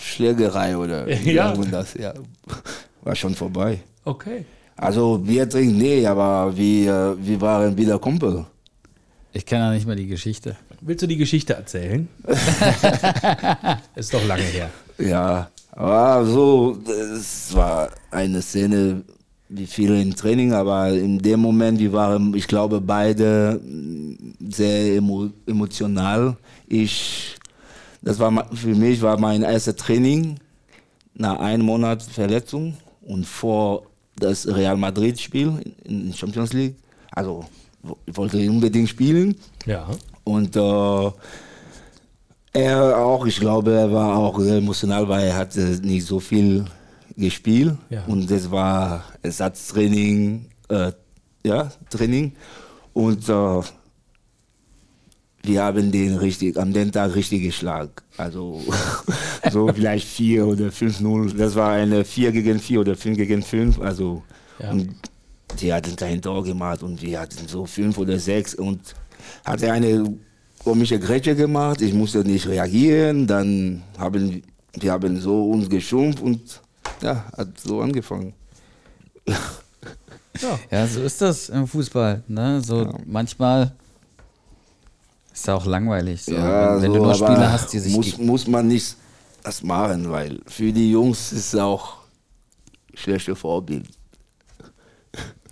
Schlägerei 0.00 0.76
oder 0.76 1.06
wie 1.24 1.32
Ja. 1.32 1.52
das? 1.70 1.94
Ja, 1.94 2.14
war 3.02 3.14
schon 3.16 3.34
vorbei. 3.34 3.80
Okay. 4.04 4.44
Also 4.76 5.18
Bier 5.18 5.48
trinken, 5.48 5.76
nee, 5.78 6.06
aber 6.06 6.56
wir, 6.56 7.16
wir 7.20 7.40
waren 7.40 7.76
wieder 7.76 7.98
Kumpel. 7.98 8.46
Ich 9.34 9.44
kenne 9.46 9.64
ja 9.66 9.70
nicht 9.72 9.86
mal 9.86 9.96
die 9.96 10.06
Geschichte. 10.06 10.56
Willst 10.80 11.02
du 11.02 11.06
die 11.06 11.16
Geschichte 11.16 11.54
erzählen? 11.54 12.08
ist 13.94 14.12
doch 14.14 14.24
lange 14.26 14.42
her. 14.42 14.70
Ja, 14.98 15.50
aber 15.72 16.24
so, 16.26 16.78
es 17.16 17.54
war 17.54 17.90
eine 18.10 18.42
Szene 18.42 19.02
wie 19.48 19.66
viele 19.66 20.00
im 20.00 20.14
Training, 20.14 20.52
aber 20.52 20.90
in 20.90 21.18
dem 21.18 21.40
Moment, 21.40 21.78
wir 21.78 21.92
waren, 21.92 22.34
ich 22.34 22.46
glaube, 22.46 22.80
beide 22.80 23.60
sehr 24.48 24.96
emo 24.96 25.28
emotional. 25.46 26.36
Ich, 26.68 27.36
das 28.00 28.18
war 28.18 28.48
für 28.54 28.74
mich 28.74 29.02
war 29.02 29.18
mein 29.18 29.42
erstes 29.42 29.76
Training 29.76 30.38
nach 31.14 31.38
einem 31.38 31.66
Monat 31.66 32.02
Verletzung 32.02 32.76
und 33.02 33.26
vor 33.26 33.82
das 34.16 34.46
Real 34.46 34.76
Madrid 34.76 35.20
Spiel 35.20 35.60
in 35.84 36.08
der 36.08 36.16
Champions 36.16 36.52
League. 36.54 36.76
Also 37.10 37.44
ich 38.06 38.16
wollte 38.16 38.38
unbedingt 38.48 38.88
spielen 38.88 39.36
Ja. 39.66 39.86
Und 40.24 40.56
äh, 40.56 41.10
er 42.52 42.98
auch, 42.98 43.26
ich 43.26 43.38
glaube, 43.40 43.72
er 43.72 43.92
war 43.92 44.16
auch 44.16 44.38
emotional, 44.38 45.08
weil 45.08 45.28
er 45.28 45.36
hatte 45.36 45.60
nicht 45.82 46.06
so 46.06 46.20
viel 46.20 46.64
gespielt. 47.16 47.76
Ja. 47.90 48.04
Und 48.06 48.30
das 48.30 48.50
war 48.50 49.04
Ersatztraining, 49.22 50.46
äh, 50.68 50.92
ja, 51.44 51.70
Training. 51.90 52.32
Und 52.92 53.28
äh, 53.28 53.60
wir 55.44 55.62
haben 55.64 55.90
den 55.90 56.16
richtig, 56.16 56.56
am 56.58 56.72
den 56.72 56.92
Tag 56.92 57.14
richtig 57.14 57.42
geschlagen. 57.42 57.92
Also 58.16 58.62
so 59.50 59.68
vielleicht 59.72 60.06
4 60.06 60.46
oder 60.46 60.66
5-0. 60.66 61.36
Das 61.36 61.54
war 61.54 61.70
eine 61.72 62.04
4 62.04 62.32
gegen 62.32 62.58
4 62.60 62.80
oder 62.80 62.94
5 62.96 63.16
gegen 63.16 63.42
5. 63.42 63.80
Also 63.80 64.22
Ja. 64.60 64.70
und 64.70 64.94
die 65.60 65.72
hatten 65.72 65.96
kein 65.96 66.22
Tor 66.22 66.44
gemacht 66.44 66.82
und 66.82 67.02
wir 67.02 67.20
hatten 67.20 67.46
so 67.48 67.66
5 67.66 67.98
oder 67.98 68.18
6 68.18 68.54
und 68.54 68.94
hatte 69.44 69.72
eine 69.72 70.16
komische 70.64 70.98
Grätsche 70.98 71.34
gemacht. 71.34 71.80
Ich 71.80 71.92
musste 71.92 72.24
nicht 72.24 72.46
reagieren. 72.46 73.26
Dann 73.26 73.82
haben 73.98 74.42
wir 74.74 74.92
haben 74.92 75.20
so 75.20 75.50
uns 75.50 75.68
geschumpft 75.68 76.20
und 76.20 76.60
ja, 77.02 77.24
hat 77.36 77.58
so 77.60 77.80
angefangen. 77.80 78.34
Ja. 80.40 80.58
Ja, 80.70 80.86
so 80.86 81.02
ist 81.02 81.20
das 81.20 81.50
im 81.50 81.66
Fußball. 81.66 82.22
Ne? 82.26 82.62
So 82.62 82.90
manchmal 83.04 83.76
ist 85.32 85.46
ja 85.46 85.54
auch 85.54 85.66
langweilig. 85.66 86.24
So. 86.24 86.32
Ja, 86.32 86.76
wenn, 86.76 86.82
wenn 86.82 86.90
so, 86.90 86.96
du 86.96 87.02
nur 87.04 87.14
aber 87.14 87.26
Spieler 87.26 87.52
hast, 87.52 87.72
die 87.74 87.78
sich 87.78 87.94
muss, 87.94 88.16
muss 88.16 88.46
man 88.46 88.66
nicht 88.66 88.96
das 89.42 89.62
machen, 89.62 90.10
weil 90.10 90.40
für 90.46 90.72
die 90.72 90.90
Jungs 90.90 91.32
ist 91.32 91.52
es 91.52 91.60
auch 91.60 91.98
schlechte 92.94 93.36
Vorbild. 93.36 93.86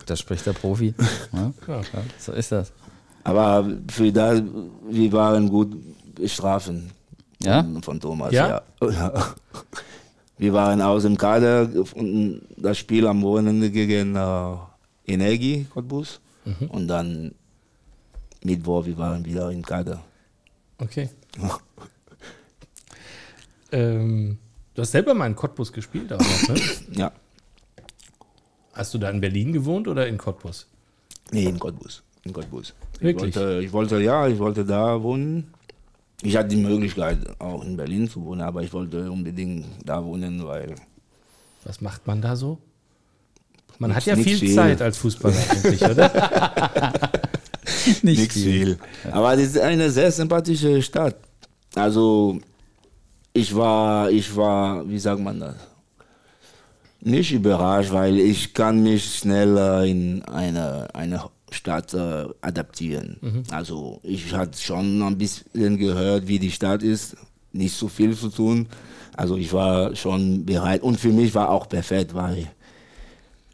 da 0.07 0.15
spricht 0.15 0.47
der 0.47 0.53
Profi. 0.53 0.95
ja? 1.31 1.53
Ja. 1.67 1.75
Ja, 1.75 1.83
so 2.17 2.31
ist 2.31 2.51
das. 2.51 2.71
Aber 3.23 3.69
für 3.89 4.11
das, 4.11 4.41
wir 4.89 5.11
waren 5.11 5.49
gut 5.49 5.75
bestrafen 6.15 6.91
Ja? 7.41 7.65
von, 7.81 7.99
Thomas. 7.99 8.31
Ja? 8.33 8.61
Ja. 8.81 9.33
Wir 10.37 10.53
waren 10.53 10.81
aus 10.81 11.03
dem 11.03 11.15
Kader 11.19 11.69
und 11.93 12.41
das 12.57 12.79
Spiel 12.79 13.05
am 13.05 13.21
Wochenende 13.21 13.69
gegen 13.69 14.15
äh, 14.15 14.55
Energie 15.05 15.67
Cottbus 15.71 16.19
und 16.69 16.87
dann 16.87 17.35
Mittwoch, 18.43 18.87
wir 18.87 18.97
waren 18.97 19.23
wieder 19.23 19.51
im 19.51 19.61
Kader. 19.61 20.01
Okay. 20.79 21.11
ähm, 23.71 24.37
du 24.73 24.81
hast 24.81 24.91
selber 24.91 25.13
mal 25.13 25.27
in 25.27 25.35
Cottbus 25.35 25.71
gespielt, 25.71 26.11
auch 26.11 26.17
noch, 26.19 26.49
ne? 26.55 26.61
Ja, 26.93 27.11
Hast 28.73 28.93
du 28.93 28.97
da 28.97 29.09
in 29.11 29.21
Berlin 29.21 29.53
gewohnt 29.53 29.87
oder 29.87 30.07
in 30.07 30.17
Cottbus? 30.17 30.65
nee, 31.31 31.43
in 31.45 31.59
Cottbus. 31.59 32.01
In 32.23 32.33
Cottbus. 32.33 32.73
Wirklich? 32.99 33.29
Ich 33.29 33.35
wollte, 33.41 33.61
ich 33.65 33.73
wollte, 33.73 33.99
ja, 34.01 34.27
ich 34.27 34.37
wollte 34.39 34.63
da 34.65 35.01
wohnen. 35.01 35.53
Ich 36.23 36.37
hatte 36.37 36.49
die 36.49 36.57
Möglichkeit, 36.57 37.17
auch 37.39 37.63
in 37.63 37.75
Berlin 37.75 38.07
zu 38.07 38.23
wohnen, 38.23 38.41
aber 38.41 38.61
ich 38.61 38.71
wollte 38.73 39.09
unbedingt 39.11 39.65
da 39.83 40.03
wohnen, 40.05 40.45
weil 40.45 40.75
Was 41.63 41.81
macht 41.81 42.05
man 42.05 42.21
da 42.21 42.35
so? 42.35 42.59
Man 43.79 43.95
hat 43.95 44.05
Nix- 44.05 44.05
ja 44.05 44.15
nix 44.15 44.27
viel 44.29 44.37
viel. 44.37 44.55
Zeit 44.55 44.81
als 44.83 44.97
Fußballer 44.99 45.35
eigentlich, 45.49 45.81
oder? 45.81 46.91
Nicht 48.03 48.03
Nichts 48.03 48.35
viel. 48.35 48.77
Aber 49.11 49.31
das 49.35 49.45
ist 49.45 49.57
eine 49.59 49.89
sehr 49.89 50.11
sympathische 50.11 50.79
Stadt. 50.83 51.15
Also 51.73 52.39
ich 53.33 53.55
war, 53.55 54.11
ich 54.11 54.35
war, 54.35 54.87
wie 54.87 54.99
sagt 54.99 55.19
man 55.21 55.39
das? 55.39 55.55
Nicht 56.99 57.31
überrascht, 57.31 57.91
weil 57.91 58.19
ich 58.19 58.53
kann 58.53 58.83
mich 58.83 59.15
schneller 59.15 59.83
in 59.85 60.21
eine, 60.25 60.93
eine 60.93 61.23
Stadt 61.51 61.93
äh, 61.93 62.25
adaptieren. 62.41 63.17
Also 63.51 63.99
ich 64.03 64.33
hatte 64.33 64.59
schon 64.59 65.01
ein 65.01 65.17
bisschen 65.17 65.77
gehört, 65.77 66.27
wie 66.27 66.39
die 66.39 66.51
Stadt 66.51 66.81
ist. 66.83 67.15
Nicht 67.53 67.75
so 67.75 67.87
viel 67.87 68.15
zu 68.15 68.29
tun. 68.29 68.67
Also 69.15 69.35
ich 69.35 69.51
war 69.51 69.95
schon 69.95 70.45
bereit. 70.45 70.81
Und 70.81 70.99
für 70.99 71.11
mich 71.11 71.35
war 71.35 71.49
auch 71.49 71.67
perfekt, 71.67 72.13
weil 72.13 72.47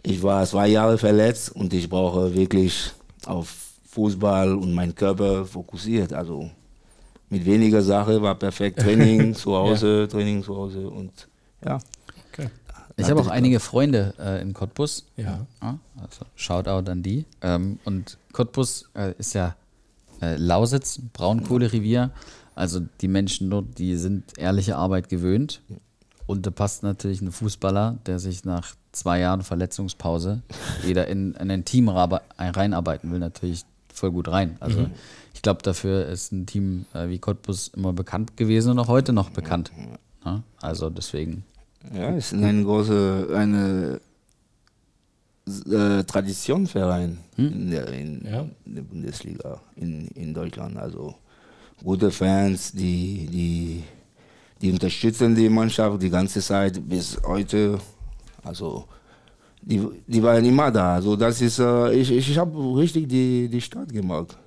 ich 0.04 0.22
war 0.22 0.46
zwei 0.46 0.68
Jahre 0.68 0.98
verletzt 0.98 1.54
und 1.56 1.74
ich 1.74 1.90
brauche 1.90 2.34
wirklich 2.34 2.92
auf 3.26 3.54
Fußball 3.90 4.54
und 4.54 4.74
meinen 4.74 4.94
Körper 4.94 5.46
fokussiert. 5.46 6.14
Also 6.14 6.50
mit 7.30 7.46
weniger 7.46 7.82
Sache 7.82 8.22
war 8.22 8.36
perfekt. 8.36 8.80
Training 8.84 9.34
zu 9.34 9.56
Hause, 9.56 10.08
Training 10.10 10.44
zu 10.44 10.56
Hause 10.56 10.88
und 10.88 11.28
ja. 11.66 11.80
Ich 13.00 13.10
habe 13.10 13.22
auch 13.22 13.28
einige 13.28 13.60
Freunde 13.60 14.16
äh, 14.20 14.42
in 14.42 14.54
Cottbus. 14.54 15.06
Ja. 15.18 15.46
also 15.62 16.26
Shoutout 16.36 16.90
an 16.90 17.04
die. 17.04 17.26
Ähm, 17.42 17.80
und 17.86 18.18
Cottbus 18.34 18.90
äh, 18.96 19.14
ist 19.20 19.34
ja 19.34 19.56
äh, 20.22 20.36
Lausitz, 20.36 21.00
Braunkohlerevier. 21.14 22.12
Also 22.56 22.82
die 23.02 23.08
Menschen 23.08 23.52
dort, 23.52 23.78
die 23.78 23.96
sind 23.98 24.38
ehrliche 24.40 24.78
Arbeit 24.78 25.10
gewöhnt. 25.10 25.62
Und 26.26 26.46
da 26.46 26.52
passt 26.52 26.82
natürlich 26.82 27.22
ein 27.22 27.32
Fußballer, 27.32 28.00
der 28.08 28.18
sich 28.18 28.44
nach 28.46 28.76
zwei 28.92 29.20
Jahren 29.20 29.44
Verletzungspause 29.44 30.42
wieder 30.84 31.08
in, 31.08 31.34
in 31.36 31.52
ein 31.52 31.66
Team 31.66 31.90
reinarbeiten 31.90 33.12
will, 33.12 33.20
natürlich 33.20 33.64
voll 33.94 34.12
gut 34.12 34.28
rein. 34.28 34.58
Also 34.60 34.88
ich 35.34 35.42
glaube, 35.42 35.62
dafür 35.62 36.08
ist 36.08 36.32
ein 36.32 36.48
Team 36.48 36.86
äh, 36.94 37.10
wie 37.10 37.20
Cottbus 37.20 37.70
immer 37.70 37.94
bekannt 37.94 38.38
gewesen 38.38 38.72
und 38.72 38.80
auch 38.80 38.88
heute 38.88 39.14
noch 39.14 39.30
bekannt. 39.30 39.72
Ja, 40.26 40.44
also 40.62 40.90
deswegen. 40.90 41.44
Ja, 41.94 42.10
es 42.16 42.34
ist 42.34 42.44
eine 42.44 42.64
große 42.64 43.30
eine 43.34 44.00
äh, 45.48 46.04
Traditionverein 46.04 47.18
in, 47.38 47.72
der, 47.72 47.88
in, 47.90 48.26
Ja. 48.26 48.46
der 48.66 48.82
Bundesliga 48.82 49.62
in, 49.76 50.08
in 50.10 50.34
Deutschland. 50.34 50.78
Also 50.78 51.16
gute 51.84 52.12
Fans, 52.12 52.72
die, 52.72 53.28
die, 53.32 53.84
die 54.62 54.72
unterstützen 54.72 55.36
die 55.36 55.50
Mannschaft 55.50 56.02
die 56.02 56.10
ganze 56.10 56.42
Zeit 56.42 56.82
bis 56.88 57.18
heute. 57.24 57.80
Also 58.44 58.86
die, 59.62 59.86
die 60.06 60.22
waren 60.24 60.44
immer 60.44 60.72
da. 60.72 60.96
Also 60.96 61.16
das 61.16 61.42
ist, 61.42 61.60
äh, 61.60 61.94
ich, 61.94 62.12
ich, 62.12 62.30
ich 62.32 62.38
habe 62.38 62.58
richtig 62.78 63.08
die, 63.08 63.48
die 63.48 63.62
Stadt 63.62 63.92
gemacht. 63.92 64.38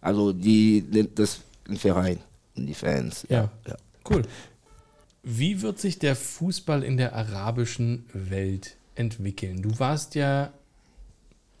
Also 0.00 0.32
die, 0.32 0.84
das 1.14 1.40
den 1.68 1.76
Verein 1.76 2.18
und 2.56 2.66
die 2.66 2.74
Fans. 2.74 3.24
Ja. 3.28 3.48
ja. 3.66 3.76
Cool. 4.08 4.22
Wie 5.22 5.62
wird 5.62 5.78
sich 5.78 5.98
der 5.98 6.16
Fußball 6.16 6.82
in 6.82 6.96
der 6.96 7.14
arabischen 7.14 8.04
Welt 8.12 8.76
entwickeln? 8.94 9.62
Du 9.62 9.78
warst 9.78 10.14
ja, 10.14 10.52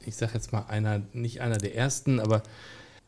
ich 0.04 0.16
sag 0.16 0.34
jetzt 0.34 0.52
mal, 0.52 0.66
einer, 0.68 1.02
nicht 1.12 1.40
einer 1.40 1.58
der 1.58 1.76
ersten, 1.76 2.18
aber 2.18 2.42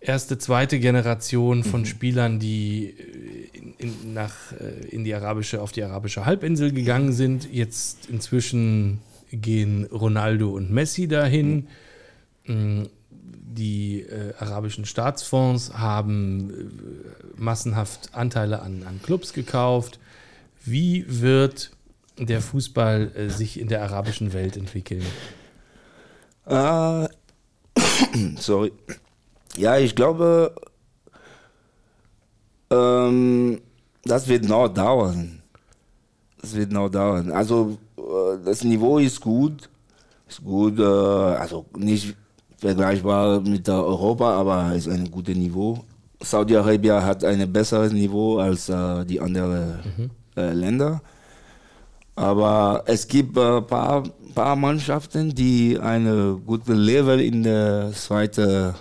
erste, 0.01 0.39
zweite 0.39 0.79
Generation 0.79 1.65
von 1.65 1.87
Spielern, 1.87 2.39
die 2.39 2.95
äh, 2.97 3.49
in, 3.53 3.75
in, 3.79 4.15
nach, 4.15 4.53
äh, 4.53 4.87
in 4.89 5.03
die 5.03 5.15
arabische, 5.15 5.61
auf 5.61 5.73
die 5.73 5.83
arabische 5.83 6.25
Halbinsel 6.25 6.73
gegangen 6.73 7.13
sind. 7.13 7.49
Jetzt 7.53 8.07
inzwischen 8.09 9.01
gehen 9.33 9.87
Ronaldo 9.87 10.51
und 10.51 10.71
Messi 10.71 11.09
dahin. 11.09 11.67
Mm, 12.47 12.85
Die 13.57 14.01
äh, 14.03 14.35
arabischen 14.39 14.85
Staatsfonds 14.85 15.73
haben 15.75 16.51
äh, 16.51 16.55
massenhaft 17.37 18.11
Anteile 18.13 18.63
an, 18.63 18.85
an 18.85 19.01
Clubs 19.03 19.33
gekauft. 19.33 19.99
Wie 20.65 21.05
wird 21.07 21.73
der 22.19 22.41
Fußball 22.41 23.13
äh, 23.15 23.29
sich 23.29 23.61
in 23.61 23.69
der 23.69 23.83
arabischen 23.83 24.33
Welt 24.33 24.57
entwickeln? 24.57 25.05
Äh, 26.47 27.09
sorry. 28.39 28.73
Ja, 29.57 29.77
ich 29.79 29.95
glaube, 29.95 30.55
ähm, 32.71 33.61
das 34.05 34.27
wird 34.27 34.45
noch 34.49 34.69
dauern. 34.69 35.43
Das 36.41 36.55
wird 36.55 36.73
noch 36.73 36.89
dauern. 36.89 37.31
Also 37.31 37.79
äh, 37.99 38.39
das 38.45 38.65
Niveau 38.65 38.99
ist 38.99 39.21
gut, 39.21 39.69
ist 40.29 40.43
gut, 40.43 40.79
äh, 40.79 40.83
also 40.83 41.67
nicht 41.77 42.17
vergleichbar 42.57 43.41
mit 43.43 43.67
der 43.67 43.85
Europa, 43.85 44.35
aber 44.35 44.75
ist 44.75 44.89
ein 44.89 45.11
gutes 45.11 45.37
Niveau. 45.37 45.85
Saudi-Arabien 46.21 47.05
hat 47.05 47.23
ein 47.23 47.53
besseres 47.53 47.93
Niveau 47.93 48.39
als 48.39 48.67
die 48.67 49.21
anderen 49.21 50.11
äh, 50.37 50.53
Länder. 50.53 51.01
Aber 52.17 52.85
es 52.87 53.07
gibt 53.09 53.37
ein 53.37 53.59
äh, 53.59 53.63
paar, 53.63 54.05
paar 54.35 54.57
Mannschaften, 54.57 55.35
die 55.35 55.79
eine 55.79 56.41
gute 56.47 56.73
Level 56.75 57.21
in 57.21 57.43
der 57.43 57.93
zweiten 57.93 58.75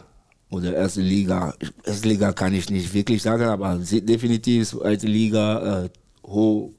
oder 0.51 0.75
ersten 0.75 1.01
Liga, 1.01 1.53
erste 1.83 2.07
Liga 2.07 2.31
kann 2.31 2.53
ich 2.53 2.69
nicht 2.69 2.93
wirklich 2.93 3.23
sagen, 3.23 3.45
aber 3.45 3.75
definitiv 3.79 4.69
zweite 4.69 5.07
Liga, 5.07 5.85
äh, 5.85 5.89
ho, 6.27 6.71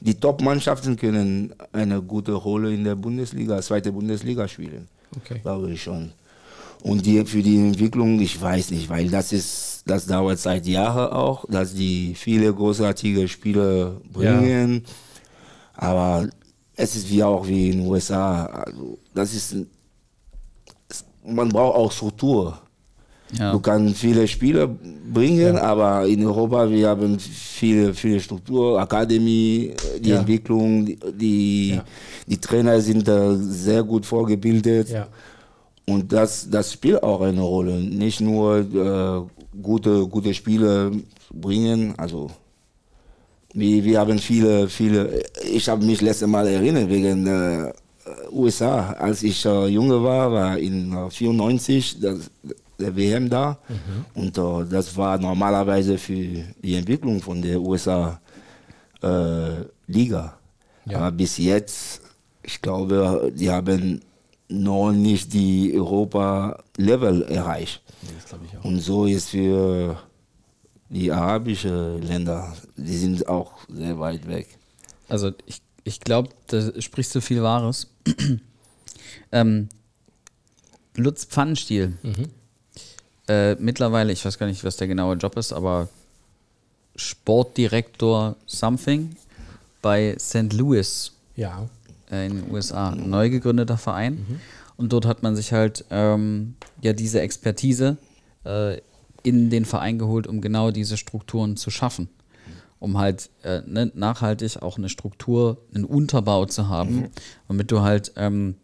die 0.00 0.14
Top-Mannschaften 0.14 0.96
können 0.96 1.52
eine 1.72 2.00
gute 2.00 2.32
Rolle 2.32 2.72
in 2.72 2.84
der 2.84 2.94
Bundesliga, 2.94 3.60
zweite 3.60 3.92
Bundesliga 3.92 4.48
spielen, 4.48 4.88
Okay. 5.14 5.40
glaube 5.42 5.70
ich 5.72 5.82
schon. 5.82 6.12
Und 6.82 7.04
die, 7.06 7.24
für 7.24 7.42
die 7.42 7.56
Entwicklung, 7.56 8.20
ich 8.20 8.40
weiß 8.40 8.70
nicht, 8.70 8.88
weil 8.88 9.08
das 9.08 9.32
ist, 9.32 9.82
das 9.86 10.06
dauert 10.06 10.38
seit 10.38 10.66
Jahren 10.66 11.12
auch, 11.12 11.44
dass 11.48 11.74
die 11.74 12.14
viele 12.14 12.52
großartige 12.54 13.26
Spiele 13.28 14.00
bringen. 14.12 14.84
Aber 15.74 16.28
es 16.76 16.94
ist 16.96 17.10
wie 17.10 17.22
auch 17.22 17.46
wie 17.46 17.70
in 17.70 17.78
den 17.78 17.86
USA. 17.88 18.44
Also 18.46 18.98
das 19.14 19.34
ist, 19.34 19.56
man 21.24 21.48
braucht 21.48 21.76
auch 21.76 21.92
Struktur. 21.92 22.58
Ja. 23.38 23.52
Du 23.52 23.60
kannst 23.60 23.98
viele 23.98 24.26
Spieler 24.26 24.66
bringen, 24.66 25.54
Ja. 25.56 25.62
aber 25.62 26.06
in 26.06 26.24
Europa 26.24 26.70
wir 26.70 26.88
haben 26.88 27.18
viele, 27.18 27.92
viele 27.92 28.20
Struktur, 28.20 28.80
Akademie, 28.80 29.74
die 30.00 30.08
Ja. 30.10 30.20
Entwicklung, 30.20 30.86
die, 31.12 31.74
Ja. 31.74 31.84
die 32.26 32.38
Trainer 32.38 32.80
sind 32.80 33.06
da 33.06 33.34
sehr 33.36 33.82
gut 33.82 34.06
vorgebildet. 34.06 34.88
Und 35.88 36.12
das, 36.12 36.50
das 36.50 36.74
spielt 36.74 37.02
auch 37.02 37.22
eine 37.22 37.40
Rolle. 37.40 37.80
Nicht 37.80 38.20
nur 38.20 38.58
äh, 38.58 39.58
gute, 39.62 40.06
gute 40.06 40.34
Spiele 40.34 40.92
bringen, 41.32 41.94
also 41.96 42.30
wir, 43.54 43.82
wir 43.82 43.98
haben 43.98 44.18
viele, 44.18 44.68
viele, 44.68 45.22
ich 45.50 45.66
habe 45.66 45.82
mich 45.84 46.02
letztes 46.02 46.28
Mal 46.28 46.46
erinnert 46.46 46.90
wegen 46.90 47.26
äh, 47.26 47.72
USA, 48.30 48.90
als 48.92 49.22
ich 49.22 49.42
äh, 49.46 49.66
junge 49.68 50.02
war, 50.02 50.30
war 50.30 50.58
in 50.58 50.92
äh, 50.92 51.10
94 51.10 52.00
das, 52.00 52.30
der 52.78 52.94
WM 52.94 53.30
da 53.30 53.58
und 54.14 54.36
äh, 54.36 54.64
das 54.70 54.94
war 54.94 55.18
normalerweise 55.18 55.96
für 55.96 56.14
die 56.62 56.74
Entwicklung 56.74 57.20
von 57.20 57.40
der 57.40 57.60
USA 57.60 58.20
äh, 59.02 59.64
Liga. 59.86 60.36
Ja. 60.84 60.98
Aber 60.98 61.12
bis 61.12 61.38
jetzt, 61.38 62.02
ich 62.42 62.60
glaube, 62.60 63.32
die 63.34 63.50
haben 63.50 64.02
noch 64.48 64.92
nicht 64.92 65.32
die 65.32 65.72
Europa-Level 65.74 67.22
erreicht. 67.24 67.82
Das 68.14 68.26
glaube 68.26 68.44
ich 68.46 68.58
auch. 68.58 68.64
Und 68.64 68.80
so 68.80 69.06
ist 69.06 69.30
für 69.30 69.98
die 70.88 71.12
arabischen 71.12 72.02
Länder, 72.02 72.54
die 72.76 72.96
sind 72.96 73.28
auch 73.28 73.52
sehr 73.68 73.98
weit 73.98 74.26
weg. 74.26 74.48
Also 75.08 75.32
ich, 75.46 75.60
ich 75.84 76.00
glaube, 76.00 76.30
da 76.46 76.80
sprichst 76.80 77.14
du 77.14 77.20
viel 77.20 77.42
Wahres. 77.42 77.88
ähm, 79.32 79.68
Lutz 80.96 81.24
Pfannenstiel. 81.26 81.96
Äh, 83.28 83.56
mittlerweile, 83.56 84.12
ich 84.12 84.24
weiß 84.24 84.38
gar 84.38 84.46
nicht, 84.46 84.64
was 84.64 84.76
der 84.78 84.88
genaue 84.88 85.16
Job 85.16 85.36
ist, 85.36 85.52
aber 85.52 85.88
Sportdirektor 86.96 88.36
something 88.46 89.14
bei 89.82 90.16
St. 90.18 90.52
Louis 90.52 91.12
Ja. 91.36 91.68
Äh, 92.10 92.26
in 92.26 92.42
den 92.42 92.50
USA. 92.52 92.90
Ein 92.90 93.10
neu 93.10 93.30
gegründeter 93.30 93.78
Verein. 93.78 94.40
Und 94.76 94.92
dort 94.92 95.06
hat 95.06 95.22
man 95.22 95.34
sich 95.34 95.52
halt 95.52 95.84
ähm, 95.90 96.54
ja 96.82 96.92
diese 96.92 97.20
Expertise 97.20 97.96
äh, 98.44 98.78
in 99.22 99.50
den 99.50 99.64
Verein 99.64 99.98
geholt, 99.98 100.26
um 100.26 100.40
genau 100.40 100.70
diese 100.70 100.96
Strukturen 100.96 101.56
zu 101.56 101.70
schaffen. 101.70 102.08
Um 102.78 102.96
halt 102.96 103.30
äh, 103.42 103.62
ne, 103.66 103.90
nachhaltig 103.94 104.62
auch 104.62 104.78
eine 104.78 104.88
Struktur, 104.88 105.58
einen 105.74 105.84
Unterbau 105.84 106.46
zu 106.46 106.68
haben, 106.68 107.08
damit 107.48 107.72
du 107.72 107.80
halt 107.80 108.12
ähm, 108.14 108.54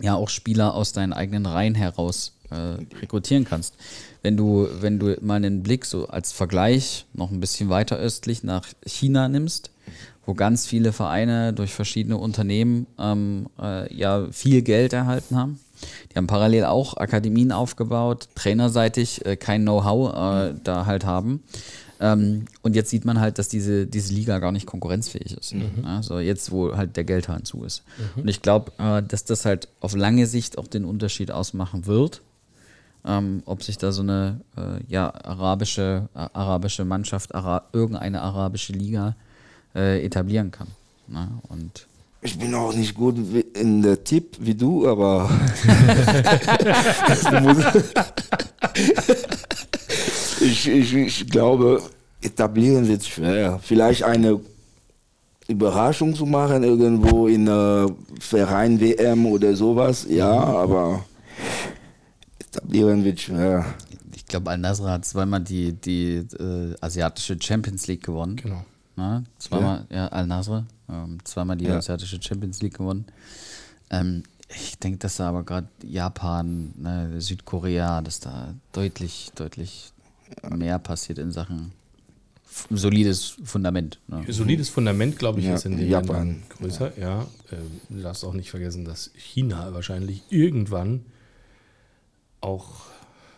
ja 0.00 0.16
auch 0.16 0.28
Spieler 0.28 0.74
aus 0.74 0.92
deinen 0.92 1.12
eigenen 1.12 1.46
Reihen 1.46 1.76
heraus 1.76 2.36
äh, 2.50 2.82
rekrutieren 3.00 3.44
kannst. 3.44 3.76
Wenn 4.22 4.36
du, 4.36 4.68
wenn 4.80 4.98
du 4.98 5.16
mal 5.20 5.36
einen 5.36 5.62
Blick 5.62 5.84
so 5.84 6.08
als 6.08 6.32
Vergleich 6.32 7.06
noch 7.12 7.30
ein 7.30 7.38
bisschen 7.38 7.68
weiter 7.68 7.96
östlich 7.96 8.42
nach 8.42 8.66
China 8.84 9.28
nimmst, 9.28 9.70
wo 10.26 10.34
ganz 10.34 10.66
viele 10.66 10.92
Vereine 10.92 11.52
durch 11.52 11.72
verschiedene 11.72 12.18
Unternehmen 12.18 12.86
ähm, 12.98 13.46
äh, 13.60 13.92
ja 13.94 14.26
viel 14.32 14.62
Geld 14.62 14.92
erhalten 14.92 15.36
haben. 15.36 15.60
Die 16.10 16.16
haben 16.16 16.26
parallel 16.26 16.64
auch 16.64 16.96
Akademien 16.96 17.52
aufgebaut, 17.52 18.28
trainerseitig 18.34 19.24
äh, 19.24 19.36
kein 19.36 19.62
Know-how 19.62 20.14
äh, 20.14 20.54
da 20.64 20.86
halt 20.86 21.04
haben. 21.04 21.42
Ähm, 22.00 22.44
und 22.62 22.76
jetzt 22.76 22.90
sieht 22.90 23.04
man 23.04 23.20
halt, 23.20 23.38
dass 23.38 23.48
diese, 23.48 23.86
diese 23.86 24.12
Liga 24.12 24.38
gar 24.38 24.52
nicht 24.52 24.66
konkurrenzfähig 24.66 25.36
ist. 25.36 25.54
Also 25.86 26.18
jetzt, 26.18 26.50
wo 26.50 26.76
halt 26.76 26.96
der 26.96 27.04
Geldhahn 27.04 27.44
zu 27.44 27.64
ist. 27.64 27.84
Und 28.16 28.28
ich 28.28 28.42
glaube, 28.42 28.72
äh, 28.78 29.02
dass 29.02 29.24
das 29.24 29.44
halt 29.44 29.68
auf 29.80 29.94
lange 29.94 30.26
Sicht 30.26 30.58
auch 30.58 30.66
den 30.66 30.84
Unterschied 30.84 31.30
ausmachen 31.30 31.86
wird, 31.86 32.22
ähm, 33.06 33.42
ob 33.46 33.62
sich 33.62 33.78
da 33.78 33.92
so 33.92 34.02
eine 34.02 34.40
äh, 34.56 34.80
ja, 34.88 35.12
arabische, 35.24 36.08
arabische 36.12 36.84
Mannschaft, 36.84 37.34
Ara 37.34 37.62
irgendeine 37.72 38.20
arabische 38.20 38.72
Liga 38.72 39.14
äh, 39.76 40.04
etablieren 40.04 40.50
kann. 40.50 40.66
Ne? 41.06 41.28
Und 41.48 41.86
Ich 42.22 42.36
bin 42.38 42.52
auch 42.54 42.74
nicht 42.74 42.94
gut 42.94 43.14
wie- 43.32 43.40
in 43.54 43.82
der 43.82 44.02
Tipp 44.02 44.36
wie 44.40 44.54
du, 44.54 44.88
aber 44.88 45.30
ich, 50.40 50.68
ich, 50.68 50.94
ich 50.94 51.30
glaube, 51.30 51.82
etablieren 52.22 52.86
wird 52.88 53.04
schwer. 53.04 53.60
Vielleicht 53.62 54.02
eine 54.02 54.40
Überraschung 55.48 56.14
zu 56.14 56.26
machen 56.26 56.64
irgendwo 56.64 57.28
in 57.28 57.48
einer 57.48 57.88
Verein 58.18 58.80
WM 58.80 59.26
oder 59.26 59.54
sowas, 59.54 60.06
ja, 60.08 60.30
aber 60.32 61.04
etablieren 62.40 63.04
wird 63.04 63.20
schwer. 63.20 63.64
ich 64.14 64.26
glaube, 64.26 64.50
Al-Nasr 64.50 64.90
hat 64.90 65.04
zweimal 65.04 65.40
die, 65.40 65.72
die 65.72 66.16
äh, 66.38 66.74
asiatische 66.80 67.36
Champions 67.40 67.86
League 67.86 68.04
gewonnen. 68.04 68.36
Genau. 68.36 68.64
Ne? 68.96 69.24
Zweimal, 69.38 69.86
ja, 69.90 70.08
Al-Nasr, 70.08 70.64
ähm, 70.88 71.18
zweimal 71.24 71.56
die 71.56 71.66
Ja. 71.66 71.76
asiatische 71.76 72.20
Champions 72.20 72.62
League 72.62 72.78
gewonnen. 72.78 73.04
Ähm, 73.90 74.22
ich 74.48 74.78
denke, 74.78 74.98
dass 74.98 75.16
da 75.16 75.28
aber 75.28 75.42
gerade 75.42 75.68
Japan, 75.82 76.72
ne, 76.76 77.20
Südkorea, 77.20 78.00
dass 78.00 78.20
da 78.20 78.54
deutlich, 78.72 79.32
deutlich 79.34 79.92
mehr 80.48 80.78
passiert 80.78 81.18
in 81.18 81.30
Sachen 81.30 81.72
solides 82.70 83.36
Fundament. 83.44 83.98
Ne? 84.08 84.24
Solides 84.32 84.68
Fundament, 84.70 85.18
glaube 85.18 85.40
ich, 85.40 85.46
Ja, 85.46 85.54
ist 85.56 85.66
in 85.66 85.76
den 85.76 85.88
Japan. 85.88 86.16
Ländern 86.28 86.42
größer. 86.48 86.98
Ja. 86.98 87.26
Ähm, 87.52 87.80
du 87.90 88.02
darfst 88.02 88.24
auch 88.24 88.32
nicht 88.32 88.50
vergessen, 88.50 88.84
dass 88.84 89.10
China 89.14 89.74
wahrscheinlich 89.74 90.22
irgendwann 90.30 91.04
auch 92.40 92.86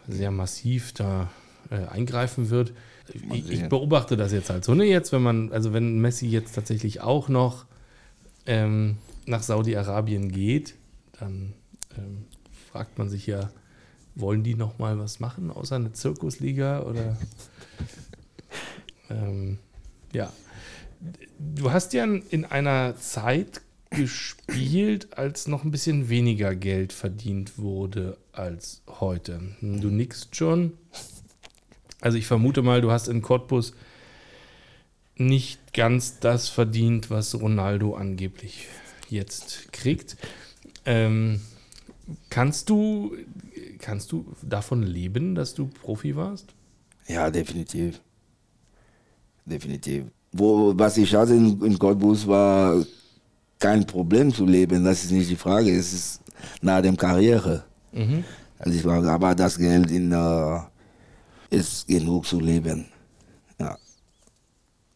sehr 0.06 0.30
massiv 0.30 0.92
da 0.92 1.30
äh, 1.70 1.86
eingreifen 1.86 2.50
wird. 2.50 2.72
Ich, 3.32 3.50
ich 3.50 3.68
beobachte 3.68 4.16
das 4.16 4.32
jetzt 4.32 4.50
halt 4.50 4.64
so. 4.64 4.74
Ne, 4.74 4.84
jetzt, 4.84 5.12
wenn 5.12 5.22
man, 5.22 5.52
also 5.52 5.72
wenn 5.72 5.98
Messi 5.98 6.26
jetzt 6.26 6.54
tatsächlich 6.54 7.00
auch 7.00 7.28
noch 7.28 7.66
ähm, 8.46 8.96
nach 9.26 9.42
Saudi-Arabien 9.42 10.30
geht, 10.30 10.74
dann 11.18 11.52
ähm, 11.96 12.24
fragt 12.70 12.98
man 12.98 13.08
sich 13.08 13.26
ja, 13.26 13.50
wollen 14.14 14.42
die 14.42 14.54
noch 14.54 14.78
mal 14.78 14.98
was 14.98 15.20
machen, 15.20 15.50
außer 15.50 15.76
eine 15.76 15.92
Zirkusliga 15.92 16.82
oder 16.82 17.16
ähm, 19.10 19.58
ja. 20.12 20.32
Du 21.38 21.70
hast 21.70 21.92
ja 21.92 22.04
in 22.04 22.44
einer 22.44 22.96
Zeit 22.96 23.60
gespielt, 23.90 25.16
als 25.16 25.46
noch 25.46 25.64
ein 25.64 25.70
bisschen 25.70 26.08
weniger 26.08 26.54
Geld 26.54 26.92
verdient 26.92 27.58
wurde 27.58 28.18
als 28.32 28.82
heute. 28.88 29.40
Du 29.60 29.88
nickst 29.88 30.36
schon. 30.36 30.72
Also 32.00 32.18
ich 32.18 32.26
vermute 32.26 32.62
mal, 32.62 32.80
du 32.80 32.90
hast 32.90 33.08
in 33.08 33.22
Cottbus 33.22 33.74
nicht 35.16 35.74
ganz 35.74 36.20
das 36.20 36.48
verdient, 36.48 37.10
was 37.10 37.34
Ronaldo 37.40 37.94
angeblich 37.94 38.68
jetzt 39.08 39.72
kriegt. 39.72 40.16
Ähm, 40.84 41.40
kannst 42.30 42.70
du 42.70 43.16
kannst 43.78 44.12
du 44.12 44.24
davon 44.42 44.82
leben, 44.82 45.34
dass 45.34 45.54
du 45.54 45.66
Profi 45.66 46.16
warst? 46.16 46.54
Ja, 47.06 47.30
definitiv. 47.30 48.00
Definitiv. 49.44 50.04
Wo, 50.32 50.74
was 50.76 50.96
ich 50.98 51.14
hatte 51.14 51.34
in, 51.34 51.62
in 51.62 51.78
Cottbus 51.78 52.26
war 52.26 52.84
kein 53.58 53.86
Problem 53.86 54.32
zu 54.32 54.44
leben, 54.46 54.84
das 54.84 55.04
ist 55.04 55.10
nicht 55.10 55.30
die 55.30 55.36
Frage. 55.36 55.70
Es 55.70 55.92
ist 55.92 56.20
nach 56.60 56.82
dem 56.82 56.96
Karriere. 56.96 57.64
Mhm. 57.92 58.24
Also 58.58 58.78
ich 58.78 58.84
war, 58.84 59.04
aber 59.04 59.34
das 59.34 59.56
Geld 59.56 59.90
in, 59.90 60.12
äh, 60.12 60.60
ist 61.50 61.86
genug 61.88 62.26
zu 62.26 62.40
leben. 62.40 62.86
Ja, 63.60 63.76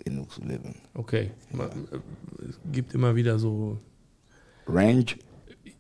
genug 0.05 0.31
zu 0.31 0.43
leben. 0.43 0.75
Okay. 0.95 1.31
Äh, 1.53 2.49
Es 2.49 2.59
gibt 2.73 2.95
immer 2.95 3.15
wieder 3.15 3.39
so. 3.39 3.79
Range? 4.67 5.07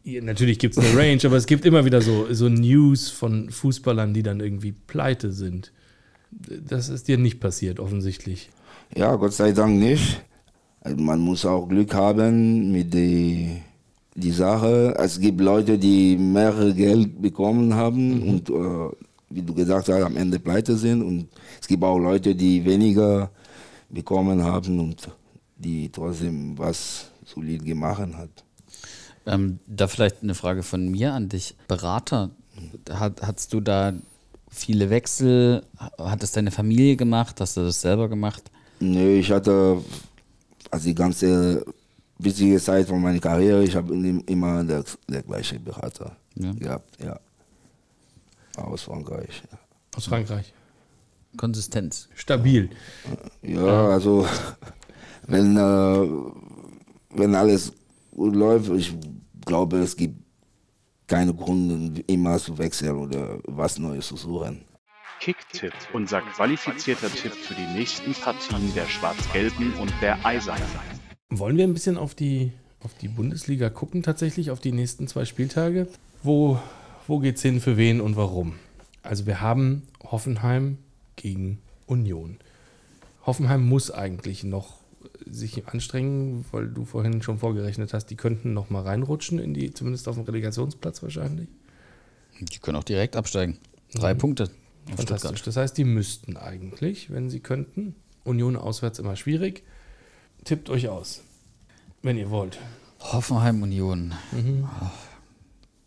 Ja, 0.04 0.20
natürlich 0.20 0.58
gibt 0.58 0.76
es 0.76 0.84
eine 0.84 0.98
Range, 0.98 1.20
aber 1.24 1.36
es 1.36 1.46
gibt 1.46 1.64
immer 1.64 1.84
wieder 1.84 2.02
so, 2.02 2.32
so 2.32 2.48
News 2.48 3.08
von 3.08 3.50
Fußballern, 3.50 4.12
die 4.14 4.22
dann 4.22 4.40
irgendwie 4.40 4.72
pleite 4.72 5.30
sind. 5.32 5.72
Das 6.30 6.88
ist 6.88 7.06
dir 7.08 7.18
nicht 7.18 7.38
passiert, 7.40 7.78
offensichtlich. 7.78 8.50
Ja, 8.96 9.14
Gott 9.16 9.32
sei 9.32 9.52
Dank 9.52 9.78
nicht. 9.78 10.22
Also 10.80 11.00
man 11.00 11.20
muss 11.20 11.44
auch 11.44 11.68
Glück 11.68 11.94
haben 11.94 12.72
mit 12.72 12.92
die, 12.92 13.62
die 14.16 14.32
Sache. 14.32 14.94
Es 14.98 15.20
gibt 15.20 15.40
Leute, 15.40 15.78
die 15.78 16.16
mehrere 16.16 16.74
Geld 16.74 17.22
bekommen 17.22 17.74
haben 17.74 18.22
und 18.22 18.50
äh, 18.50 18.96
wie 19.34 19.42
du 19.42 19.54
gesagt 19.54 19.88
hast, 19.88 20.02
am 20.02 20.16
Ende 20.16 20.38
pleite 20.38 20.76
sind. 20.76 21.02
Und 21.02 21.28
es 21.60 21.66
gibt 21.66 21.82
auch 21.82 21.98
Leute, 21.98 22.34
die 22.34 22.64
weniger 22.64 23.30
bekommen 23.88 24.42
haben 24.42 24.78
und 24.80 25.08
die 25.56 25.90
trotzdem 25.90 26.56
was 26.58 27.06
solid 27.24 27.64
gemacht 27.64 28.00
hat. 28.16 28.44
Ähm, 29.26 29.58
da 29.66 29.86
vielleicht 29.86 30.22
eine 30.22 30.34
Frage 30.34 30.62
von 30.62 30.90
mir 30.90 31.12
an 31.12 31.28
dich. 31.28 31.54
Berater, 31.68 32.30
hat, 32.90 33.22
hattest 33.22 33.52
du 33.52 33.60
da 33.60 33.92
viele 34.50 34.90
Wechsel? 34.90 35.62
Hat 35.98 36.22
es 36.22 36.32
deine 36.32 36.50
Familie 36.50 36.96
gemacht? 36.96 37.40
Hast 37.40 37.56
du 37.56 37.60
das 37.62 37.80
selber 37.80 38.08
gemacht? 38.08 38.50
Nö, 38.80 39.14
ich 39.18 39.30
hatte 39.30 39.82
also 40.70 40.86
die 40.88 40.94
ganze 40.94 41.64
wichtige 42.18 42.58
Zeit 42.60 42.88
von 42.88 43.00
meiner 43.00 43.18
Karriere, 43.20 43.62
ich 43.62 43.76
habe 43.76 43.94
immer 44.26 44.64
der, 44.64 44.84
der 45.08 45.22
gleiche 45.22 45.58
Berater 45.60 46.16
Ja. 46.34 46.52
gehabt, 46.52 46.98
ja. 47.04 47.18
Aus 48.56 48.82
Frankreich. 48.82 49.42
Ja. 49.50 49.58
Aus 49.96 50.06
Frankreich. 50.06 50.52
Konsistenz. 51.36 52.08
Stabil. 52.14 52.70
Ja, 53.42 53.88
also 53.88 54.26
wenn, 55.26 55.56
äh, 55.56 56.08
wenn 57.10 57.34
alles 57.34 57.72
gut 58.14 58.34
läuft, 58.34 58.70
ich 58.70 58.94
glaube, 59.44 59.78
es 59.78 59.96
gibt 59.96 60.22
keine 61.06 61.34
Gründe, 61.34 62.02
immer 62.06 62.38
zu 62.38 62.56
wechseln 62.58 62.96
oder 62.96 63.38
was 63.44 63.78
Neues 63.78 64.08
zu 64.08 64.16
suchen. 64.16 64.64
Kicktipp, 65.20 65.72
unser 65.92 66.20
qualifizierter 66.20 67.08
Tipp 67.08 67.32
für 67.32 67.54
die 67.54 67.78
nächsten 67.78 68.12
Partien 68.12 68.74
der 68.74 68.86
Schwarz-Gelben 68.86 69.72
und 69.74 69.92
der 70.00 70.24
Eisernen. 70.26 70.64
Wollen 71.30 71.56
wir 71.56 71.64
ein 71.64 71.74
bisschen 71.74 71.96
auf 71.96 72.14
die, 72.14 72.52
auf 72.80 72.92
die 72.94 73.08
Bundesliga 73.08 73.70
gucken, 73.70 74.02
tatsächlich, 74.02 74.50
auf 74.50 74.60
die 74.60 74.72
nächsten 74.72 75.06
zwei 75.06 75.24
Spieltage? 75.24 75.86
Wo, 76.22 76.58
wo 77.12 77.18
geht's 77.18 77.42
hin, 77.42 77.60
für 77.60 77.76
wen 77.76 78.00
und 78.00 78.16
warum? 78.16 78.54
Also 79.02 79.26
wir 79.26 79.42
haben 79.42 79.82
Hoffenheim 80.02 80.78
gegen 81.16 81.58
Union. 81.86 82.38
Hoffenheim 83.26 83.68
muss 83.68 83.90
eigentlich 83.90 84.44
noch 84.44 84.78
sich 85.26 85.68
anstrengen, 85.68 86.46
weil 86.52 86.68
du 86.68 86.86
vorhin 86.86 87.20
schon 87.20 87.38
vorgerechnet 87.38 87.92
hast, 87.92 88.06
die 88.06 88.16
könnten 88.16 88.54
noch 88.54 88.70
mal 88.70 88.80
reinrutschen 88.80 89.38
in 89.38 89.52
die, 89.52 89.74
zumindest 89.74 90.08
auf 90.08 90.14
dem 90.14 90.24
Relegationsplatz 90.24 91.02
wahrscheinlich. 91.02 91.48
Die 92.40 92.58
können 92.60 92.78
auch 92.78 92.84
direkt 92.84 93.14
absteigen. 93.14 93.58
Drei 93.92 94.14
Mhm. 94.14 94.18
Punkte. 94.18 94.50
Fantastisch. 94.86 95.16
Stuttgart. 95.18 95.46
Das 95.48 95.56
heißt, 95.58 95.76
die 95.76 95.84
müssten 95.84 96.38
eigentlich, 96.38 97.10
wenn 97.10 97.28
sie 97.28 97.40
könnten. 97.40 97.94
Union 98.24 98.56
auswärts 98.56 98.98
immer 98.98 99.16
schwierig. 99.16 99.64
Tippt 100.44 100.70
euch 100.70 100.88
aus, 100.88 101.20
wenn 102.00 102.16
ihr 102.16 102.30
wollt. 102.30 102.58
Hoffenheim 103.00 103.62
Union. 103.62 104.14
Mhm. 104.32 104.66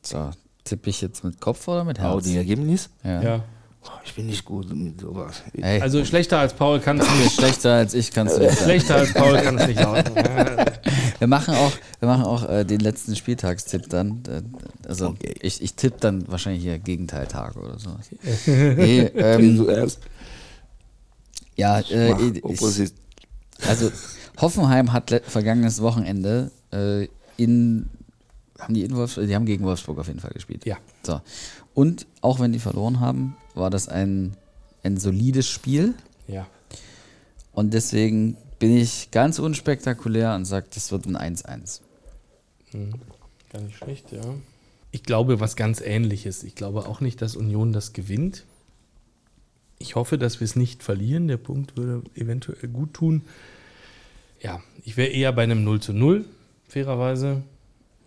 So, 0.03 0.30
tippe 0.66 0.89
ich 0.89 0.99
jetzt 1.01 1.24
mit 1.24 1.39
Kopf 1.39 1.66
oder 1.70 1.84
mit 1.86 1.99
Herz? 1.99 2.24
die 2.26 2.36
Ergebnis? 2.36 2.89
Ja. 3.03 3.22
Ja. 3.22 3.43
Oh, 3.88 3.89
Ich 4.03 4.16
bin 4.16 4.26
nicht 4.26 4.43
gut 4.45 4.76
mit 4.76 4.99
sowas. 4.99 5.43
Ey, 5.61 5.80
Also 5.80 6.03
schlechter 6.03 6.39
als 6.39 6.53
Paul 6.55 6.80
kann 6.80 6.99
es 6.99 7.07
nicht. 7.20 7.34
schlechter 7.34 7.76
als 7.76 7.93
ich 7.93 8.11
kannst 8.11 8.36
du 8.36 8.41
nicht. 8.41 8.57
Schlechter 8.57 8.95
als 8.95 9.13
Paul 9.13 9.38
kann 9.38 9.59
es 9.59 9.68
nicht. 9.68 9.80
Wir 11.20 11.28
machen 11.28 11.53
auch, 11.55 11.72
wir 11.99 12.07
machen 12.09 12.24
auch 12.24 12.49
äh, 12.49 12.66
den 12.66 12.80
letzten 12.82 13.16
Spieltagstipp 13.16 13.88
dann. 13.89 14.24
Äh, 14.28 14.41
Also 14.88 15.09
Okay. 15.09 15.34
ich, 15.39 15.61
ich 15.61 15.76
tippe 15.76 15.97
dann 15.99 16.28
wahrscheinlich 16.28 16.63
hier 16.63 16.78
Gegenteiltage 16.80 17.57
oder 17.59 17.80
sowas. 17.80 18.09
nee, 18.47 19.01
ähm, 19.16 19.66
ja, 21.55 21.80
äh, 21.80 22.11
Mach 22.11 22.20
ich, 22.20 22.91
also 23.68 23.91
Hoffenheim 24.41 24.91
hat 24.91 25.22
vergangenes 25.28 25.82
Wochenende 25.82 26.51
äh, 26.74 27.07
in 27.38 27.89
haben 28.60 28.74
die 28.74 28.84
in 28.84 28.95
Wolfsburg, 28.95 29.28
die 29.28 29.36
haben 29.36 29.45
gegen 29.45 29.64
Wolfsburg 29.64 29.99
auf 29.99 30.08
jeden 30.08 30.20
Fall 30.20 30.32
gespielt. 30.32 30.66
Ja. 30.66 30.78
So. 31.03 31.22
Und 31.74 32.08
auch 32.22 32.39
wenn 32.39 32.53
die 32.53 32.60
verloren 32.60 32.99
haben, 32.99 33.36
war 33.53 33.70
das 33.70 33.88
ein, 33.88 34.36
ein 34.84 34.97
solides 34.97 35.47
Spiel. 35.47 35.93
ja. 36.28 36.47
Und 37.51 37.74
deswegen 37.74 38.36
bin 38.60 38.76
ich 38.76 39.12
ganz 39.12 39.39
unspektakulär 39.39 40.36
und 40.36 40.43
sage, 40.43 40.68
das 40.74 40.91
wird 40.91 41.06
ein 41.06 41.16
1-1. 41.16 41.80
Gar 43.49 43.62
nicht 43.62 43.78
schlecht, 43.78 44.12
ja. 44.12 44.22
Ich 44.91 45.03
glaube, 45.03 45.39
was 45.39 45.56
ganz 45.56 45.80
ähnliches. 45.80 46.43
Ich 46.43 46.56
glaube 46.56 46.86
auch 46.86 46.99
nicht, 46.99 47.22
dass 47.22 47.38
Union 47.38 47.72
das 47.72 47.93
gewinnt. 47.93 48.43
Ich 49.80 49.95
hoffe, 49.95 50.18
dass 50.18 50.39
wir 50.41 50.45
es 50.45 50.56
nicht 50.56 50.84
verlieren. 50.84 51.28
Der 51.28 51.38
Punkt 51.38 51.78
würde 51.78 52.03
eventuell 52.16 52.68
gut 52.70 52.93
tun. 52.93 53.24
Ja, 54.41 54.62
ich 54.84 54.97
wäre 54.97 55.10
eher 55.10 55.32
bei 55.32 55.43
einem 55.43 55.64
0 55.64 55.82
zu 55.82 55.93
0, 55.93 56.26
fairerweise. 56.68 57.43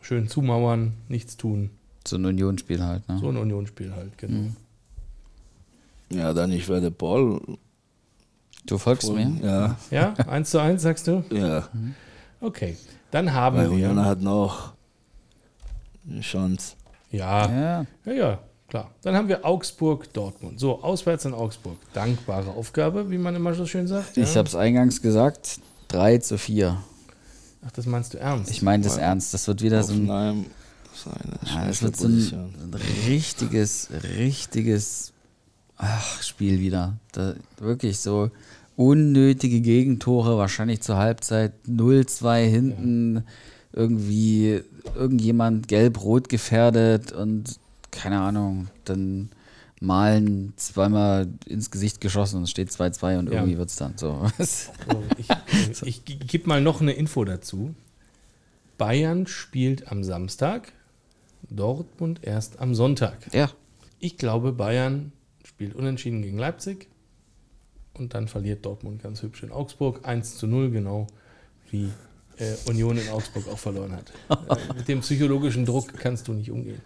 Schön 0.00 0.28
zumauern, 0.28 0.94
nichts 1.08 1.36
tun. 1.36 1.70
So 2.06 2.16
ein 2.16 2.24
Unionsspiel 2.24 2.82
halt. 2.82 3.08
Ne? 3.08 3.18
So 3.18 3.28
ein 3.28 3.36
Unionsspiel 3.36 3.92
halt, 3.94 4.16
genau. 4.16 4.50
Ja, 6.10 6.32
dann 6.32 6.52
ich 6.52 6.68
werde 6.68 6.90
Paul. 6.90 7.40
Du 8.66 8.78
folgst 8.78 9.12
mir? 9.12 9.30
Ja, 9.42 9.76
Ja, 9.90 10.12
1 10.26 10.50
zu 10.50 10.60
1, 10.60 10.80
sagst 10.82 11.06
du? 11.06 11.22
ja. 11.30 11.68
Okay, 12.40 12.76
dann 13.10 13.32
haben 13.32 13.56
Weil 13.56 13.68
Union 13.68 13.96
wir. 13.96 14.04
hat 14.04 14.20
noch 14.22 14.72
eine 16.08 16.20
Chance. 16.20 16.76
Ja, 17.10 17.50
Ja. 17.50 17.86
ja, 18.04 18.12
ja, 18.12 18.38
klar. 18.68 18.90
Dann 19.02 19.16
haben 19.16 19.28
wir 19.28 19.44
Augsburg-Dortmund. 19.44 20.60
So, 20.60 20.82
auswärts 20.82 21.24
in 21.24 21.34
Augsburg. 21.34 21.76
Dankbare 21.94 22.50
Aufgabe, 22.50 23.10
wie 23.10 23.18
man 23.18 23.34
immer 23.34 23.54
so 23.54 23.66
schön 23.66 23.86
sagt. 23.88 24.16
Ich 24.16 24.30
ja. 24.34 24.38
habe 24.38 24.48
es 24.48 24.54
eingangs 24.54 25.02
gesagt, 25.02 25.60
3 25.88 26.18
zu 26.18 26.38
4. 26.38 26.76
Ach, 27.66 27.70
das 27.72 27.86
meinst 27.86 28.14
du 28.14 28.18
ernst? 28.18 28.50
Ich 28.50 28.62
meine 28.62 28.84
das 28.84 28.96
ernst. 28.96 29.34
Das 29.34 29.48
wird 29.48 29.62
wieder 29.62 29.82
so 29.82 29.92
ein, 29.92 30.10
eine 30.10 30.44
ja, 31.44 31.66
das 31.66 31.82
wird 31.82 31.96
so 31.96 32.08
ein, 32.08 32.52
ein 32.62 32.74
richtiges, 33.06 33.88
richtiges 34.16 35.12
ach, 35.76 36.22
Spiel 36.22 36.60
wieder. 36.60 36.98
Da, 37.12 37.34
wirklich 37.58 37.98
so 37.98 38.30
unnötige 38.76 39.60
Gegentore, 39.60 40.38
wahrscheinlich 40.38 40.82
zur 40.82 40.96
Halbzeit 40.96 41.52
0-2 41.66 42.44
hinten, 42.48 43.24
irgendwie 43.72 44.62
irgendjemand 44.94 45.68
gelb-rot 45.68 46.28
gefährdet 46.28 47.12
und 47.12 47.58
keine 47.90 48.20
Ahnung, 48.20 48.68
dann 48.84 49.30
malen 49.80 50.52
zweimal 50.56 51.28
ins 51.46 51.70
Gesicht 51.70 52.00
geschossen 52.00 52.38
und 52.38 52.42
es 52.44 52.50
steht 52.50 52.70
2-2 52.70 53.18
und 53.18 53.26
Ja. 53.28 53.34
irgendwie 53.34 53.58
wird 53.58 53.68
es 53.70 53.76
dann 53.76 53.96
so. 53.96 54.26
So, 54.38 55.02
ich 55.18 55.28
ich 55.84 56.04
gebe 56.04 56.48
mal 56.48 56.60
noch 56.60 56.80
eine 56.80 56.92
Info 56.92 57.24
dazu. 57.24 57.74
Bayern 58.76 59.26
spielt 59.26 59.90
am 59.90 60.04
Samstag, 60.04 60.72
Dortmund 61.50 62.20
erst 62.22 62.60
am 62.60 62.74
Sonntag. 62.74 63.16
ja, 63.32 63.50
Ich 64.00 64.16
glaube, 64.18 64.52
Bayern 64.52 65.12
spielt 65.44 65.74
unentschieden 65.74 66.22
gegen 66.22 66.38
Leipzig 66.38 66.88
und 67.94 68.14
dann 68.14 68.28
verliert 68.28 68.64
Dortmund 68.64 69.02
ganz 69.02 69.22
hübsch 69.22 69.42
in 69.42 69.50
Augsburg. 69.50 70.00
1 70.06 70.36
zu 70.36 70.46
0, 70.46 70.70
genau 70.70 71.06
wie 71.70 71.90
äh, 72.36 72.54
Union 72.68 72.96
in 72.98 73.08
Augsburg 73.08 73.48
auch 73.48 73.58
verloren 73.58 73.92
hat. 73.92 74.12
äh, 74.50 74.74
mit 74.74 74.86
dem 74.88 75.00
psychologischen 75.00 75.64
Druck 75.66 75.92
kannst 75.94 76.28
du 76.28 76.32
nicht 76.32 76.50
umgehen. 76.50 76.80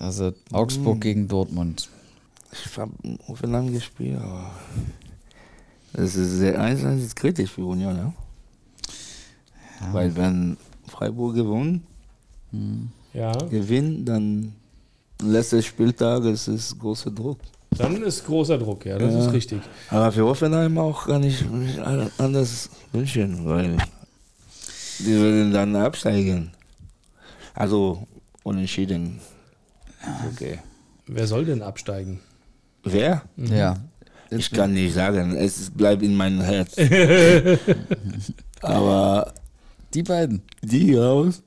Also 0.00 0.32
Augsburg 0.52 1.00
gegen 1.00 1.28
Dortmund. 1.28 1.88
Ich 2.52 2.76
habe 2.78 2.92
Hoffenheim 3.26 3.72
gespielt, 3.72 4.18
aber 4.20 4.50
das 5.92 6.14
ist 6.16 6.38
sehr 6.38 6.60
eins 6.60 6.82
ist 6.82 7.16
kritisch 7.16 7.50
für 7.50 7.64
Union, 7.64 7.96
ja? 7.96 8.12
Weil 9.92 10.14
wenn 10.16 10.56
Freiburg 10.88 11.34
gewonnen, 11.34 11.84
Ja, 13.12 13.32
gewinnt, 13.48 14.08
dann 14.08 14.52
letzter 15.22 15.62
Spieltag 15.62 16.24
ist 16.24 16.48
es 16.48 16.76
großer 16.78 17.10
Druck. 17.10 17.38
dann 17.76 18.02
ist 18.02 18.24
großer 18.24 18.58
Druck, 18.58 18.84
ja, 18.86 18.98
das 18.98 19.12
Ja. 19.14 19.26
ist 19.26 19.32
richtig. 19.32 19.60
Aber 19.90 20.12
für 20.12 20.24
Hoffenheim 20.24 20.78
auch 20.78 21.06
gar 21.06 21.18
nicht 21.18 21.44
anders 22.18 22.70
wünschen, 22.92 23.44
weil 23.44 23.76
die 25.00 25.06
würden 25.16 25.52
dann 25.52 25.74
absteigen. 25.76 26.52
Also 27.54 28.06
unentschieden. 28.44 29.20
Okay. 30.32 30.58
Wer 31.06 31.26
soll 31.26 31.44
denn 31.44 31.62
absteigen? 31.62 32.20
Wer? 32.82 33.22
Ja. 33.36 33.76
Ich 34.30 34.50
kann 34.50 34.72
nicht 34.72 34.94
sagen, 34.94 35.36
es 35.36 35.70
bleibt 35.70 36.02
in 36.02 36.14
meinem 36.14 36.40
Herz. 36.40 36.74
Aber 38.62 39.32
Die 39.92 40.02
beiden. 40.02 40.42
die 40.62 40.94
raus, 40.96 41.42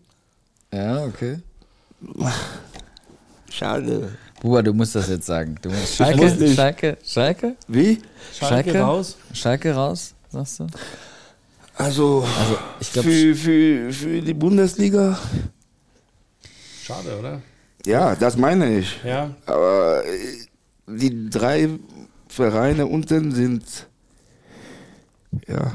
Ja, 0.72 1.04
okay. 1.06 1.40
schade. 3.50 4.10
Buba, 4.42 4.62
du 4.62 4.74
musst 4.74 4.94
das 4.96 5.10
jetzt 5.10 5.26
sagen. 5.26 5.56
Du 5.62 5.70
musst 5.70 5.82
muss 5.82 5.96
Schalke, 5.96 6.26
nicht. 6.36 6.56
Schalke, 6.56 6.98
Schalke, 7.04 7.56
Wie? 7.68 8.00
Schalke, 8.38 8.70
Schalke? 8.72 8.80
raus? 8.80 9.18
Schalke 9.34 9.74
raus, 9.74 10.14
sagst 10.32 10.60
du? 10.60 10.68
Also, 11.76 12.24
Also, 12.40 12.58
ich 12.80 12.92
glaube, 12.94 13.10
für, 13.10 13.36
für, 13.36 13.92
für 13.94 14.22
die 14.22 14.34
Bundesliga, 14.34 15.18
Schade, 16.84 17.18
oder? 17.20 17.42
Ja, 17.88 18.16
das 18.16 18.38
meine 18.38 18.80
ich. 18.80 19.04
Ja, 19.04 19.34
Aber 19.46 20.04
äh, 20.06 20.46
die 20.88 21.30
drei 21.30 21.70
Vereine 22.28 22.86
unten 22.86 23.32
sind, 23.32 23.88
ja. 25.48 25.72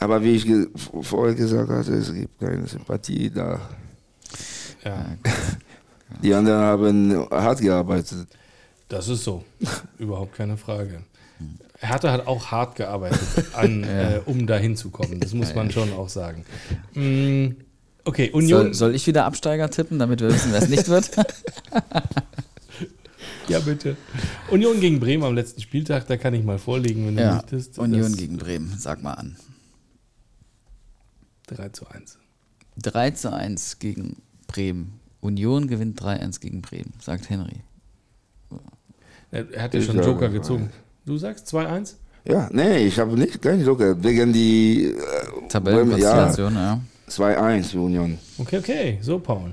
Aber 0.00 0.22
wie 0.22 0.36
ich 0.36 0.46
ge 0.46 0.68
vorher 1.02 1.34
gesagt 1.34 1.70
hatte, 1.70 1.92
es 1.94 2.12
gibt 2.12 2.40
keine 2.40 2.66
Sympathie 2.66 3.30
da. 3.30 3.60
ja. 4.84 5.16
Die 6.22 6.34
anderen 6.34 6.60
haben 6.60 7.30
hart 7.30 7.60
gearbeitet. 7.60 8.28
Das 8.88 9.08
ist 9.08 9.24
so. 9.24 9.42
Überhaupt 9.98 10.34
keine 10.34 10.58
Frage. 10.58 11.04
Hertha 11.78 12.12
hat 12.12 12.26
auch 12.26 12.50
hart 12.50 12.76
gearbeitet, 12.76 13.46
an, 13.54 13.82
äh, 13.84 14.20
um 14.26 14.46
da 14.46 14.56
hinzukommen. 14.56 15.18
Das 15.20 15.32
muss 15.32 15.54
man 15.54 15.70
schon 15.70 15.92
auch 15.94 16.08
sagen. 16.08 16.44
Mm, 16.94 17.56
okay, 18.04 18.30
Union. 18.32 18.62
soll, 18.62 18.74
soll 18.74 18.94
ich 18.94 19.06
wieder 19.06 19.24
Absteiger 19.24 19.70
tippen, 19.70 19.98
damit 19.98 20.20
wir 20.20 20.28
wissen, 20.28 20.52
wer 20.52 20.62
es 20.62 20.68
nicht 20.68 20.88
wird? 20.88 21.10
ja, 23.48 23.58
bitte. 23.60 23.96
Union 24.50 24.80
gegen 24.80 25.00
Bremen 25.00 25.24
am 25.24 25.34
letzten 25.34 25.60
Spieltag, 25.60 26.06
da 26.06 26.16
kann 26.16 26.34
ich 26.34 26.44
mal 26.44 26.58
vorlegen, 26.58 27.06
wenn 27.06 27.16
du 27.16 27.22
ja, 27.22 27.34
möchtest. 27.34 27.78
Union 27.78 28.10
Das- 28.10 28.16
gegen 28.16 28.36
Bremen, 28.36 28.74
sag 28.78 29.02
mal 29.02 29.14
an. 29.14 29.36
3 31.48 31.68
zu 31.70 31.86
1. 31.86 32.18
3 32.80 33.10
zu 33.10 33.32
1 33.32 33.78
gegen 33.78 34.16
Bremen. 34.46 35.00
Union 35.20 35.68
gewinnt 35.68 36.00
3-1 36.00 36.40
gegen 36.40 36.62
Bremen, 36.62 36.92
sagt 37.00 37.30
Henry. 37.30 37.60
Er 39.30 39.50
er 39.52 39.62
hat 39.62 39.74
ja 39.74 39.80
schon 39.80 39.96
Joker 39.96 40.26
sage 40.26 40.32
gezogen. 40.32 40.70
Du 41.06 41.16
sagst 41.16 41.52
2-1? 41.52 41.94
Ja, 42.24 42.48
nee, 42.52 42.86
ich 42.86 42.98
habe 42.98 43.16
nicht 43.16 43.42
keinen 43.42 43.64
Joker. 43.64 44.00
Wegen 44.02 44.32
die 44.32 44.84
äh, 44.86 45.48
Tabellenkonstellation, 45.48 46.54
ja. 46.54 46.80
2-1 47.08 47.64
für 47.64 47.80
Union. 47.80 48.18
Okay, 48.38 48.58
okay. 48.58 48.98
So, 49.02 49.18
Paul. 49.18 49.52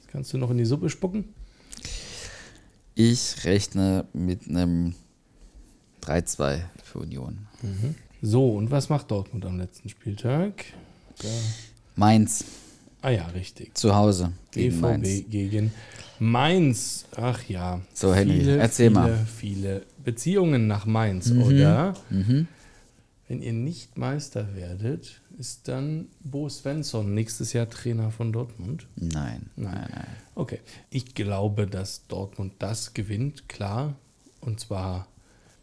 Jetzt 0.00 0.08
kannst 0.12 0.32
du 0.32 0.38
noch 0.38 0.50
in 0.50 0.58
die 0.58 0.64
Suppe 0.64 0.90
spucken? 0.90 1.24
Ich 2.94 3.44
rechne 3.44 4.04
mit 4.12 4.48
einem 4.48 4.94
3-2 6.02 6.60
für 6.84 6.98
Union. 7.00 7.38
So, 8.20 8.50
und 8.50 8.70
was 8.70 8.88
macht 8.88 9.10
Dortmund 9.10 9.44
am 9.46 9.58
letzten 9.58 9.88
Spieltag? 9.88 10.64
Da. 11.22 11.28
Mainz 11.96 12.44
Ah 13.04 13.10
ja, 13.10 13.26
richtig. 13.28 13.74
zu 13.76 13.94
Hause 13.96 14.32
gegen 14.52 14.76
BVB 14.76 14.80
Mainz. 14.82 15.08
gegen 15.28 15.72
Mainz. 16.20 17.04
Ach 17.16 17.42
ja. 17.48 17.80
So, 17.94 18.14
Henry, 18.14 18.38
viele, 18.40 18.56
erzähl 18.58 18.88
viele, 18.90 19.00
mal. 19.00 19.26
Viele 19.36 19.82
Beziehungen 20.04 20.66
nach 20.68 20.86
Mainz, 20.86 21.30
Mhm. 21.30 21.42
oder? 21.42 21.94
Wenn 23.28 23.42
ihr 23.42 23.52
nicht 23.54 23.96
Meister 23.96 24.54
werdet, 24.54 25.20
ist 25.38 25.68
dann 25.68 26.08
Bo 26.20 26.48
Svensson 26.48 27.14
nächstes 27.14 27.52
Jahr 27.52 27.68
Trainer 27.68 28.10
von 28.10 28.32
Dortmund? 28.32 28.86
Nein, 28.96 29.50
nein, 29.56 29.88
nein. 29.92 30.06
Okay. 30.34 30.60
Ich 30.90 31.14
glaube, 31.14 31.66
dass 31.66 32.06
Dortmund 32.08 32.54
das 32.58 32.94
gewinnt, 32.94 33.48
klar. 33.48 33.94
Und 34.40 34.60
zwar 34.60 35.06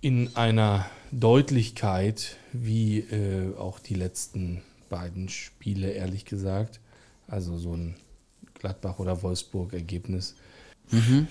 in 0.02 0.36
einer 0.36 0.86
Deutlichkeit, 1.12 2.38
wie 2.54 3.00
äh, 3.00 3.56
auch 3.58 3.80
die 3.80 3.96
letzten 3.96 4.62
beiden 4.90 5.30
Spiele, 5.30 5.92
ehrlich 5.92 6.26
gesagt. 6.26 6.80
Also 7.28 7.58
so 7.58 7.76
ein 7.76 7.96
Gladbach- 8.56 9.00
oder 9.00 9.22
Wolfsburg-Ergebnis. 9.22 10.36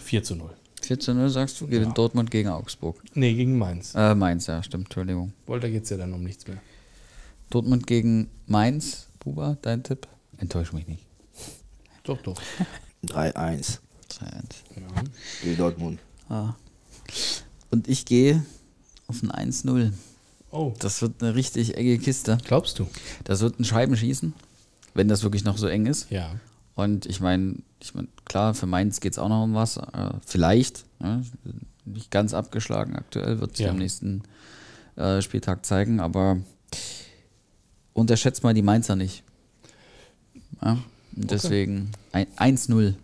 4 0.05 0.23
zu 0.23 0.37
0. 0.37 0.51
4 0.83 1.01
zu 1.01 1.15
0 1.15 1.29
sagst 1.31 1.61
du, 1.61 1.67
gewinnt 1.67 1.87
Ja. 1.89 1.93
Dortmund 1.93 2.31
gegen 2.31 2.49
Augsburg. 2.49 3.03
Nee, 3.15 3.35
gegen 3.35 3.59
Mainz. 3.59 3.95
Äh, 3.95 4.15
Mainz, 4.15 4.47
ja, 4.47 4.63
stimmt, 4.63 4.85
Entschuldigung. 4.85 5.33
Wollte 5.47 5.71
geht 5.71 5.83
es 5.85 5.91
ja 5.91 5.97
dann 5.97 6.13
um 6.13 6.23
nichts 6.23 6.47
mehr. 6.47 6.59
Dortmund 7.51 7.87
gegen 7.87 8.29
Mainz, 8.47 9.07
Buba, 9.21 9.57
dein 9.63 9.83
Tipp? 9.83 10.07
Enttäusch 10.39 10.73
mich 10.73 10.87
nicht. 10.87 11.05
Doch, 12.05 12.21
doch. 12.23 12.41
3-1 13.07 13.79
3-1. 14.11 14.43
Ja. 15.45 15.55
Dortmund. 15.57 15.99
Ah. 16.29 16.55
Und 17.71 17.89
ich 17.89 18.05
gehe 18.07 18.45
auf 19.07 19.23
ein 19.23 19.31
1-0. 19.53 19.93
Oh, 20.51 20.73
Das 20.79 21.03
wird 21.03 21.23
eine 21.23 21.35
richtig 21.35 21.77
enge 21.77 21.99
Kiste. 21.99 22.39
glaubst 22.45 22.79
du? 22.79 22.87
Das 23.25 23.41
wird 23.41 23.61
ein 23.61 23.65
Scheibenschießen, 23.65 24.33
wenn 24.95 25.09
das 25.09 25.23
wirklich 25.23 25.45
noch 25.45 25.59
so 25.59 25.67
eng 25.67 25.87
ist. 25.87 26.11
Ja. 26.11 26.37
Und 26.75 27.05
ich 27.07 27.21
meine, 27.21 27.57
ich 27.83 27.95
mein, 27.95 28.09
klar, 28.25 28.55
für 28.55 28.67
Mainz 28.67 29.01
geht 29.01 29.13
es 29.13 29.19
auch 29.19 29.29
noch 29.29 29.43
um 29.45 29.55
was. 29.55 29.77
Äh, 29.77 30.11
vielleicht. 30.25 30.85
Ne? 31.01 31.23
Nicht 31.85 32.11
ganz 32.11 32.33
abgeschlagen 32.33 32.97
aktuell, 32.97 33.41
wird 33.41 33.57
sich 33.57 33.67
Ja. 33.67 33.73
am 33.73 33.79
nächsten 33.79 34.23
äh, 34.97 35.21
Spieltag 35.21 35.67
zeigen, 35.67 36.01
aber 36.01 36.39
unterschätzt 37.99 38.43
mal 38.43 38.55
die 38.55 38.63
Mainzer 38.63 38.97
nicht. 38.97 39.23
Ja? 40.63 40.79
Deswegen 41.13 41.91
ein- 42.13 42.27
1-0. 42.37 42.95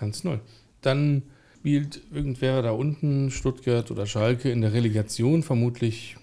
1-0. 0.00 0.40
Dann 0.80 1.22
spielt 1.58 2.00
irgendwer 2.12 2.62
da 2.62 2.70
unten, 2.72 3.30
Stuttgart 3.30 3.90
oder 3.90 4.06
Schalke, 4.06 4.50
in 4.50 4.62
der 4.62 4.72
Relegation 4.72 5.42
vermutlich, 5.42 6.16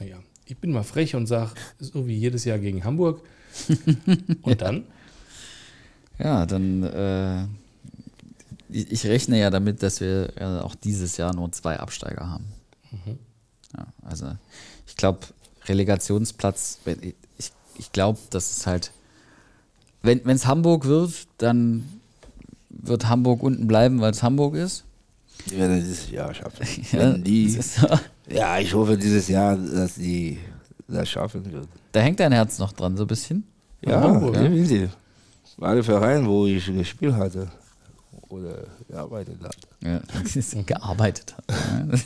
naja, 0.00 0.16
ich 0.46 0.56
bin 0.56 0.70
mal 0.72 0.84
frech 0.84 1.14
und 1.14 1.26
sage, 1.26 1.52
so 1.78 2.06
wie 2.06 2.14
jedes 2.16 2.44
Jahr 2.44 2.58
gegen 2.58 2.84
Hamburg. 2.84 3.20
Und 4.42 4.60
dann? 4.60 4.84
Ja, 6.18 6.46
dann, 6.46 6.82
äh, 6.82 7.44
ich 8.68 8.92
ich 8.92 9.06
rechne 9.06 9.38
ja 9.38 9.50
damit, 9.50 9.82
dass 9.82 10.00
wir 10.00 10.32
äh, 10.36 10.44
auch 10.60 10.74
dieses 10.74 11.16
Jahr 11.16 11.34
nur 11.34 11.50
zwei 11.52 11.78
Absteiger 11.78 12.28
haben. 12.28 12.44
Ja, 13.76 13.86
also 14.02 14.32
ich 14.86 14.96
glaube, 14.96 15.20
Relegationsplatz, 15.68 16.78
ich, 17.38 17.52
ich 17.78 17.92
glaube, 17.92 18.18
das 18.30 18.50
ist 18.52 18.66
halt, 18.66 18.92
wenn 20.02 20.28
es 20.28 20.46
Hamburg 20.46 20.84
wird, 20.84 21.12
dann 21.38 21.84
wird 22.68 23.08
Hamburg 23.08 23.42
unten 23.42 23.66
bleiben, 23.66 24.00
weil 24.00 24.12
es 24.12 24.22
Hamburg 24.22 24.54
ist. 24.54 24.84
Die 25.50 25.58
werden 25.58 25.76
dieses 25.76 26.10
Jahr 26.10 26.32
schaffen. 26.34 26.66
Ja, 26.92 27.12
die, 27.12 27.50
so. 27.50 27.86
ja, 28.28 28.58
ich 28.58 28.72
hoffe 28.74 28.96
dieses 28.96 29.28
Jahr, 29.28 29.56
dass 29.56 29.94
die 29.94 30.38
das 30.88 31.08
schaffen 31.08 31.50
wird. 31.52 31.68
da 31.92 32.00
hängt 32.00 32.20
dein 32.20 32.32
Herz 32.32 32.58
noch 32.58 32.72
dran, 32.72 32.96
so 32.96 33.04
ein 33.04 33.08
bisschen. 33.08 33.44
Ja, 33.84 34.00
Hamburg, 34.00 34.34
ja. 34.36 34.42
definitiv. 34.42 34.96
Alle 35.60 35.82
Vereine, 35.82 36.26
wo 36.26 36.46
ich 36.46 36.66
gespielt 36.66 37.14
hatte 37.14 37.50
oder 38.28 38.64
gearbeitet 38.88 39.38
habe. 39.42 39.54
Ja, 39.82 40.62
gearbeitet 40.66 41.34
hat. 41.36 41.44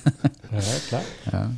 Ja, 0.53 0.61
klar. 0.89 1.03
Ja. 1.33 1.51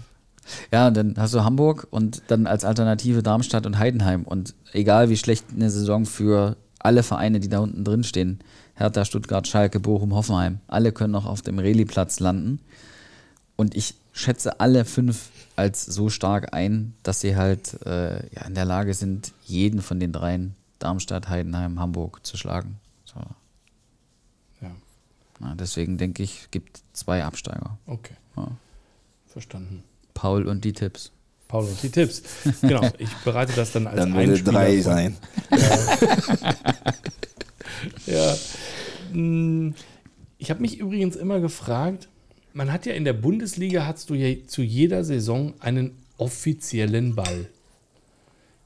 Ja, 0.73 0.89
und 0.89 0.97
dann 0.97 1.15
hast 1.17 1.35
du 1.35 1.45
Hamburg 1.45 1.87
und 1.91 2.23
dann 2.29 2.47
als 2.47 2.65
Alternative 2.65 3.23
Darmstadt 3.23 3.67
und 3.67 3.79
Heidenheim. 3.79 4.23
Und 4.25 4.55
egal 4.73 5.09
wie 5.09 5.17
schlecht 5.17 5.47
eine 5.55 5.71
Saison 5.71 6.07
für 6.07 6.57
alle 6.79 7.03
Vereine, 7.03 7.41
die 7.41 7.49
da 7.49 7.61
unten 7.61 7.85
drin 7.85 8.05
stehen, 8.05 8.41
Hertha, 8.75 9.05
Stuttgart, 9.05 9.47
Schalke, 9.47 9.81
Bochum, 9.81 10.15
Hoffenheim, 10.15 10.61
alle 10.67 10.93
können 10.93 11.13
noch 11.13 11.27
auf 11.27 11.43
dem 11.43 11.59
Reli-Platz 11.59 12.21
landen. 12.21 12.61
Und 13.57 13.77
ich 13.77 13.95
schätze 14.13 14.61
alle 14.61 14.85
fünf 14.85 15.31
als 15.57 15.85
so 15.85 16.09
stark 16.09 16.55
ein, 16.55 16.95
dass 17.03 17.21
sie 17.21 17.37
halt 17.37 17.85
äh, 17.87 18.27
ja, 18.35 18.47
in 18.47 18.55
der 18.55 18.65
Lage 18.65 18.95
sind, 18.95 19.33
jeden 19.45 19.83
von 19.83 20.01
den 20.01 20.13
dreien, 20.13 20.55
Darmstadt, 20.79 21.29
Heidenheim, 21.29 21.79
Hamburg, 21.79 22.27
zu 22.27 22.37
schlagen. 22.37 22.81
So. 23.05 23.21
Ja, 24.61 24.71
Ja, 25.41 25.55
deswegen 25.55 25.99
denke 25.99 26.23
ich, 26.23 26.49
gibt 26.51 26.83
zwei 26.93 27.25
Absteiger. 27.25 27.79
okay. 27.87 28.15
Ja. 28.37 28.49
Verstanden. 29.27 29.85
Paul 30.15 30.47
und 30.47 30.65
die 30.65 30.73
Tipps. 30.73 31.11
Paul 31.49 31.65
und 31.65 31.83
die 31.83 31.91
Tipps. 31.91 32.23
Genau, 32.63 32.89
ich 32.99 33.11
bereite 33.25 33.53
das 33.55 33.73
dann 33.73 33.87
als 33.87 33.97
Dann 33.97 34.15
würde 34.15 34.33
Einspieler 34.33 34.53
drei 34.53 34.75
vor. 34.75 34.83
sein. 34.83 35.17
Ja. 38.07 38.37
Mm, 39.13 39.75
Ich 40.39 40.51
habe 40.51 40.61
mich 40.61 40.79
übrigens 40.79 41.17
immer 41.17 41.41
gefragt, 41.41 42.09
man 42.53 42.73
hat 42.73 42.87
ja 42.87 42.93
in 42.95 43.05
der 43.05 43.13
Bundesliga 43.13 43.87
hast 43.87 44.11
du 44.11 44.15
ja 44.15 44.35
zu 44.47 44.63
jeder 44.63 45.05
Saison 45.05 45.55
einen 45.61 45.93
offiziellen 46.19 47.15
Ball. 47.15 47.47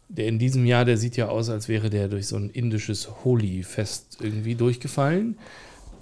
Der 0.09 0.27
in 0.29 0.39
diesem 0.39 0.65
Jahr, 0.67 0.85
der 0.85 0.97
sieht 0.99 1.17
ja 1.17 1.29
aus, 1.29 1.49
als 1.51 1.69
wäre 1.69 1.91
der 1.91 2.09
durch 2.09 2.29
so 2.29 2.37
ein 2.37 2.51
indisches 2.51 3.09
Holi-Fest 3.25 4.19
irgendwie 4.21 4.55
durchgefallen. 4.55 5.37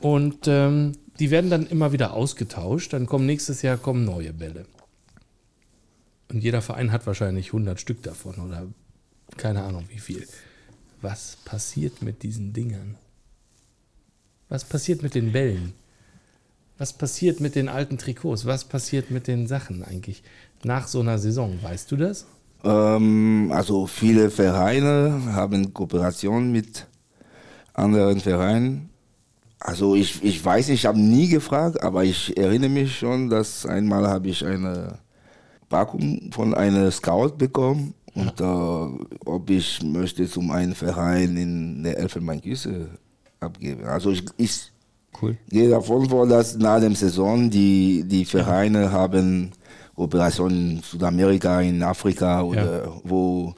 Und 0.00 0.46
ähm, 0.46 0.92
die 1.18 1.30
werden 1.30 1.50
dann 1.50 1.66
immer 1.66 1.92
wieder 1.92 2.12
ausgetauscht. 2.14 2.92
Dann 2.92 3.06
kommen 3.06 3.26
nächstes 3.26 3.62
Jahr 3.62 3.76
kommen 3.78 4.04
neue 4.04 4.32
Bälle. 4.32 4.66
Und 6.30 6.42
jeder 6.42 6.62
Verein 6.62 6.92
hat 6.92 7.06
wahrscheinlich 7.06 7.48
100 7.48 7.80
Stück 7.80 8.02
davon 8.02 8.36
oder 8.36 8.66
keine 9.36 9.62
Ahnung 9.62 9.84
wie 9.88 9.98
viel. 9.98 10.26
Was 11.00 11.36
passiert 11.44 12.02
mit 12.02 12.22
diesen 12.22 12.52
Dingern? 12.52 12.96
Was 14.48 14.64
passiert 14.64 15.02
mit 15.02 15.14
den 15.14 15.32
Bällen? 15.32 15.74
Was 16.78 16.92
passiert 16.92 17.40
mit 17.40 17.54
den 17.54 17.68
alten 17.68 17.98
Trikots? 17.98 18.46
Was 18.46 18.64
passiert 18.64 19.10
mit 19.10 19.26
den 19.26 19.46
Sachen 19.46 19.84
eigentlich 19.84 20.22
nach 20.62 20.88
so 20.88 21.00
einer 21.00 21.18
Saison? 21.18 21.58
Weißt 21.62 21.90
du 21.92 21.96
das? 21.96 22.26
Ähm, 22.64 23.50
also 23.52 23.86
viele 23.86 24.30
Vereine 24.30 25.20
haben 25.32 25.72
Kooperation 25.72 26.50
mit 26.50 26.86
anderen 27.74 28.20
Vereinen. 28.20 28.90
Also 29.60 29.94
ich, 29.94 30.22
ich 30.22 30.44
weiß, 30.44 30.68
ich 30.70 30.86
habe 30.86 30.98
nie 30.98 31.28
gefragt, 31.28 31.82
aber 31.82 32.04
ich 32.04 32.36
erinnere 32.36 32.70
mich 32.70 32.98
schon, 32.98 33.30
dass 33.30 33.66
einmal 33.66 34.08
habe 34.08 34.28
ich 34.28 34.44
eine 34.44 34.98
Packung 35.68 36.30
von 36.32 36.54
einem 36.54 36.90
Scout 36.90 37.30
bekommen 37.38 37.94
und 38.14 38.40
äh, 38.40 39.04
ob 39.24 39.50
ich 39.50 39.82
möchte 39.82 40.28
zum 40.28 40.50
einen 40.50 40.74
Verein 40.74 41.36
in 41.36 41.82
der 41.82 41.98
Elfenbeinküste 41.98 42.88
abgeben. 43.40 43.84
Also 43.84 44.10
ich, 44.10 44.24
ich 44.36 44.70
Cool. 45.20 45.36
gehe 45.48 45.68
davon 45.70 46.08
vor, 46.08 46.26
dass 46.26 46.56
nach 46.56 46.80
der 46.80 46.90
Saison 46.94 47.48
die, 47.50 48.04
die 48.06 48.24
Vereine 48.24 48.90
haben 48.90 49.52
Kooperationen 49.94 50.76
in 50.78 50.82
Südamerika, 50.82 51.60
in 51.60 51.82
Afrika 51.82 52.42
oder 52.42 52.92
wo 53.04 53.54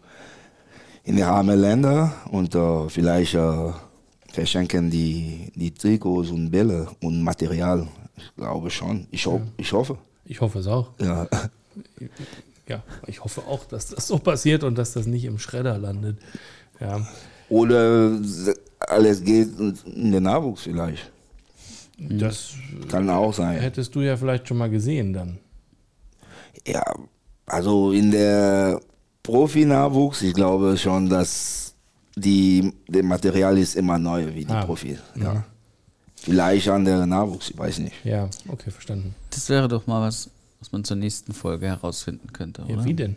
in 1.05 1.17
den 1.17 1.25
armen 1.25 1.59
Ländern 1.59 2.13
und 2.31 2.55
äh, 2.55 2.89
vielleicht 2.89 3.35
äh, 3.35 3.71
verschenken 4.33 4.91
die, 4.91 5.51
die 5.55 5.73
Trikots 5.73 6.31
und 6.31 6.51
Bälle 6.51 6.89
und 7.01 7.23
Material. 7.23 7.87
Ich 8.17 8.35
glaube 8.37 8.69
schon. 8.71 9.07
Ich, 9.11 9.27
ho 9.27 9.41
ich 9.57 9.73
hoffe. 9.73 9.97
Ich 10.25 10.41
hoffe 10.41 10.59
es 10.59 10.67
auch. 10.67 10.91
Ja. 11.01 11.27
Ja, 12.69 12.83
ich 13.07 13.23
hoffe 13.23 13.43
auch, 13.47 13.65
dass 13.65 13.89
das 13.89 14.07
so 14.09 14.19
passiert 14.19 14.65
und 14.65 14.77
dass 14.77 14.93
das 14.93 15.07
nicht 15.07 15.25
im 15.25 15.39
Schredder 15.39 15.79
landet. 15.79 16.19
Ja, 16.81 17.07
Oder 17.49 18.19
alles 18.81 19.23
geht 19.23 19.49
in 19.87 20.13
den 20.13 20.23
Nachwuchs 20.25 20.63
vielleicht. 20.63 21.11
das 21.99 22.51
Kann 22.91 23.09
auch 23.09 23.33
sein. 23.33 23.59
hättest 23.61 23.95
du 23.95 24.01
ja 24.01 24.17
vielleicht 24.17 24.49
schon 24.49 24.57
mal 24.59 24.69
gesehen 24.71 25.13
dann. 25.13 25.39
Ja, 26.67 26.83
also 27.47 27.93
in 27.93 28.11
der 28.11 28.81
Profi-Nachwuchs, 29.23 30.23
ich 30.23 30.35
glaube 30.35 30.77
schon, 30.77 31.09
dass 31.09 31.75
die, 32.17 32.73
das 32.89 33.03
Material 33.03 33.57
ist 33.59 33.77
immer 33.77 33.99
neu 33.99 34.27
wie 34.35 34.45
die 34.45 34.53
Ah. 34.53 34.65
Profi. 34.65 34.99
Ja. 35.15 35.45
Vielleicht 36.17 36.69
andere 36.69 37.07
Nachwuchs, 37.07 37.51
ich 37.51 37.59
weiß 37.59 37.79
nicht. 37.79 37.95
Ja, 38.05 38.29
okay, 38.49 38.71
verstanden. 38.71 39.15
Das 39.31 39.49
wäre 39.49 39.69
doch 39.69 39.87
mal 39.87 40.01
was, 40.01 40.29
was 40.61 40.73
man 40.73 40.85
zur 40.85 40.97
nächsten 40.97 41.33
Folge 41.33 41.67
herausfinden 41.67 42.33
könnte, 42.33 42.63
oder? 42.63 42.75
Ja, 42.77 42.85
wie 42.85 42.95
denn? 42.95 43.17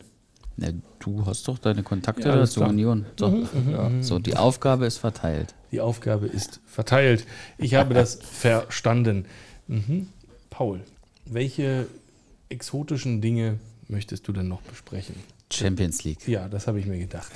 Na, 0.57 0.67
du 0.99 1.25
hast 1.25 1.47
doch 1.47 1.57
deine 1.57 1.83
Kontakte 1.83 2.27
Ja, 2.27 2.45
zur. 2.45 2.67
Union. 2.67 3.05
So, 3.17 3.45
ja. 3.71 3.91
so, 4.01 4.19
die 4.19 4.35
Aufgabe 4.35 4.85
ist 4.85 4.97
verteilt. 4.97 5.55
Die 5.71 5.79
Aufgabe 5.79 6.27
ist 6.27 6.59
verteilt. 6.65 7.25
Ich 7.57 7.75
habe 7.75 7.93
das 7.93 8.15
verstanden. 8.21 9.25
Mhm. 9.67 10.07
Paul, 10.49 10.81
welche 11.25 11.87
exotischen 12.49 13.21
Dinge 13.21 13.59
möchtest 13.87 14.27
du 14.27 14.33
denn 14.33 14.47
noch 14.47 14.61
besprechen? 14.61 15.15
Champions 15.51 16.03
League. 16.03 16.27
Ja, 16.27 16.47
das 16.49 16.67
habe 16.67 16.79
ich 16.79 16.85
mir 16.85 16.99
gedacht. 16.99 17.31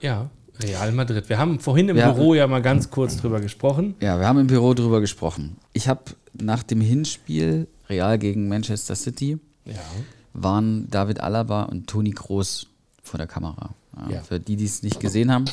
Ja, 0.00 0.30
Real 0.62 0.92
Madrid. 0.92 1.28
Wir 1.28 1.38
haben 1.38 1.58
vorhin 1.60 1.88
im 1.88 1.96
Ja. 1.96 2.12
Büro 2.12 2.34
ja 2.34 2.46
mal 2.46 2.62
ganz 2.62 2.90
kurz 2.90 3.16
drüber 3.16 3.40
gesprochen. 3.40 3.94
Ja, 4.00 4.18
wir 4.18 4.26
haben 4.26 4.38
im 4.38 4.46
Büro 4.46 4.74
drüber 4.74 5.00
gesprochen. 5.00 5.56
Ich 5.72 5.88
habe 5.88 6.00
nach 6.34 6.62
dem 6.62 6.80
Hinspiel 6.80 7.68
Real 7.92 8.18
gegen 8.18 8.48
Manchester 8.48 8.94
City 8.96 9.38
Ja. 9.66 9.74
waren 10.32 10.88
David 10.90 11.20
Alaba 11.20 11.64
und 11.64 11.86
Toni 11.88 12.10
Kroos 12.12 12.66
vor 13.02 13.18
der 13.18 13.26
Kamera. 13.26 13.74
Ja, 13.96 14.10
Ja. 14.16 14.22
Für 14.22 14.40
die, 14.40 14.56
die 14.56 14.64
es 14.64 14.82
nicht 14.82 14.98
gesehen 15.00 15.30
haben, 15.30 15.44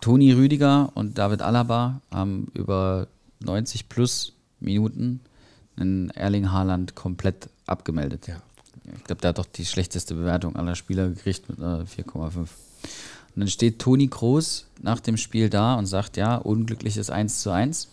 Toni 0.00 0.32
Rüdiger 0.32 0.90
und 0.94 1.18
David 1.18 1.42
Alaba 1.42 2.00
haben 2.10 2.48
über 2.54 3.08
90 3.40 3.88
plus 3.88 4.34
Minuten 4.60 5.20
einen 5.76 6.10
Erling 6.10 6.52
Haaland 6.52 6.94
komplett 6.94 7.48
abgemeldet. 7.66 8.26
Ja. 8.26 8.42
Ich 8.96 9.04
glaube, 9.04 9.20
der 9.20 9.30
hat 9.30 9.38
doch 9.38 9.46
die 9.46 9.66
schlechteste 9.66 10.14
Bewertung 10.14 10.56
aller 10.56 10.74
Spieler 10.76 11.08
gekriegt 11.08 11.48
mit 11.48 11.58
einer 11.58 11.84
4,5. 11.86 12.36
Und 12.38 12.48
dann 13.36 13.48
steht 13.48 13.78
Toni 13.78 14.08
Kroos 14.08 14.66
nach 14.80 15.00
dem 15.00 15.16
Spiel 15.16 15.48
da 15.50 15.74
und 15.74 15.86
sagt, 15.86 16.16
ja, 16.16 16.36
unglückliches 16.36 17.10
1 17.10 17.42
zu 17.42 17.50
1. 17.50 17.88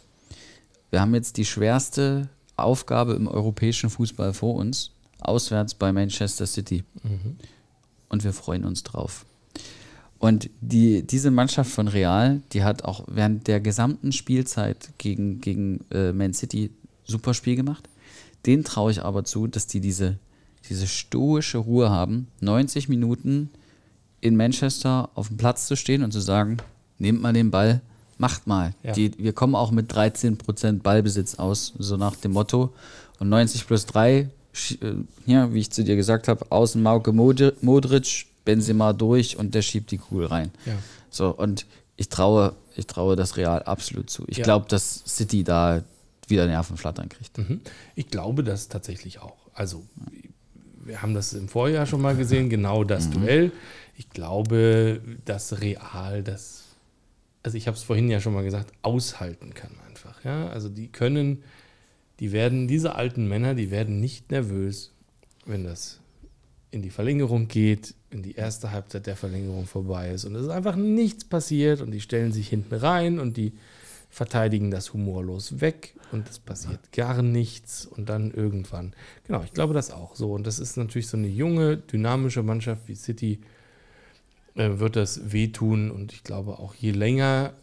Wir 0.91 1.01
haben 1.01 1.13
jetzt 1.13 1.38
die 1.38 1.45
schwerste 1.45 2.30
Aufgabe 2.58 3.14
im 3.14 3.28
europäischen 3.28 3.89
Fußball 3.89 4.34
vor 4.34 4.56
uns, 4.56 4.91
auswärts 5.20 5.74
bei 5.74 5.91
Manchester 5.91 6.45
City. 6.45 6.84
Und 8.10 8.24
wir 8.24 8.34
freuen 8.34 8.66
uns 8.66 8.84
drauf. 8.84 9.26
Und 10.20 10.49
die, 10.62 11.06
diese 11.06 11.32
Mannschaft 11.32 11.72
von 11.72 11.88
Real, 11.88 12.41
die 12.53 12.64
hat 12.64 12.84
auch 12.84 13.03
während 13.08 13.47
der 13.47 13.60
gesamten 13.60 14.12
Spielzeit 14.12 14.93
gegen, 14.97 15.41
gegen 15.41 15.86
äh, 15.91 16.14
Man 16.14 16.34
City 16.34 16.72
super 17.03 17.34
Spiel 17.34 17.56
gemacht. 17.56 17.89
Den 18.45 18.64
traue 18.64 18.91
ich 18.91 19.03
aber 19.03 19.24
zu, 19.24 19.47
dass 19.47 19.68
die 19.68 19.82
diese, 19.82 20.18
diese 20.70 20.88
stoische 20.88 21.58
Ruhe 21.58 21.89
haben, 21.89 22.28
90 22.41 22.89
Minuten 22.89 23.49
in 24.22 24.36
Manchester 24.36 25.10
auf 25.16 25.28
dem 25.28 25.38
Platz 25.38 25.68
zu 25.68 25.76
stehen 25.76 26.03
und 26.03 26.12
zu 26.12 26.22
sagen, 26.22 26.58
nehmt 26.97 27.22
mal 27.22 27.34
den 27.34 27.51
Ball, 27.51 27.82
macht 28.18 28.47
mal. 28.47 28.74
Ja. 28.84 28.93
Die, 28.93 29.11
wir 29.18 29.34
kommen 29.34 29.55
auch 29.55 29.72
mit 29.72 29.91
13% 29.91 30.82
Ballbesitz 30.82 31.36
aus, 31.36 31.74
so 31.78 31.97
nach 31.97 32.16
dem 32.16 32.32
Motto. 32.34 32.74
Und 33.20 33.30
90 33.30 33.68
plus 33.68 33.86
3, 33.86 34.30
sch- 34.53 34.82
äh, 34.84 35.03
ja, 35.26 35.53
wie 35.53 35.59
ich 35.59 35.72
zu 35.72 35.84
dir 35.84 35.95
gesagt 35.95 36.28
habe, 36.28 36.45
außen 36.51 36.82
Mauke 36.82 37.11
Modri- 37.11 37.53
Modric, 37.61 38.26
Benzema 38.45 38.93
durch 38.93 39.38
und 39.38 39.55
der 39.55 39.61
schiebt 39.61 39.91
die 39.91 39.97
Kugel 39.97 40.28
rein. 40.28 40.51
Ja. 40.66 40.74
So, 41.09 41.30
und 41.30 41.66
ich 41.97 42.09
traue, 42.09 42.53
ich 42.76 42.88
traue 42.88 43.16
das 43.16 43.38
Real 43.38 43.63
absolut 43.63 44.09
zu. 44.09 44.24
Ich 44.28 44.38
Ja. 44.38 44.43
glaube, 44.43 44.66
dass 44.70 45.03
City 45.07 45.43
da 45.43 45.82
wieder 46.28 46.45
Nervenflattern 46.45 47.09
kriegt. 47.09 47.38
Mhm. 47.38 47.61
Ich 47.95 48.07
glaube 48.09 48.43
das 48.43 48.68
tatsächlich 48.68 49.20
auch. 49.22 49.38
Also, 49.53 49.84
wir 50.84 51.01
haben 51.01 51.13
das 51.13 51.34
im 51.34 51.47
Vorjahr 51.47 51.86
schon 51.86 52.01
mal 52.01 52.16
gesehen, 52.16 52.49
genau 52.49 52.84
das 52.84 53.09
Duell. 53.09 53.51
Ich 53.97 54.09
glaube, 54.09 54.99
dass 55.24 55.61
Real 55.61 56.22
das, 56.22 56.64
also 57.45 57.57
ich 57.57 57.67
habe 57.67 57.77
es 57.77 57.83
vorhin 57.83 58.09
ja 58.09 58.19
schon 58.19 58.33
mal 58.33 58.43
gesagt, 58.43 58.73
aushalten 58.81 59.53
kann 59.53 59.69
einfach. 59.87 60.25
Ja? 60.25 60.49
Also 60.49 60.67
die 60.67 60.87
können, 60.87 61.43
die 62.19 62.31
werden, 62.31 62.67
diese 62.67 62.95
alten 62.95 63.27
Männer, 63.27 63.53
die 63.53 63.69
werden 63.69 63.99
nicht 63.99 64.31
nervös, 64.31 64.93
wenn 65.45 65.63
das 65.63 65.99
in 66.71 66.81
die 66.81 66.89
Verlängerung 66.89 67.47
geht, 67.47 67.93
in 68.09 68.23
die 68.23 68.33
erste 68.33 68.71
Halbzeit 68.71 69.05
der 69.05 69.15
Verlängerung 69.15 69.67
vorbei 69.67 70.09
ist 70.09 70.25
und 70.25 70.33
es 70.33 70.41
ist 70.41 70.49
einfach 70.49 70.75
nichts 70.75 71.23
passiert 71.23 71.81
und 71.81 71.91
die 71.91 72.01
stellen 72.01 72.31
sich 72.31 72.49
hinten 72.49 72.73
rein 72.73 73.19
und 73.19 73.37
die 73.37 73.53
verteidigen 74.09 74.71
das 74.71 74.93
humorlos 74.93 75.61
weg 75.61 75.93
und 76.11 76.27
es 76.27 76.39
passiert 76.39 76.91
gar 76.93 77.21
nichts 77.21 77.85
und 77.85 78.09
dann 78.09 78.31
irgendwann. 78.31 78.95
Genau, 79.27 79.43
ich 79.43 79.53
glaube 79.53 79.75
das 79.75 79.91
auch 79.91 80.15
so. 80.15 80.33
Und 80.33 80.47
das 80.47 80.57
ist 80.57 80.77
natürlich 80.77 81.07
so 81.07 81.17
eine 81.17 81.27
junge, 81.27 81.77
dynamische 81.77 82.41
Mannschaft 82.41 82.87
wie 82.87 82.95
City, 82.95 83.39
wird 84.56 84.95
das 84.95 85.32
wehtun 85.32 85.91
und 85.91 86.14
ich 86.14 86.24
glaube 86.24 86.60
auch 86.60 86.76
je 86.76 86.91
länger 86.91 87.53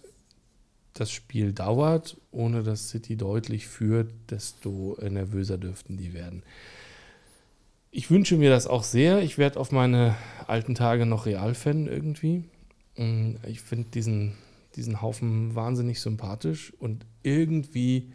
das 0.94 1.10
Spiel 1.10 1.52
dauert, 1.52 2.18
ohne 2.30 2.62
dass 2.62 2.90
City 2.90 3.16
deutlich 3.16 3.66
führt, 3.66 4.12
desto 4.30 4.96
äh, 4.96 5.08
nervöser 5.10 5.56
dürften 5.58 5.96
die 5.96 6.12
werden. 6.12 6.42
Ich 7.90 8.10
wünsche 8.10 8.36
mir 8.36 8.50
das 8.50 8.66
auch 8.66 8.82
sehr. 8.82 9.22
Ich 9.22 9.38
werde 9.38 9.60
auf 9.60 9.70
meine 9.72 10.16
alten 10.46 10.74
Tage 10.74 11.06
noch 11.06 11.26
Real-Fan 11.26 11.86
irgendwie. 11.86 12.44
Mm, 12.96 13.36
Ich 13.46 13.60
finde 13.60 13.88
diesen, 13.90 14.34
diesen 14.76 15.02
Haufen 15.02 15.54
wahnsinnig 15.54 16.00
sympathisch 16.00 16.72
und 16.78 17.04
irgendwie 17.22 18.12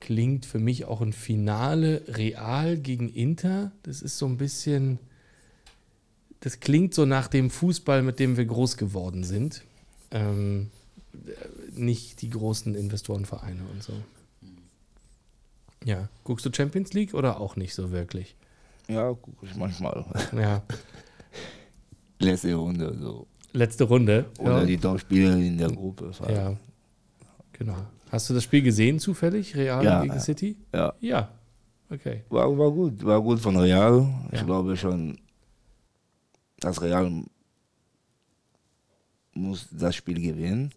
klingt 0.00 0.46
für 0.46 0.58
mich 0.58 0.84
auch 0.86 1.00
ein 1.00 1.12
Finale 1.12 2.02
Real 2.08 2.76
gegen 2.76 3.08
Inter. 3.08 3.72
Das 3.84 4.02
ist 4.02 4.18
so 4.18 4.26
ein 4.26 4.36
bisschen, 4.36 4.98
das 6.42 6.60
klingt 6.60 6.92
so 6.92 7.06
nach 7.06 7.28
dem 7.28 7.50
Fußball, 7.50 8.02
mit 8.02 8.18
dem 8.18 8.36
wir 8.36 8.44
groß 8.44 8.76
geworden 8.76 9.24
sind. 9.24 9.62
Ähm, 10.10 10.70
äh, 11.14 11.80
nicht 11.80 12.20
die 12.20 12.30
großen 12.30 12.74
Investorenvereine 12.74 13.62
und 13.72 13.82
so. 13.82 13.92
Ja, 15.84 16.08
guckst 16.24 16.44
du 16.46 16.50
Champions 16.52 16.92
League 16.92 17.14
oder 17.14 17.40
auch 17.40 17.56
nicht 17.56 17.74
so 17.74 17.90
wirklich? 17.90 18.36
Ja, 18.88 19.12
gucke 19.12 19.46
ich 19.46 19.54
manchmal. 19.56 20.04
Ja, 20.36 20.62
Letzte 22.18 22.54
Runde 22.54 22.96
so. 23.00 23.26
letzte 23.52 23.84
Runde. 23.84 24.26
Oder 24.38 24.60
ja. 24.60 24.64
die 24.64 24.76
Top-Spiele 24.78 25.44
in 25.44 25.58
der 25.58 25.70
Gruppe. 25.70 26.10
ja, 26.28 26.56
genau. 27.52 27.76
Hast 28.10 28.28
du 28.30 28.34
das 28.34 28.44
Spiel 28.44 28.62
gesehen 28.62 28.98
zufällig, 28.98 29.56
Real 29.56 29.82
Ja, 29.84 30.02
gegen. 30.02 30.20
City? 30.20 30.56
Ja, 30.72 30.92
Ja, 31.00 31.28
okay. 31.90 32.22
war, 32.28 32.56
war 32.58 32.70
gut. 32.70 33.04
War 33.04 33.20
gut 33.22 33.40
von 33.40 33.56
Real. 33.56 34.06
Ich 34.30 34.44
glaube 34.44 34.76
schon, 34.76 35.18
dass 36.64 36.80
Real 36.80 37.10
muss 39.34 39.68
das 39.70 39.96
Spiel 39.96 40.20
gewinnen. 40.20 40.72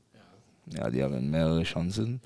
Ja, 0.68 0.90
die 0.90 1.04
haben 1.04 1.30
mehrere 1.30 1.64
Chancen. 1.64 2.22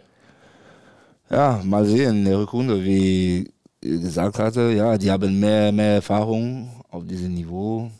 Ja, 1.29 1.61
mal 1.63 1.85
sehen 1.85 2.17
in 2.19 2.25
der 2.25 2.39
Rückrunde, 2.39 2.83
wie 2.83 3.51
ich 3.81 4.01
gesagt 4.01 4.39
hatte, 4.39 4.71
ja, 4.71 4.97
die 4.97 5.11
haben 5.11 5.39
mehr, 5.39 5.71
mehr 5.71 5.95
Erfahrung 5.95 6.83
auf 6.89 7.05
diesem 7.05 7.33
Niveau. 7.33 7.91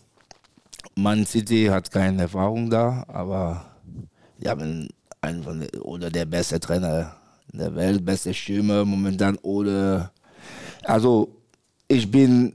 Man 0.96 1.26
City 1.26 1.66
hat 1.66 1.92
keine 1.92 2.24
Erfahrung 2.24 2.70
da, 2.70 3.06
aber 3.08 3.66
die 4.38 4.50
haben 4.50 4.90
einen 5.22 5.44
von 5.44 5.60
der, 5.60 5.86
oder 5.86 6.10
der 6.10 6.26
beste 6.26 6.60
Trainer 6.60 7.16
der 7.52 7.76
Welt, 7.76 8.06
beste 8.06 8.34
Stürmer 8.34 8.86
momentan 8.86 9.38
oder 9.38 10.12
also 10.84 11.30
ich 11.88 12.10
bin 12.10 12.54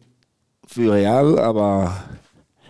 für 0.66 0.92
Real, 0.92 1.38
aber 1.38 2.04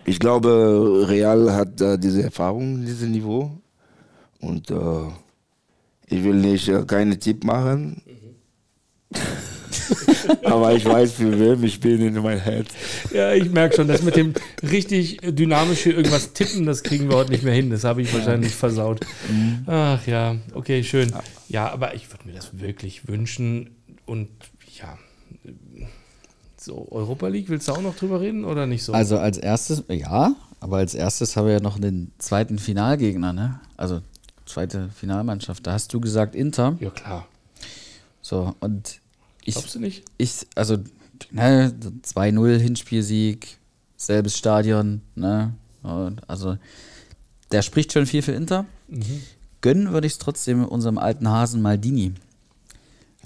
ich 0.05 0.19
glaube, 0.19 1.05
Real 1.07 1.53
hat 1.53 1.81
äh, 1.81 1.97
diese 1.97 2.23
Erfahrung, 2.23 2.81
dieses 2.81 3.07
Niveau. 3.07 3.51
Und 4.39 4.69
äh, 4.69 4.75
ich 6.07 6.23
will 6.23 6.35
nicht 6.35 6.69
äh, 6.69 6.83
keine 6.85 7.17
Tipp 7.17 7.43
machen. 7.43 8.01
aber 10.43 10.73
ich 10.73 10.85
weiß, 10.85 11.13
für 11.13 11.39
wen 11.39 11.63
ich 11.63 11.79
bin 11.79 12.01
in 12.01 12.21
mein 12.21 12.39
Herz. 12.39 12.67
Ja, 13.13 13.33
ich 13.33 13.49
merke 13.49 13.75
schon, 13.75 13.87
das 13.87 14.03
mit 14.03 14.15
dem 14.15 14.33
richtig 14.61 15.19
dynamisch 15.23 15.79
hier 15.79 15.95
irgendwas 15.95 16.33
tippen, 16.33 16.65
das 16.65 16.83
kriegen 16.83 17.09
wir 17.09 17.17
heute 17.17 17.31
nicht 17.31 17.43
mehr 17.43 17.53
hin. 17.53 17.69
Das 17.69 17.83
habe 17.83 18.01
ich 18.01 18.13
wahrscheinlich 18.13 18.53
versaut. 18.53 19.05
Ach 19.65 20.05
ja, 20.05 20.35
okay, 20.53 20.83
schön. 20.83 21.11
Ja, 21.47 21.71
aber 21.71 21.95
ich 21.95 22.11
würde 22.11 22.27
mir 22.27 22.33
das 22.33 22.59
wirklich 22.59 23.07
wünschen. 23.07 23.75
Und 24.05 24.29
ja, 24.79 24.97
so, 26.65 26.87
Europa 26.91 27.27
League, 27.27 27.49
willst 27.49 27.67
du 27.67 27.71
auch 27.73 27.81
noch 27.81 27.95
drüber 27.95 28.19
reden 28.21 28.43
oder 28.45 28.65
nicht 28.67 28.83
so? 28.83 28.93
Also 28.93 29.17
als 29.17 29.37
erstes, 29.37 29.83
ja, 29.89 30.35
aber 30.59 30.77
als 30.77 30.93
erstes 30.93 31.35
haben 31.35 31.45
wir 31.45 31.53
ja 31.53 31.59
noch 31.59 31.79
den 31.79 32.11
zweiten 32.17 32.59
Finalgegner, 32.59 33.33
ne? 33.33 33.59
Also 33.77 34.01
zweite 34.45 34.89
Finalmannschaft. 34.89 35.65
Da 35.65 35.73
hast 35.73 35.93
du 35.93 35.99
gesagt 35.99 36.35
Inter. 36.35 36.75
ja, 36.79 36.89
klar. 36.89 37.27
So, 38.21 38.55
und 38.59 38.99
ich, 39.43 39.53
Glaubst 39.53 39.75
du 39.75 39.79
nicht? 39.79 40.03
ich 40.17 40.47
also 40.55 40.77
ne, 41.31 41.73
2-0 42.03 42.57
Hinspielsieg, 42.57 43.57
selbes 43.97 44.37
Stadion, 44.37 45.01
ne? 45.15 45.53
Also 46.27 46.57
der 47.51 47.61
spricht 47.61 47.93
schon 47.93 48.07
viel 48.07 48.23
für 48.23 48.31
Inter. 48.31 48.65
Gönnen 49.61 49.91
würde 49.91 50.07
ich 50.07 50.13
es 50.13 50.19
trotzdem 50.19 50.65
unserem 50.65 50.97
alten 50.97 51.29
Hasen 51.29 51.61
Maldini. 51.61 52.13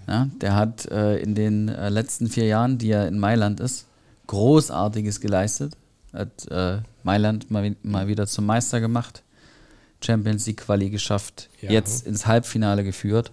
Ja, 0.09 0.27
der 0.41 0.55
hat 0.55 0.87
äh, 0.87 1.17
in 1.19 1.35
den 1.35 1.69
äh, 1.69 1.89
letzten 1.89 2.27
vier 2.27 2.45
Jahren, 2.47 2.79
die 2.79 2.89
er 2.89 3.07
in 3.07 3.19
Mailand 3.19 3.59
ist, 3.59 3.85
Großartiges 4.25 5.21
geleistet. 5.21 5.73
Hat 6.13 6.47
äh, 6.49 6.79
Mailand 7.03 7.51
mal, 7.51 7.75
mal 7.83 8.07
wieder 8.07 8.25
zum 8.25 8.47
Meister 8.47 8.79
gemacht, 8.81 9.21
Champions 10.03 10.47
League 10.47 10.61
Quali 10.61 10.89
geschafft, 10.89 11.49
Ja. 11.61 11.71
jetzt 11.71 12.07
ins 12.07 12.25
Halbfinale 12.25 12.83
geführt. 12.83 13.31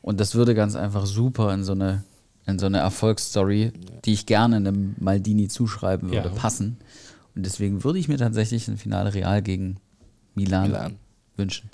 Und 0.00 0.18
das 0.20 0.34
würde 0.34 0.54
ganz 0.54 0.76
einfach 0.76 1.04
super 1.04 1.52
in 1.52 1.62
so 1.64 1.72
eine, 1.72 2.04
in 2.46 2.58
so 2.58 2.66
eine 2.66 2.78
Erfolgsstory, 2.78 3.72
die 4.06 4.12
ich 4.14 4.24
gerne 4.24 4.56
einem 4.56 4.94
Maldini 4.98 5.48
zuschreiben 5.48 6.10
würde, 6.10 6.28
Ja. 6.30 6.34
passen. 6.34 6.78
Und 7.34 7.44
deswegen 7.44 7.84
würde 7.84 7.98
ich 7.98 8.08
mir 8.08 8.16
tatsächlich 8.16 8.66
ein 8.68 8.78
Finale 8.78 9.12
Real 9.12 9.42
gegen 9.42 9.76
Milan, 10.34 10.68
Milan. 10.68 10.94
wünschen. 11.36 11.68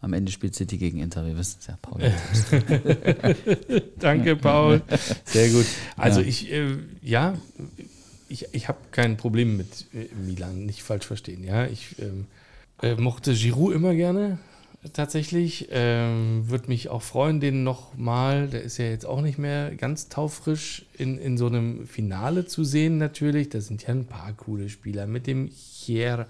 Am 0.00 0.12
Ende 0.12 0.30
spielt 0.30 0.54
City 0.54 0.76
gegen 0.76 1.00
Inter, 1.00 1.26
wir 1.26 1.36
wissen 1.36 1.56
es 1.60 1.66
ja, 1.66 1.78
Paul. 1.80 2.00
Danke, 3.98 4.36
Paul. 4.36 4.82
Sehr 5.24 5.48
gut. 5.50 5.66
Also 5.96 6.20
Ja. 6.20 6.26
ich, 6.26 6.52
äh, 6.52 6.76
ja, 7.02 7.34
ich, 8.28 8.46
ich 8.52 8.68
habe 8.68 8.78
kein 8.92 9.16
Problem 9.16 9.56
mit 9.56 9.86
äh, 9.94 10.06
Milan, 10.14 10.66
nicht 10.66 10.82
falsch 10.82 11.06
verstehen. 11.06 11.42
Ja, 11.44 11.66
ich 11.66 11.96
ähm, 11.98 12.26
äh, 12.82 12.94
mochte 12.94 13.32
Giroud 13.34 13.74
immer 13.74 13.94
gerne, 13.94 14.38
tatsächlich. 14.92 15.68
Ähm, 15.70 16.44
Würde 16.48 16.68
mich 16.68 16.88
auch 16.88 17.02
freuen, 17.02 17.40
den 17.40 17.64
nochmal, 17.64 18.48
der 18.48 18.62
ist 18.62 18.76
ja 18.78 18.84
jetzt 18.86 19.06
auch 19.06 19.22
nicht 19.22 19.38
mehr 19.38 19.74
ganz 19.76 20.08
taufrisch, 20.08 20.84
in, 20.98 21.18
in 21.18 21.38
so 21.38 21.46
einem 21.46 21.86
Finale 21.86 22.46
zu 22.46 22.64
sehen 22.64 22.98
natürlich. 22.98 23.48
Da 23.48 23.60
sind 23.60 23.82
ja 23.82 23.88
ein 23.90 24.04
paar 24.04 24.32
coole 24.34 24.68
Spieler 24.68 25.06
mit 25.06 25.26
dem 25.26 25.50
Chier, 25.50 26.26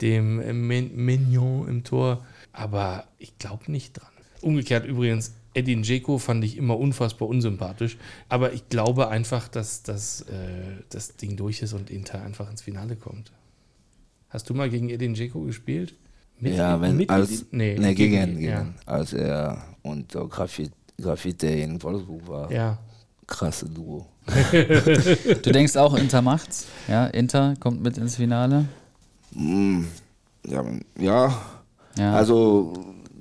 dem 0.00 0.40
äh, 0.40 0.52
Mignon 0.52 1.68
im 1.68 1.84
Tor. 1.84 2.24
Aber 2.52 3.04
ich 3.18 3.38
glaube 3.38 3.70
nicht 3.70 3.94
dran. 3.94 4.08
Umgekehrt 4.40 4.86
übrigens, 4.86 5.34
Edin 5.54 5.82
Dzeko 5.82 6.18
fand 6.18 6.44
ich 6.44 6.56
immer 6.56 6.78
unfassbar 6.78 7.28
unsympathisch. 7.28 7.96
Aber 8.28 8.52
ich 8.52 8.68
glaube 8.68 9.08
einfach, 9.08 9.48
dass, 9.48 9.82
dass 9.82 10.22
äh, 10.22 10.34
das 10.90 11.16
Ding 11.16 11.36
durch 11.36 11.62
ist 11.62 11.72
und 11.72 11.90
Inter 11.90 12.22
einfach 12.22 12.50
ins 12.50 12.62
Finale 12.62 12.96
kommt. 12.96 13.32
Hast 14.28 14.48
du 14.48 14.54
mal 14.54 14.70
gegen 14.70 14.88
Edin 14.88 15.14
Dzeko 15.14 15.40
gespielt? 15.42 15.94
Mit- 16.38 16.54
ja, 16.56 16.80
wenn 16.80 16.96
mit 16.96 17.10
als 17.10 17.46
nee, 17.50 17.76
nee, 17.78 17.94
gegen, 17.94 18.38
gegen 18.38 18.42
ja. 18.42 18.66
als 18.86 19.12
er 19.12 19.62
und 19.82 20.12
Graffiti, 20.12 20.72
Graffiti 21.00 21.62
in 21.62 21.82
Wolfsburg 21.82 22.28
war. 22.28 22.52
ja. 22.52 22.78
Krasse 23.26 23.68
Duo. 23.68 24.06
Du 24.52 25.52
denkst 25.52 25.76
auch, 25.76 25.94
Inter 25.94 26.20
macht's? 26.20 26.66
Ja, 26.88 27.06
Inter 27.06 27.54
kommt 27.60 27.80
mit 27.80 27.96
ins 27.96 28.16
Finale? 28.16 28.64
Mm, 29.32 29.84
ja, 30.44 30.64
ja, 30.98 31.40
Ja. 31.98 32.14
also 32.14 32.72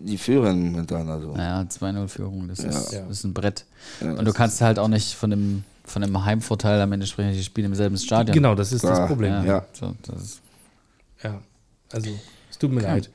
die 0.02 0.18
führen 0.18 0.72
momentan. 0.72 1.10
Also. 1.10 1.36
Naja, 1.36 1.62
2-0 1.68 2.08
Führung, 2.08 2.48
das 2.48 2.60
ist, 2.60 2.94
Ja. 2.94 3.02
das 3.02 3.20
ist 3.20 3.24
ein 3.26 3.34
Brett. 3.34 3.66
Ja, 4.02 4.14
Und 4.14 4.26
du 4.26 4.32
kannst 4.34 4.62
halt 4.62 4.80
auch 4.80 4.88
nicht 4.88 5.14
von 5.14 5.30
dem, 5.30 5.64
von 5.84 6.02
dem 6.02 6.24
Heimvorteil 6.26 6.80
am 6.82 6.92
Ende 6.92 7.06
sprechen, 7.06 7.34
die 7.34 7.44
spielen 7.44 7.66
im 7.68 7.76
selben 7.76 7.98
Stadion. 7.98 8.34
Genau, 8.34 8.56
das 8.56 8.72
ist 8.72 8.84
das 8.84 8.92
Klar. 8.98 9.08
Problem. 9.08 9.34
Ja, 9.34 9.44
Ja. 9.44 9.54
Ja. 9.56 9.66
So, 9.74 9.96
das 10.04 10.22
ist 10.24 10.42
Also, 11.92 12.10
es 12.50 12.58
tut 12.58 12.72
mir 12.72 12.82
leid. 12.82 13.10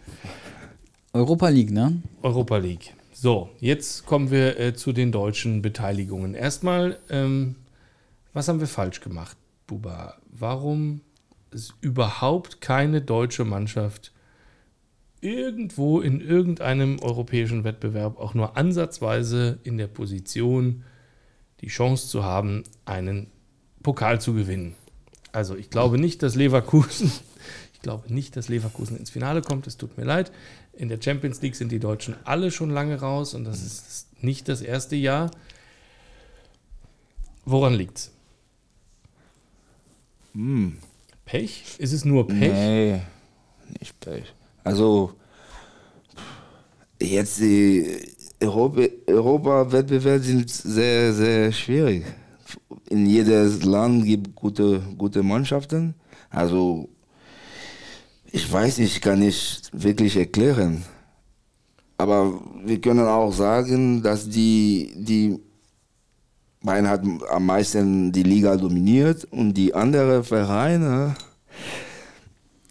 Europa 1.12 1.48
League, 1.48 1.70
ne? 1.70 2.02
Europa 2.22 2.56
League. 2.56 2.92
So, 3.12 3.48
jetzt 3.60 4.04
kommen 4.04 4.30
wir 4.30 4.58
äh, 4.58 4.74
zu 4.74 4.92
den 4.92 5.12
deutschen 5.12 5.62
Beteiligungen. 5.62 6.34
Erstmal, 6.34 6.98
ähm, 7.08 7.54
was 8.32 8.48
haben 8.48 8.58
wir 8.60 8.66
falsch 8.66 9.00
gemacht, 9.00 9.36
Buba? 9.68 10.16
Warum 10.30 11.00
ist 11.52 11.72
überhaupt 11.80 12.60
keine 12.60 13.00
deutsche 13.00 13.44
Mannschaft 13.44 14.12
irgendwo 15.24 16.00
in 16.00 16.20
irgendeinem 16.20 16.98
europäischen 17.00 17.64
Wettbewerb 17.64 18.18
auch 18.18 18.34
nur 18.34 18.56
ansatzweise 18.56 19.58
in 19.64 19.78
der 19.78 19.86
Position, 19.86 20.84
die 21.62 21.68
Chance 21.68 22.08
zu 22.08 22.24
haben, 22.24 22.62
einen 22.84 23.28
Pokal 23.82 24.20
zu 24.20 24.34
gewinnen? 24.34 24.74
Also 25.32 25.56
ich 25.56 25.70
glaube 25.70 25.98
nicht, 25.98 26.22
dass 26.22 26.34
Leverkusen, 26.34 27.10
ich 27.72 27.80
glaube 27.80 28.12
nicht, 28.12 28.36
dass 28.36 28.48
Leverkusen 28.48 28.98
ins 28.98 29.10
Finale 29.10 29.40
kommt. 29.40 29.66
Es 29.66 29.78
tut 29.78 29.96
mir 29.96 30.04
leid. 30.04 30.30
In 30.74 30.88
der 30.88 31.00
Champions 31.00 31.40
League 31.40 31.56
sind 31.56 31.72
die 31.72 31.80
Deutschen 31.80 32.16
alle 32.24 32.50
schon 32.50 32.70
lange 32.70 33.00
raus 33.00 33.32
und 33.34 33.44
das 33.44 33.62
ist 33.62 34.22
nicht 34.22 34.48
das 34.48 34.60
erste 34.60 34.96
Jahr. 34.96 35.30
Woran 37.46 37.74
liegt's? 37.74 38.12
Hm. 40.34 40.76
Pech? 41.24 41.76
Ist 41.78 41.92
es 41.92 42.04
nur 42.04 42.26
Pech? 42.26 42.52
Nee, 42.52 43.00
nicht 43.80 43.98
Pech. 44.00 44.34
Also, 44.64 45.12
jetzt 47.00 47.38
die 47.40 48.00
Europa- 48.40 48.88
Europa-Wettbewerbe 49.06 50.24
sind 50.24 50.50
sehr, 50.50 51.12
sehr 51.12 51.52
schwierig. 51.52 52.04
In 52.88 53.06
jedes 53.06 53.62
Land 53.64 54.04
gibt 54.04 54.34
gute, 54.34 54.80
gute 54.96 55.22
Mannschaften. 55.22 55.94
Also, 56.30 56.88
ich 58.32 58.50
weiß 58.50 58.78
nicht, 58.78 59.02
kann 59.02 59.22
ich 59.22 59.62
wirklich 59.72 60.16
erklären. 60.16 60.82
Aber 61.98 62.40
wir 62.64 62.80
können 62.80 63.06
auch 63.06 63.32
sagen, 63.32 64.02
dass 64.02 64.28
die, 64.28 64.92
die 64.96 65.38
Bayern 66.62 66.88
hat 66.88 67.02
am 67.30 67.46
meisten 67.46 68.10
die 68.10 68.22
Liga 68.22 68.56
dominiert 68.56 69.24
und 69.30 69.54
die 69.54 69.74
anderen 69.74 70.24
Vereine, 70.24 71.14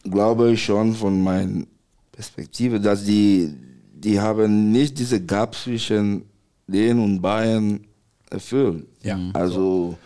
glaube 0.04 0.52
ich 0.52 0.64
schon 0.64 0.94
von 0.94 1.22
meiner 1.22 1.66
Perspektive, 2.14 2.80
dass 2.80 3.03
die, 3.03 3.49
die 3.93 4.20
haben 4.20 4.72
nicht 4.72 4.97
diese 4.97 5.20
Gap 5.20 5.55
zwischen 5.55 6.24
denen 6.68 7.03
und 7.03 7.22
Bayern 7.22 7.82
erfüllt. 8.30 8.86
Ja. 9.03 9.20
Also 9.34 9.97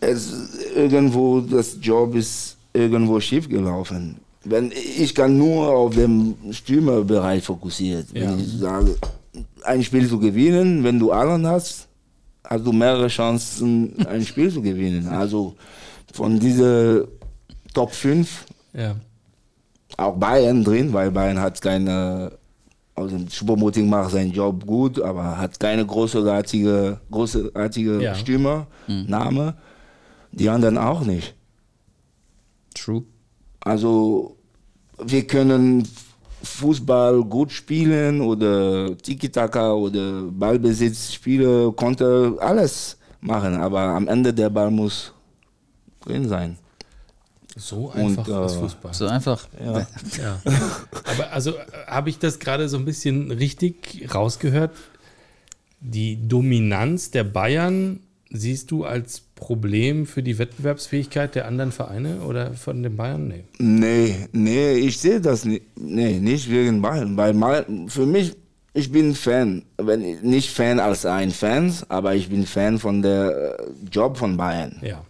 es 0.00 0.32
irgendwo 0.74 1.40
das 1.40 1.76
Job 1.80 2.14
ist 2.14 2.56
irgendwo 2.72 3.20
schief 3.20 3.48
gelaufen. 3.48 4.16
Wenn 4.44 4.72
ich 4.72 5.14
kann 5.14 5.36
nur 5.36 5.68
auf 5.68 5.94
den 5.94 6.34
Stürmerbereich 6.50 7.44
fokussiert. 7.44 8.06
Ja. 8.12 8.30
Wenn 8.32 8.40
ich 8.40 8.58
sage, 8.58 8.96
ein 9.62 9.82
Spiel 9.84 10.08
zu 10.08 10.18
gewinnen, 10.18 10.82
wenn 10.82 10.98
du 10.98 11.12
Allen 11.12 11.46
hast, 11.46 11.86
hast 12.42 12.66
du 12.66 12.72
mehrere 12.72 13.08
Chancen, 13.08 13.94
ein 14.06 14.24
Spiel 14.24 14.50
zu 14.50 14.60
gewinnen. 14.60 15.06
Also 15.06 15.54
von 16.12 16.38
dieser 16.40 17.04
Top 17.72 17.92
5 17.92 18.46
Ja. 18.72 18.96
Auch 19.96 20.16
Bayern 20.16 20.64
drin, 20.64 20.92
weil 20.92 21.10
Bayern 21.10 21.40
hat 21.40 21.60
keine, 21.60 22.32
also 22.94 23.16
Schuppermoting 23.30 23.88
macht 23.88 24.10
seinen 24.12 24.32
Job 24.32 24.66
gut, 24.66 25.00
aber 25.00 25.36
hat 25.38 25.58
keine 25.58 25.84
großartige, 25.84 27.00
großartige 27.10 28.02
Ja. 28.02 28.14
Stürmer, 28.14 28.66
Name. 28.86 29.54
Die 30.32 30.48
anderen 30.48 30.78
auch 30.78 31.00
nicht. 31.02 31.34
True. 32.74 33.02
Also 33.60 34.36
wir 35.04 35.26
können 35.26 35.86
Fußball 36.42 37.22
gut 37.24 37.52
spielen 37.52 38.20
oder 38.20 38.96
Tiki-Taka 38.96 39.72
oder 39.72 40.22
Ballbesitz 40.30 41.12
spielen, 41.12 41.74
konnte 41.76 42.36
alles 42.40 42.96
machen, 43.20 43.56
aber 43.56 43.80
am 43.80 44.08
Ende 44.08 44.32
der 44.32 44.48
Ball 44.50 44.70
muss 44.70 45.12
drin 46.00 46.28
sein. 46.28 46.56
So 47.56 47.90
einfach 47.90 48.26
Und, 48.26 48.34
äh, 48.34 48.46
ist 48.46 48.54
Fußball. 48.54 48.94
So 48.94 49.06
einfach. 49.06 49.48
Ja. 49.62 49.86
Ja. 50.18 50.42
Aber 51.12 51.32
also 51.32 51.50
äh, 51.50 51.64
habe 51.86 52.10
ich 52.10 52.18
das 52.18 52.38
gerade 52.38 52.68
so 52.68 52.76
ein 52.76 52.84
bisschen 52.84 53.30
richtig 53.30 54.08
rausgehört? 54.14 54.70
Die 55.80 56.28
Dominanz 56.28 57.10
der 57.10 57.24
Bayern 57.24 58.00
siehst 58.30 58.70
du 58.70 58.84
als 58.84 59.22
Problem 59.34 60.06
für 60.06 60.22
die 60.22 60.38
Wettbewerbsfähigkeit 60.38 61.34
der 61.34 61.46
anderen 61.46 61.72
Vereine 61.72 62.20
oder 62.20 62.54
von 62.54 62.82
den 62.82 62.96
Bayern? 62.96 63.28
Nee. 63.28 63.44
Nee, 63.58 64.28
nee, 64.32 64.72
ich 64.74 64.98
sehe 64.98 65.20
das 65.20 65.44
nicht. 65.44 65.62
Nee, 65.76 66.18
nicht 66.20 66.50
wegen 66.50 66.80
Bayern. 66.80 67.16
Weil 67.16 67.34
mal, 67.34 67.66
für 67.88 68.06
mich, 68.06 68.36
ich 68.72 68.92
bin 68.92 69.14
Fan. 69.14 69.64
Wenn, 69.78 70.20
nicht 70.20 70.50
Fan 70.50 70.78
als 70.78 71.04
ein 71.04 71.30
Fan, 71.30 71.74
aber 71.88 72.14
ich 72.14 72.28
bin 72.28 72.46
Fan 72.46 72.78
von 72.78 73.02
der 73.02 73.58
äh, 73.58 73.64
Job 73.90 74.16
von 74.16 74.36
Bayern. 74.36 74.76
Ja. 74.82 75.04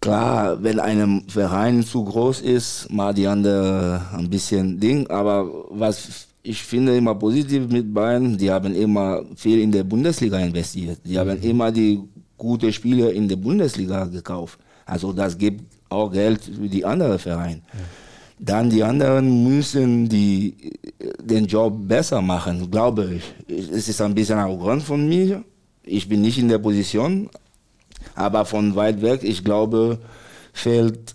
Klar, 0.00 0.62
wenn 0.62 0.78
einem 0.78 1.28
Verein 1.28 1.82
zu 1.82 2.04
groß 2.04 2.40
ist, 2.40 2.90
mal 2.90 3.12
die 3.12 3.26
andere 3.26 4.00
ein 4.12 4.30
bisschen 4.30 4.78
Ding. 4.78 5.06
Aber 5.08 5.50
was 5.70 6.28
ich 6.42 6.62
finde 6.62 6.96
immer 6.96 7.14
positiv 7.14 7.68
mit 7.68 7.92
Bayern, 7.92 8.38
die 8.38 8.50
haben 8.50 8.74
immer 8.74 9.22
viel 9.36 9.58
in 9.60 9.72
der 9.72 9.84
Bundesliga 9.84 10.38
investiert. 10.38 10.98
Die 11.04 11.18
haben 11.18 11.42
immer 11.42 11.72
die 11.72 12.00
gute 12.36 12.72
Spieler 12.72 13.12
in 13.12 13.28
der 13.28 13.36
Bundesliga 13.36 14.04
gekauft. 14.04 14.58
Also 14.86 15.12
das 15.12 15.36
gibt 15.36 15.64
auch 15.88 16.10
Geld 16.10 16.42
für 16.44 16.68
die 16.68 16.84
anderen 16.84 17.18
Vereine. 17.18 17.60
Dann 18.38 18.70
die 18.70 18.84
anderen 18.84 19.44
müssen 19.44 20.08
die, 20.08 20.54
den 21.20 21.46
Job 21.46 21.76
besser 21.88 22.22
machen, 22.22 22.70
glaube 22.70 23.16
ich. 23.16 23.24
Es 23.70 23.88
ist 23.88 24.00
ein 24.00 24.14
bisschen 24.14 24.38
arrogant 24.38 24.82
von 24.82 25.08
mir. 25.08 25.42
Ich 25.82 26.08
bin 26.08 26.20
nicht 26.22 26.38
in 26.38 26.48
der 26.48 26.58
Position, 26.58 27.28
aber 28.18 28.44
von 28.44 28.74
weit 28.74 29.00
weg, 29.00 29.20
ich 29.22 29.44
glaube, 29.44 29.98
fehlt. 30.52 31.14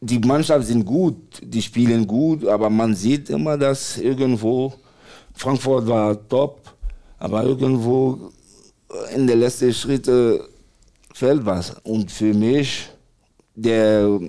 Die 0.00 0.20
Mannschaft 0.20 0.66
sind 0.66 0.84
gut, 0.84 1.16
die 1.42 1.60
spielen 1.60 2.06
gut, 2.06 2.46
aber 2.46 2.70
man 2.70 2.94
sieht 2.94 3.30
immer, 3.30 3.56
dass 3.58 3.98
irgendwo 3.98 4.72
Frankfurt 5.34 5.88
war 5.88 6.28
top, 6.28 6.60
aber 7.18 7.42
irgendwo 7.44 8.30
in 9.14 9.26
den 9.26 9.40
letzten 9.40 9.72
Schritten 9.72 10.40
fällt 11.12 11.44
was. 11.44 11.74
Und 11.82 12.10
für 12.12 12.32
mich, 12.32 12.88
der 13.54 14.20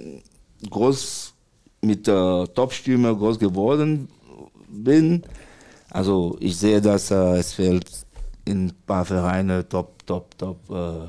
groß 0.70 1.34
mit 1.82 2.08
der 2.08 2.48
Top-Stimme 2.56 3.16
groß 3.16 3.38
geworden 3.38 4.08
bin, 4.70 5.22
also 5.92 6.36
ich 6.40 6.58
sehe, 6.58 6.82
dass 6.82 7.12
äh, 7.12 7.38
es 7.38 7.54
fehlt 7.54 7.86
in 8.48 8.68
ein 8.68 8.74
paar 8.86 9.06
Vereine 9.06 9.68
top, 9.68 10.06
top, 10.06 10.38
top. 10.38 10.58
Äh, 10.70 11.08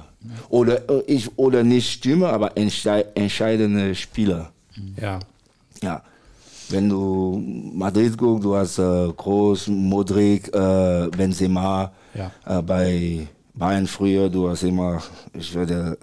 oder, 0.48 0.88
äh, 0.90 1.02
ich, 1.06 1.38
oder 1.38 1.62
nicht 1.62 1.90
Stürmer, 1.90 2.32
aber 2.32 2.56
entschei 2.56 3.04
entscheidende 3.14 3.94
Spieler. 3.94 4.50
Ja. 5.00 5.18
Ja. 5.82 6.02
Wenn 6.70 6.88
du 6.88 7.42
Madrid 7.74 8.18
guckst, 8.18 8.44
du 8.44 8.54
hast 8.54 8.78
äh, 8.78 9.08
Groß, 9.16 9.68
Modric, 9.68 10.54
äh, 10.54 11.08
Benzema. 11.08 11.92
Ja. 12.14 12.30
Äh, 12.44 12.62
bei 12.62 13.28
Bayern 13.54 13.86
früher, 13.86 14.28
du 14.28 14.50
hast 14.50 14.64
immer, 14.64 15.02
ich 15.32 15.54
würde 15.54 15.96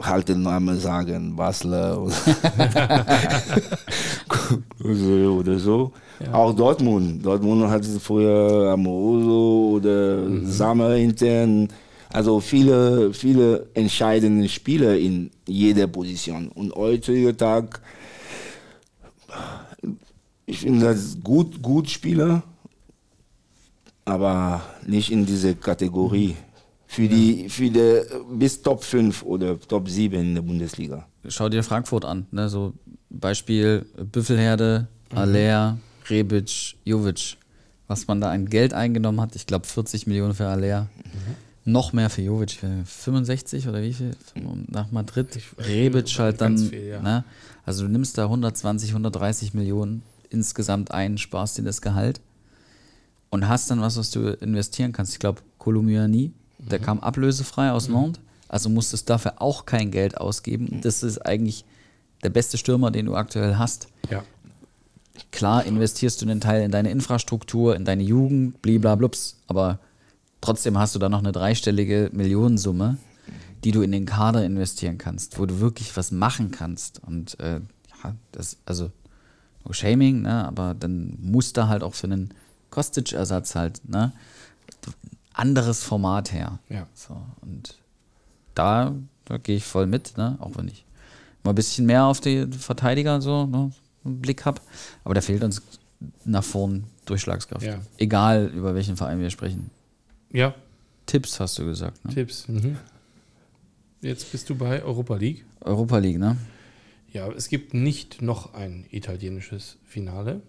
halt 0.00 0.28
den 0.28 0.42
Namen 0.42 0.78
sagen, 0.78 1.34
Basler 1.34 2.00
oder. 2.02 2.14
Oder 4.84 5.58
so. 5.58 5.92
Auch 6.32 6.54
Dortmund. 6.54 7.24
Dortmund 7.24 7.68
hatte 7.68 7.88
früher 8.00 8.70
Amoroso 8.72 9.72
oder 9.76 10.16
Mhm. 10.22 10.46
Sammer 10.46 10.94
intern. 10.96 11.68
Also 12.12 12.38
viele, 12.40 13.12
viele 13.12 13.66
entscheidende 13.74 14.48
Spieler 14.48 14.96
in 14.96 15.30
jeder 15.48 15.86
Position. 15.88 16.48
Und 16.48 16.72
heutiger 16.74 17.36
Tag, 17.36 17.80
ich 20.46 20.58
finde 20.58 20.86
das 20.86 21.18
gut, 21.22 21.60
gut 21.62 21.90
Spieler, 21.90 22.42
aber 24.04 24.62
nicht 24.86 25.10
in 25.10 25.26
diese 25.26 25.54
Kategorie. 25.54 26.36
Für 26.86 27.08
die, 27.08 27.48
für 27.48 27.70
die 27.70 28.02
bis 28.30 28.62
Top 28.62 28.84
5 28.84 29.24
oder 29.24 29.58
Top 29.58 29.88
7 29.88 30.20
in 30.20 30.34
der 30.36 30.42
Bundesliga. 30.42 31.04
Schau 31.26 31.48
dir 31.48 31.64
Frankfurt 31.64 32.04
an. 32.04 32.26
Ne? 32.30 32.48
So 32.48 32.72
Beispiel 33.10 33.84
Büffelherde, 34.12 34.86
Aller, 35.12 35.78
Rebic, 36.08 36.76
Jovic. 36.84 37.36
Was 37.86 38.06
man 38.06 38.20
da 38.20 38.30
an 38.30 38.46
Geld 38.46 38.72
eingenommen 38.72 39.20
hat, 39.20 39.36
ich 39.36 39.46
glaube 39.46 39.66
40 39.66 40.06
Millionen 40.06 40.34
für 40.34 40.46
Aller. 40.46 40.88
Noch 41.66 41.92
mehr 41.92 42.10
für 42.10 42.22
Jovic, 42.22 42.58
65 42.84 43.68
oder 43.68 43.82
wie 43.82 43.92
viel 43.92 44.16
nach 44.68 44.90
Madrid. 44.90 45.38
Rebic 45.58 46.18
halt 46.18 46.40
dann. 46.40 46.58
Viel, 46.58 46.84
ja. 46.84 47.00
ne? 47.00 47.24
Also 47.66 47.84
du 47.84 47.90
nimmst 47.90 48.18
da 48.18 48.24
120, 48.24 48.90
130 48.90 49.54
Millionen 49.54 50.02
insgesamt 50.30 50.90
ein, 50.90 51.16
sparst 51.18 51.58
dir 51.58 51.62
das 51.62 51.80
Gehalt 51.80 52.20
und 53.30 53.48
hast 53.48 53.70
dann 53.70 53.80
was, 53.80 53.96
was 53.96 54.10
du 54.10 54.30
investieren 54.40 54.92
kannst. 54.92 55.12
Ich 55.12 55.18
glaube, 55.18 55.40
Kolumbiani, 55.58 56.32
der 56.58 56.78
kam 56.78 57.00
ablösefrei 57.00 57.70
aus 57.70 57.88
Nantes, 57.88 58.22
also 58.48 58.68
musstest 58.68 59.08
dafür 59.08 59.40
auch 59.40 59.64
kein 59.64 59.90
Geld 59.90 60.18
ausgeben. 60.18 60.80
Das 60.82 61.02
ist 61.02 61.18
eigentlich 61.18 61.64
der 62.22 62.30
beste 62.30 62.58
Stürmer, 62.58 62.90
den 62.90 63.06
du 63.06 63.14
aktuell 63.14 63.56
hast. 63.56 63.88
Ja. 64.10 64.22
Klar 65.30 65.64
investierst 65.64 66.20
du 66.20 66.26
einen 66.26 66.40
Teil 66.40 66.62
in 66.62 66.70
deine 66.70 66.90
Infrastruktur, 66.90 67.76
in 67.76 67.84
deine 67.84 68.02
Jugend, 68.02 68.60
bliblablubs, 68.62 69.36
aber 69.46 69.78
trotzdem 70.40 70.78
hast 70.78 70.94
du 70.94 70.98
da 70.98 71.08
noch 71.08 71.20
eine 71.20 71.32
dreistellige 71.32 72.10
Millionensumme, 72.12 72.98
die 73.62 73.70
du 73.70 73.82
in 73.82 73.92
den 73.92 74.06
Kader 74.06 74.44
investieren 74.44 74.98
kannst, 74.98 75.38
wo 75.38 75.46
du 75.46 75.60
wirklich 75.60 75.96
was 75.96 76.10
machen 76.10 76.50
kannst. 76.50 77.02
Und 77.04 77.38
äh, 77.40 77.60
ja, 78.02 78.14
das, 78.32 78.58
also 78.66 78.90
no 79.64 79.72
Shaming, 79.72 80.22
ne, 80.22 80.46
aber 80.46 80.74
dann 80.74 81.16
muss 81.20 81.52
da 81.52 81.68
halt 81.68 81.82
auch 81.82 81.94
für 81.94 82.06
einen 82.06 82.34
Kostic-Ersatz 82.70 83.54
halt, 83.54 83.88
ne, 83.88 84.12
anderes 85.32 85.82
Format 85.82 86.32
her. 86.32 86.58
Ja. 86.68 86.86
So, 86.94 87.20
und 87.42 87.76
da, 88.54 88.94
da 89.24 89.36
gehe 89.38 89.56
ich 89.56 89.64
voll 89.64 89.86
mit, 89.86 90.16
ne? 90.16 90.36
auch 90.40 90.52
wenn 90.56 90.68
ich 90.68 90.86
mal 91.42 91.50
ein 91.50 91.56
bisschen 91.56 91.86
mehr 91.86 92.04
auf 92.04 92.20
die 92.20 92.46
Verteidiger 92.46 93.20
so 93.20 93.46
ne, 93.46 93.72
einen 94.04 94.20
Blick 94.20 94.44
habe. 94.44 94.60
Aber 95.04 95.14
da 95.14 95.20
fehlt 95.20 95.42
uns 95.42 95.62
nach 96.24 96.44
vorn 96.44 96.84
Durchschlagskraft. 97.06 97.64
Ja. 97.64 97.80
Egal, 97.98 98.46
über 98.54 98.74
welchen 98.74 98.96
Verein 98.96 99.20
wir 99.20 99.30
sprechen. 99.30 99.70
Ja, 100.32 100.54
Tipps 101.06 101.38
hast 101.40 101.58
du 101.58 101.64
gesagt. 101.64 102.04
Ne? 102.04 102.14
Tipps. 102.14 102.48
Mhm. 102.48 102.76
Jetzt 104.00 104.32
bist 104.32 104.50
du 104.50 104.54
bei 104.54 104.82
Europa 104.82 105.16
League. 105.16 105.44
Europa 105.60 105.98
League, 105.98 106.18
ne? 106.18 106.36
Ja, 107.12 107.30
es 107.30 107.48
gibt 107.48 107.74
nicht 107.74 108.22
noch 108.22 108.54
ein 108.54 108.86
italienisches 108.90 109.76
Finale. 109.84 110.42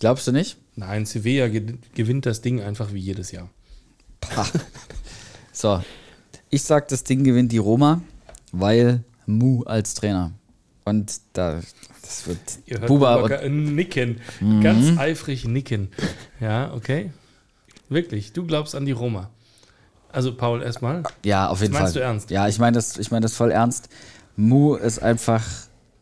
Glaubst 0.00 0.26
du 0.26 0.32
nicht? 0.32 0.56
Nein, 0.74 1.06
Sevilla 1.06 1.48
ge 1.48 1.74
gewinnt 1.94 2.26
das 2.26 2.40
Ding 2.40 2.60
einfach 2.60 2.92
wie 2.92 2.98
jedes 2.98 3.30
Jahr. 3.30 3.48
So, 5.52 5.82
ich 6.50 6.62
sag, 6.62 6.88
das 6.88 7.04
Ding 7.04 7.24
gewinnt 7.24 7.52
die 7.52 7.58
Roma, 7.58 8.02
weil 8.50 9.04
Mu 9.26 9.62
als 9.62 9.94
Trainer. 9.94 10.32
Und 10.84 11.20
da, 11.34 11.60
das 12.18 12.26
wird 12.28 12.38
Ihr 12.66 12.78
hört 12.78 12.86
Buba 12.88 13.14
und, 13.16 13.22
Bubaka 13.22 13.48
nicken. 13.48 14.20
Mhm. 14.40 14.60
Ganz 14.60 14.98
eifrig 14.98 15.44
nicken. 15.46 15.88
Ja, 16.40 16.72
okay. 16.74 17.10
Wirklich, 17.88 18.32
du 18.32 18.46
glaubst 18.46 18.74
an 18.74 18.86
die 18.86 18.92
Roma. 18.92 19.30
Also, 20.10 20.34
Paul, 20.34 20.62
erstmal. 20.62 21.02
Ja, 21.24 21.48
auf 21.48 21.60
jeden 21.60 21.72
Das 21.72 21.82
meinst 21.82 21.94
Fall. 21.94 22.02
du 22.02 22.06
ernst? 22.08 22.30
Ja, 22.30 22.48
ich 22.48 22.58
meine 22.58 22.74
das, 22.74 22.98
ich 22.98 23.10
meine 23.10 23.22
das 23.22 23.34
voll 23.34 23.50
ernst. 23.50 23.88
Mu 24.36 24.74
ist 24.74 25.02
einfach. 25.02 25.42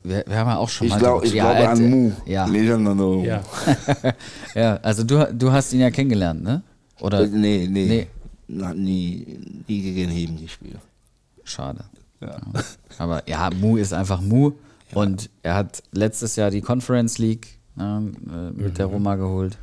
Wir, 0.02 0.24
wir 0.26 0.36
haben 0.36 0.48
ja 0.48 0.56
auch 0.56 0.68
schon 0.68 0.86
Ich, 0.86 0.92
mal. 0.94 0.98
glaub, 0.98 1.24
ich 1.24 1.32
ja, 1.32 1.44
glaube 1.44 1.62
äh, 1.62 1.66
an 1.66 1.90
Mu. 1.90 2.12
Ja, 2.26 2.46
Ja. 3.22 3.42
ja, 4.54 4.76
also 4.82 5.04
du, 5.04 5.28
du 5.32 5.52
hast 5.52 5.72
ihn 5.72 5.80
ja 5.80 5.90
kennengelernt, 5.90 6.42
ne? 6.42 6.62
Oder? 7.00 7.26
Nee, 7.26 7.68
nee. 7.70 8.06
Nee. 8.48 8.62
Hat 8.64 8.76
nie, 8.76 9.38
nie 9.68 9.82
gegen 9.82 10.10
ihn 10.10 10.40
gespielt. 10.40 10.78
Schade. 11.44 11.84
Ja. 12.20 12.36
Aber 12.98 13.28
ja, 13.28 13.50
Mu 13.60 13.76
ist 13.76 13.92
einfach 13.92 14.20
Mu. 14.20 14.52
Und 14.94 15.30
er 15.42 15.54
hat 15.54 15.82
letztes 15.92 16.36
Jahr 16.36 16.50
die 16.50 16.60
Conference 16.60 17.18
League 17.18 17.58
ne, 17.76 18.12
äh, 18.28 18.60
mit 18.60 18.78
der 18.78 18.86
Roma 18.86 19.16
geholt. 19.16 19.58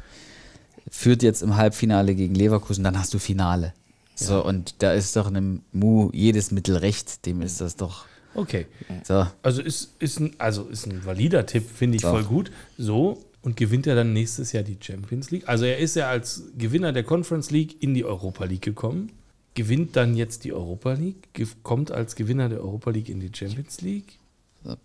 Führt 0.89 1.21
jetzt 1.21 1.41
im 1.41 1.57
Halbfinale 1.57 2.15
gegen 2.15 2.33
Leverkusen, 2.35 2.83
dann 2.83 2.97
hast 2.97 3.13
du 3.13 3.19
Finale. 3.19 3.73
So, 4.15 4.43
und 4.43 4.81
da 4.81 4.93
ist 4.93 5.15
doch 5.15 5.27
einem 5.27 5.61
Mu 5.71 6.09
jedes 6.11 6.51
Mittel 6.51 6.77
recht. 6.77 7.25
Dem 7.25 7.41
ist 7.41 7.61
das 7.61 7.75
doch. 7.75 8.05
Okay. 8.33 8.65
So. 9.03 9.27
Also 9.41 9.61
ist, 9.61 9.95
ist, 9.99 10.19
ein, 10.19 10.31
also 10.37 10.63
ist 10.65 10.85
ein 10.87 11.05
valider 11.05 11.45
Tipp, 11.45 11.63
finde 11.69 11.97
ich 11.97 12.03
Doch. 12.03 12.11
voll 12.11 12.23
gut. 12.23 12.51
So, 12.77 13.23
und 13.41 13.57
gewinnt 13.57 13.87
er 13.87 13.95
dann 13.95 14.13
nächstes 14.13 14.51
Jahr 14.51 14.63
die 14.63 14.77
Champions 14.79 15.31
League? 15.31 15.47
Also 15.47 15.65
er 15.65 15.77
ist 15.77 15.95
ja 15.95 16.09
als 16.09 16.43
Gewinner 16.57 16.93
der 16.93 17.03
Conference 17.03 17.51
League 17.51 17.81
in 17.81 17.93
die 17.93 18.05
Europa 18.05 18.45
League 18.45 18.61
gekommen, 18.61 19.11
gewinnt 19.53 19.95
dann 19.95 20.15
jetzt 20.15 20.43
die 20.43 20.53
Europa 20.53 20.93
League, 20.93 21.29
kommt 21.63 21.91
als 21.91 22.15
Gewinner 22.15 22.49
der 22.49 22.61
Europa 22.61 22.91
League 22.91 23.09
in 23.09 23.19
die 23.19 23.31
Champions 23.33 23.81
League. 23.81 24.19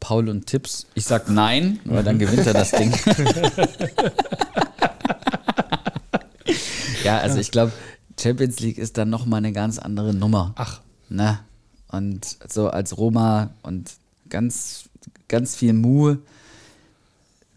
Paul 0.00 0.28
und 0.28 0.46
Tipps. 0.46 0.86
Ich 0.94 1.04
sag 1.04 1.28
nein, 1.28 1.80
weil 1.84 2.04
dann 2.04 2.18
gewinnt 2.18 2.46
er 2.46 2.54
das 2.54 2.70
Ding. 2.70 2.92
ja, 7.04 7.18
also 7.18 7.38
ich 7.38 7.50
glaube, 7.50 7.72
Champions 8.20 8.60
League 8.60 8.78
ist 8.78 8.98
dann 8.98 9.10
nochmal 9.10 9.38
eine 9.38 9.52
ganz 9.52 9.78
andere 9.78 10.14
Nummer. 10.14 10.52
Ach, 10.56 10.80
Ne? 11.12 11.40
Und 11.88 12.38
so 12.48 12.68
als 12.70 12.96
Roma 12.96 13.50
und 13.62 13.92
ganz, 14.30 14.88
ganz 15.28 15.56
viel 15.56 15.74
Mu 15.74 16.16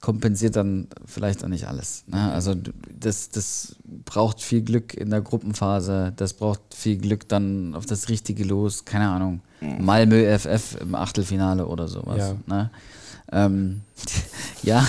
kompensiert 0.06 0.56
dann 0.56 0.88
vielleicht 1.04 1.44
auch 1.44 1.48
nicht 1.48 1.68
alles. 1.68 2.04
Ne? 2.06 2.32
Also 2.32 2.54
das, 3.00 3.30
das 3.30 3.76
braucht 4.06 4.40
viel 4.40 4.62
Glück 4.62 4.94
in 4.94 5.10
der 5.10 5.22
Gruppenphase, 5.22 6.14
das 6.16 6.34
braucht 6.34 6.62
viel 6.76 6.98
Glück 6.98 7.28
dann 7.28 7.74
auf 7.74 7.88
das 7.88 8.08
richtige 8.08 8.44
Los, 8.44 8.86
keine 8.86 9.08
Ahnung. 9.10 9.42
Malmö 9.62 10.38
FF 10.38 10.80
im 10.80 10.94
Achtelfinale 10.94 11.66
oder 11.66 11.88
sowas. 11.88 12.20
Ja. 12.20 12.36
Ne? 12.46 12.70
Ähm, 13.32 13.82
ja, 14.62 14.88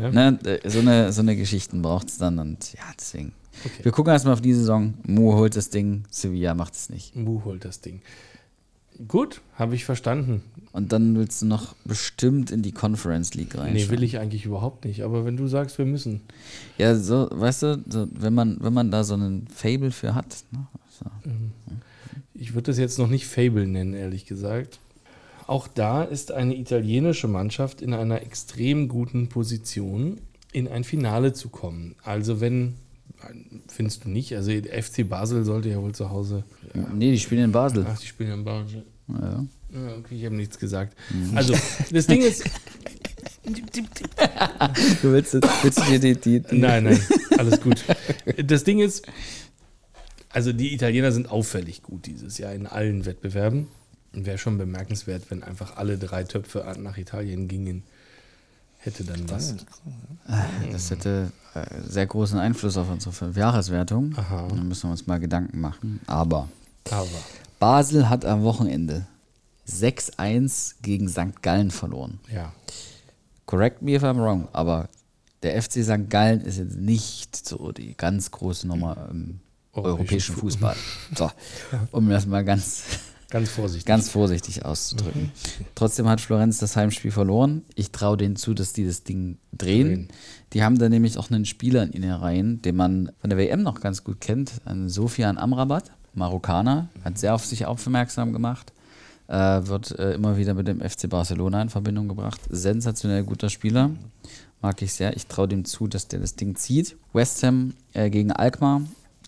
Ja. 0.00 0.10
Ne? 0.10 0.60
so, 0.66 0.80
eine, 0.80 1.12
so 1.12 1.20
eine 1.20 1.36
Geschichten 1.36 1.80
braucht 1.80 2.08
es 2.08 2.18
dann 2.18 2.40
und 2.40 2.72
ja, 2.72 2.82
deswegen. 2.98 3.32
Okay. 3.64 3.84
Wir 3.84 3.92
gucken 3.92 4.12
erstmal 4.12 4.34
auf 4.34 4.40
die 4.40 4.54
Saison. 4.54 4.94
Mu 5.06 5.34
holt 5.34 5.54
das 5.54 5.70
Ding, 5.70 6.02
Sevilla 6.10 6.54
macht 6.54 6.74
es 6.74 6.90
nicht. 6.90 7.14
Mu 7.14 7.42
holt 7.44 7.64
das 7.64 7.80
Ding. 7.80 8.02
Gut, 9.08 9.40
habe 9.54 9.74
ich 9.74 9.84
verstanden. 9.84 10.42
Und 10.72 10.92
dann 10.92 11.16
willst 11.16 11.42
du 11.42 11.46
noch 11.46 11.74
bestimmt 11.84 12.50
in 12.50 12.62
die 12.62 12.72
Conference 12.72 13.34
League 13.34 13.58
rein. 13.58 13.74
Nee, 13.74 13.90
will 13.90 14.02
ich 14.02 14.18
eigentlich 14.18 14.46
überhaupt 14.46 14.84
nicht. 14.84 15.02
Aber 15.02 15.24
wenn 15.24 15.36
du 15.36 15.46
sagst, 15.46 15.76
wir 15.78 15.84
müssen. 15.84 16.22
Ja, 16.78 16.94
so, 16.94 17.28
weißt 17.30 17.62
du, 17.62 17.84
so, 17.88 18.06
wenn, 18.10 18.34
man, 18.34 18.56
wenn 18.60 18.72
man 18.72 18.90
da 18.90 19.04
so 19.04 19.14
einen 19.14 19.46
Fable 19.48 19.90
für 19.90 20.14
hat. 20.14 20.44
Ne? 20.50 20.66
So. 20.90 21.06
Ich 22.34 22.54
würde 22.54 22.70
das 22.70 22.78
jetzt 22.78 22.98
noch 22.98 23.08
nicht 23.08 23.26
Fable 23.26 23.66
nennen, 23.66 23.92
ehrlich 23.92 24.24
gesagt. 24.24 24.80
Auch 25.46 25.68
da 25.68 26.02
ist 26.02 26.32
eine 26.32 26.56
italienische 26.56 27.28
Mannschaft 27.28 27.82
in 27.82 27.92
einer 27.92 28.22
extrem 28.22 28.88
guten 28.88 29.28
Position, 29.28 30.20
in 30.52 30.68
ein 30.68 30.84
Finale 30.84 31.34
zu 31.34 31.50
kommen. 31.50 31.96
Also 32.02 32.40
wenn, 32.40 32.74
findest 33.68 34.04
du 34.04 34.08
nicht, 34.10 34.34
also 34.34 34.50
FC 34.52 35.08
Basel 35.08 35.44
sollte 35.44 35.68
ja 35.68 35.80
wohl 35.80 35.94
zu 35.94 36.10
Hause, 36.10 36.44
Nee, 36.94 37.12
die 37.12 37.18
spielen 37.18 37.44
in 37.44 37.52
Basel. 37.52 37.86
ach, 37.88 37.98
die 37.98 38.06
spielen 38.06 38.32
in 38.32 38.44
Basel. 38.44 38.84
Ja. 39.08 39.44
Ja, 39.74 39.96
okay, 39.96 40.16
ich 40.16 40.24
habe 40.26 40.34
nichts 40.36 40.58
gesagt. 40.58 40.96
Also, 41.34 41.54
das 41.90 42.06
Ding 42.06 42.20
ist, 42.20 42.44
Du 45.02 45.12
willst, 45.12 45.34
willst 45.34 45.78
du 45.78 45.82
dir 45.90 45.98
die, 45.98 46.14
die, 46.14 46.40
die 46.40 46.58
Nein, 46.58 46.84
nein, 46.84 47.00
alles 47.38 47.60
gut. 47.60 47.82
Das 48.44 48.64
Ding 48.64 48.78
ist, 48.80 49.04
also 50.30 50.52
die 50.52 50.72
Italiener 50.74 51.10
sind 51.12 51.30
auffällig 51.30 51.82
gut 51.82 52.06
dieses 52.06 52.38
Jahr 52.38 52.52
in 52.54 52.66
allen 52.66 53.04
Wettbewerben. 53.04 53.68
Wäre 54.12 54.38
schon 54.38 54.58
bemerkenswert, 54.58 55.24
wenn 55.30 55.42
einfach 55.42 55.76
alle 55.76 55.98
drei 55.98 56.22
Töpfe 56.24 56.64
nach 56.78 56.98
Italien 56.98 57.48
gingen. 57.48 57.82
Hätte 58.84 59.04
dann 59.04 59.28
was. 59.30 59.54
Das 60.70 60.90
hätte 60.90 61.32
äh, 61.54 61.64
sehr 61.88 62.06
großen 62.06 62.38
Einfluss 62.38 62.76
auf 62.76 62.90
unsere 62.90 63.12
Fünfjahreswertung. 63.12 64.14
Aha. 64.16 64.46
Da 64.48 64.54
müssen 64.62 64.84
wir 64.88 64.90
uns 64.92 65.06
mal 65.06 65.18
Gedanken 65.20 65.60
machen. 65.60 66.00
Aber 66.06 66.48
Aber 66.90 67.06
Basel 67.58 68.08
hat 68.08 68.24
am 68.24 68.42
Wochenende 68.42 69.06
6-1 69.68 70.74
gegen 70.82 71.08
St. 71.08 71.42
Gallen 71.42 71.70
verloren. 71.70 72.18
ja, 72.32 72.52
Correct 73.46 73.82
me 73.82 73.92
if 73.94 74.02
I'm 74.02 74.16
wrong, 74.18 74.48
aber 74.52 74.88
der 75.42 75.60
FC 75.60 75.82
St. 75.84 76.08
Gallen 76.08 76.40
ist 76.42 76.58
jetzt 76.58 76.76
nicht 76.76 77.36
so 77.36 77.72
die 77.72 77.94
ganz 77.96 78.30
große 78.30 78.66
Nummer 78.66 79.08
im 79.10 79.40
Europäischen 79.72 79.96
europäischen 79.98 80.34
Fu- 80.34 80.40
Fußball. 80.42 80.76
So, 81.16 81.30
um 81.90 82.08
das 82.08 82.26
mal 82.26 82.44
ganz, 82.44 82.82
ganz 83.32 83.50
vorsichtig. 83.50 83.86
ganz 83.86 84.08
vorsichtig 84.10 84.64
auszudrücken. 84.64 85.32
Trotzdem 85.74 86.08
hat 86.08 86.20
Florenz 86.20 86.58
das 86.58 86.76
Heimspiel 86.76 87.10
verloren. 87.10 87.62
Ich 87.74 87.90
traue 87.90 88.16
denen 88.16 88.36
zu, 88.36 88.54
dass 88.54 88.72
die 88.72 88.86
das 88.86 89.02
Ding 89.02 89.38
drehen. 89.52 89.86
Drehen. 89.86 90.08
Die 90.52 90.62
haben 90.62 90.78
da 90.78 90.88
nämlich 90.88 91.18
auch 91.18 91.30
einen 91.30 91.44
Spieler 91.44 91.82
in 91.82 92.02
ihren 92.02 92.20
Reihen, 92.20 92.62
den 92.62 92.76
man 92.76 93.10
von 93.20 93.30
der 93.30 93.38
WM 93.38 93.62
noch 93.62 93.80
ganz 93.80 94.04
gut 94.04 94.20
kennt, 94.20 94.52
einen 94.64 94.88
Sofian 94.88 95.38
Amrabat, 95.38 95.90
Marokkaner, 96.14 96.88
hat 97.04 97.18
sehr 97.18 97.34
auf 97.34 97.44
sich 97.44 97.66
aufmerksam 97.66 98.32
gemacht. 98.32 98.72
Äh, 99.28 99.66
wird 99.66 99.98
äh, 99.98 100.12
immer 100.12 100.36
wieder 100.36 100.52
mit 100.52 100.68
dem 100.68 100.80
FC 100.80 101.08
Barcelona 101.08 101.62
in 101.62 101.70
Verbindung 101.70 102.08
gebracht. 102.08 102.40
Sensationell 102.50 103.24
guter 103.24 103.48
Spieler. 103.48 103.90
Mag 104.60 104.82
ich 104.82 104.92
sehr. 104.92 105.16
Ich 105.16 105.26
traue 105.26 105.48
dem 105.48 105.64
zu, 105.64 105.86
dass 105.86 106.06
der 106.08 106.20
das 106.20 106.36
Ding 106.36 106.54
zieht. 106.54 106.96
West 107.12 107.42
Ham 107.42 107.72
äh, 107.94 108.10
gegen 108.10 108.30
Alkmaar. 108.30 108.82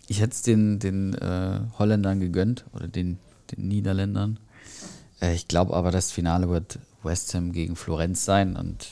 Ich 0.07 0.21
hätte 0.21 0.33
es 0.33 0.43
den, 0.43 0.79
den 0.79 1.15
äh, 1.15 1.61
Holländern 1.79 2.21
gegönnt 2.21 2.67
oder 2.75 2.87
den, 2.87 3.19
den 3.53 3.69
Niederländern. 3.69 4.39
Äh, 5.21 5.35
ich 5.35 5.49
glaube 5.49 5.75
aber, 5.75 5.91
das 5.91 6.11
Finale 6.13 6.49
wird 6.49 6.79
West 7.03 7.35
Ham 7.35 7.53
gegen 7.53 7.77
Florenz 7.77 8.25
sein 8.25 8.57
und 8.57 8.89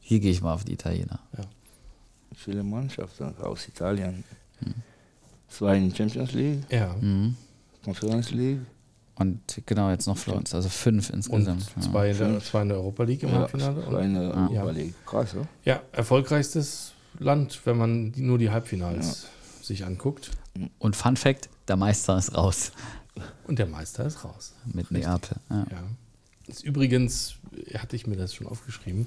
hier 0.00 0.20
gehe 0.20 0.30
ich 0.32 0.42
mal 0.42 0.52
auf 0.54 0.64
die 0.64 0.72
Italiener. 0.72 1.20
Viele 2.34 2.62
Mannschaften 2.62 3.34
aus 3.42 3.68
Italien. 3.68 4.24
Zwei 5.48 5.76
in 5.78 5.94
Champions 5.94 6.32
League, 6.32 6.62
Ja. 6.70 6.94
Mhm. 7.00 7.36
Conference 7.84 8.30
League. 8.30 8.60
Und 9.16 9.62
genau, 9.66 9.90
jetzt 9.90 10.06
noch 10.06 10.16
Florenz, 10.16 10.54
also 10.54 10.68
fünf 10.68 11.10
Und 11.10 11.16
insgesamt. 11.16 11.66
ja. 11.76 11.82
zwei, 11.82 12.10
in 12.10 12.18
der, 12.18 12.40
zwei 12.40 12.62
in 12.62 12.68
der 12.68 12.78
Europa 12.78 13.02
League 13.04 13.22
im 13.22 13.32
Halbfinale. 13.32 13.84
zwei 13.84 14.02
in 14.04 14.14
der 14.14 14.22
Ja. 14.24 14.30
Europa 14.48 14.70
League. 14.70 14.94
Krass, 15.06 15.34
oder? 15.34 15.46
Ja, 15.64 15.82
erfolgreichstes 15.92 16.92
Land, 17.18 17.60
wenn 17.64 17.76
man 17.76 18.12
die, 18.12 18.22
nur 18.22 18.38
die 18.38 18.50
Halbfinals 18.50 19.26
sich 19.62 19.84
anguckt. 19.84 20.30
Und 20.78 20.96
Fun 20.96 21.16
Fact: 21.16 21.50
der 21.68 21.76
Meister 21.76 22.16
ist 22.16 22.34
raus 22.34 22.72
Und 23.46 23.58
der 23.58 23.66
Meister 23.66 24.04
ist 24.06 24.24
raus. 24.24 24.54
mit 24.72 24.90
Neapel. 24.90 25.36
Ja. 25.50 25.66
Ja. 25.70 25.82
Ist 26.46 26.64
übrigens, 26.64 27.34
hatte 27.74 27.96
ich 27.96 28.06
mir 28.06 28.16
das 28.16 28.34
schon 28.34 28.46
aufgeschrieben, 28.46 29.06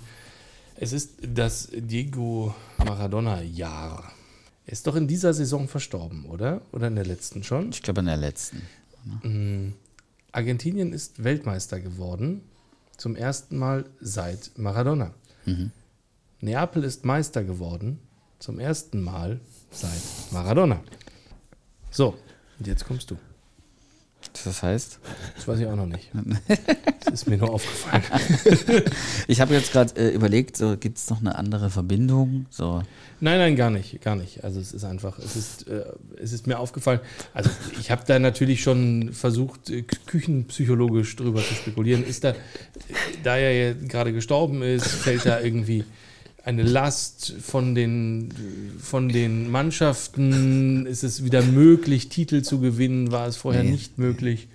es 0.75 0.91
ist 0.91 1.11
das 1.21 1.69
Diego 1.71 2.55
Maradona-Jahr. 2.80 4.11
Er 4.65 4.73
ist 4.73 4.88
doch 4.88 4.95
in 4.95 5.07
dieser 5.07 5.34
Saison 5.34 5.67
verstorben, 5.67 6.25
oder? 6.25 6.61
Oder 6.71 6.88
in 6.88 6.95
der 6.95 7.05
letzten 7.05 7.43
schon? 7.43 7.69
Ich 7.69 7.81
glaube, 7.81 7.99
in 7.99 8.07
der 8.07 8.17
letzten. 8.17 8.61
Mm, 9.23 9.73
Argentinien 10.31 10.93
ist 10.93 11.23
Weltmeister 11.23 11.80
geworden, 11.80 12.41
zum 12.97 13.15
ersten 13.15 13.57
Mal 13.57 13.85
seit 13.99 14.57
Maradona. 14.57 15.13
Neapel 16.39 16.84
ist 16.84 17.05
Meister 17.05 17.43
geworden, 17.43 17.99
zum 18.39 18.59
ersten 18.59 19.01
Mal 19.01 19.39
seit 19.71 20.31
Maradona. 20.31 20.81
So, 21.91 22.17
und 22.57 22.67
jetzt 22.67 22.85
kommst 22.85 23.11
du. 23.11 23.17
Das 24.45 24.64
heißt, 24.64 24.99
Das 25.36 25.48
weiß 25.48 25.60
ich 25.60 25.68
auch 25.68 25.76
noch 25.76 25.88
nicht. 25.88 26.10
Das 27.06 27.22
ist 27.22 27.28
mir 27.28 27.38
nur 27.38 27.52
aufgefallen. 27.52 28.03
ich 29.28 29.40
habe 29.40 29.53
jetzt 29.53 29.72
gerade 29.72 29.94
äh, 29.98 30.15
überlegt, 30.15 30.57
so 30.57 30.78
gibt 30.78 30.98
es 30.98 31.10
noch 31.10 31.20
eine 31.20 31.36
andere 31.36 31.70
Verbindung? 31.70 32.48
So, 32.49 32.82
Nein, 33.24 33.38
nein, 33.38 33.56
gar 33.56 33.70
nicht, 33.70 34.02
gar 34.02 34.18
nicht. 34.18 34.44
Also 34.44 34.60
es 34.60 34.74
ist 34.74 34.84
einfach, 34.84 35.18
es 35.18 35.38
ist, 35.38 35.68
äh, 35.70 35.86
es 36.22 36.34
ist 36.34 36.45
mir 36.45 36.60
aufgefallen. 36.60 36.99
Also 37.34 37.49
ich 37.80 37.90
habe 37.90 38.03
da 38.06 38.20
natürlich 38.20 38.61
schon 38.61 39.14
versucht, 39.14 39.70
äh, 39.70 39.84
küchenpsychologisch 39.84 41.15
drüber 41.15 41.41
zu 41.41 41.53
spekulieren. 41.53 42.03
Ist 42.03 42.26
da, 42.26 42.34
da 43.24 43.38
er 43.38 43.52
ja 43.53 43.74
gerade 43.74 44.11
gestorben 44.11 44.61
ist, 44.61 44.88
fällt 44.88 45.26
da 45.26 45.40
irgendwie 45.40 45.86
eine 46.44 46.64
Last 46.64 47.36
von 47.41 47.74
den, 47.74 48.30
von 48.80 49.07
den 49.10 49.49
Mannschaften? 49.49 50.86
Ist 50.86 51.03
es 51.03 51.24
wieder 51.24 51.41
möglich, 51.41 52.10
Titel 52.10 52.41
zu 52.41 52.60
gewinnen? 52.60 53.11
War 53.11 53.28
es 53.28 53.38
vorher 53.38 53.64
Nee. 53.64 53.72
nicht 53.72 53.98
möglich? 53.98 54.49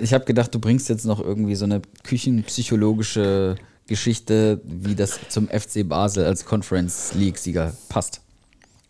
Ich 0.00 0.12
habe 0.12 0.24
gedacht, 0.24 0.54
du 0.54 0.58
bringst 0.58 0.88
jetzt 0.88 1.04
noch 1.04 1.20
irgendwie 1.20 1.54
so 1.54 1.64
eine 1.64 1.80
küchenpsychologische 2.02 3.54
Geschichte, 3.86 4.60
wie 4.64 4.94
das 4.94 5.20
zum 5.28 5.48
FC 5.48 5.88
Basel 5.88 6.24
als 6.24 6.44
Conference 6.44 7.14
League-Sieger 7.14 7.76
passt. 7.88 8.20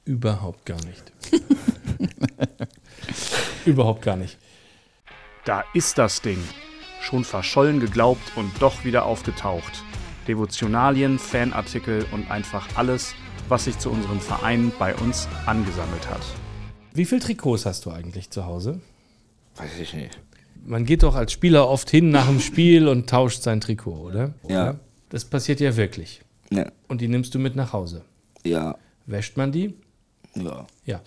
Überhaupt 0.05 0.65
gar 0.67 0.79
nicht. 0.85 1.13
Überhaupt 3.67 4.03
gar 4.03 4.17
nicht. 4.17 4.39
Da 5.45 5.65
ist 5.75 5.99
das 5.99 6.23
Ding. 6.23 6.39
Schon 7.01 7.25
verschollen 7.25 7.81
geglaubt 7.81 8.23
und 8.37 8.51
doch 8.61 8.85
wieder 8.85 9.05
aufgetaucht. 9.05 9.83
Devotionalien, 10.28 11.19
Fanartikel 11.19 12.07
und 12.12 12.31
einfach 12.31 12.69
alles, 12.77 13.15
was 13.49 13.65
sich 13.65 13.78
zu 13.78 13.90
unserem 13.90 14.20
Verein 14.20 14.73
bei 14.78 14.94
uns 14.97 15.28
angesammelt 15.47 16.09
hat. 16.09 16.23
Wie 16.94 17.05
viele 17.05 17.20
Trikots 17.20 17.66
hast 17.66 17.85
du 17.86 17.90
eigentlich 17.90 18.31
zu 18.31 18.44
Hause? 18.47 18.81
Weiß 19.57 19.78
ich 19.81 19.94
nicht. 19.94 20.19
Man 20.65 20.85
geht 20.85 21.03
doch 21.03 21.15
als 21.16 21.32
Spieler 21.32 21.69
oft 21.69 21.90
hin 21.90 22.11
nach 22.11 22.27
dem 22.28 22.39
Spiel 22.40 22.86
und 22.86 23.09
tauscht 23.11 23.43
sein 23.43 23.61
Trikot, 23.61 23.97
oder? 24.09 24.35
Ja. 24.49 24.77
Das 25.09 25.24
passiert 25.24 25.61
ja 25.61 25.77
wirklich. 25.77 26.23
Ne, 26.51 26.70
Und 26.89 27.01
die 27.01 27.09
nimmst 27.09 27.35
du 27.35 27.39
mit 27.39 27.57
nach 27.57 27.73
Hause. 27.73 28.05
ja, 28.44 28.77
Wäscht 29.07 29.36
man 29.36 29.51
die? 29.51 29.74
ja. 30.35 30.66
Ja. 30.85 31.01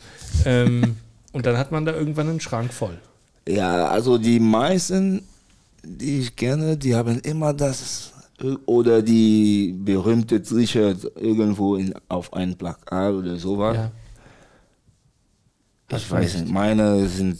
Ähm, 0.46 0.98
und 1.32 1.46
dann 1.46 1.58
hat 1.58 1.72
man 1.72 1.86
da 1.86 1.94
irgendwann 1.94 2.30
einen 2.30 2.40
Schrank 2.42 2.74
voll. 2.74 3.00
Ja, 3.48 3.88
also 3.88 4.18
die 4.18 4.40
meisten, 4.40 5.22
die 5.84 6.20
ich 6.20 6.36
kenne, 6.36 6.78
die 6.78 6.94
haben 6.96 7.20
immer 7.22 7.54
das 7.54 8.12
oder 8.66 9.02
die 9.02 9.74
berühmte 9.78 10.42
T-Shirt 10.42 11.12
irgendwo 11.16 11.76
in, 11.76 11.94
auf 12.10 12.34
ein 12.34 12.56
Plakat 12.58 13.14
oder 13.14 13.38
sowas. 13.38 13.78
Ja. 13.78 13.92
ich 15.98 16.10
weiß 16.12 16.42
nicht, 16.42 16.52
meine 16.54 17.08
sind 17.08 17.40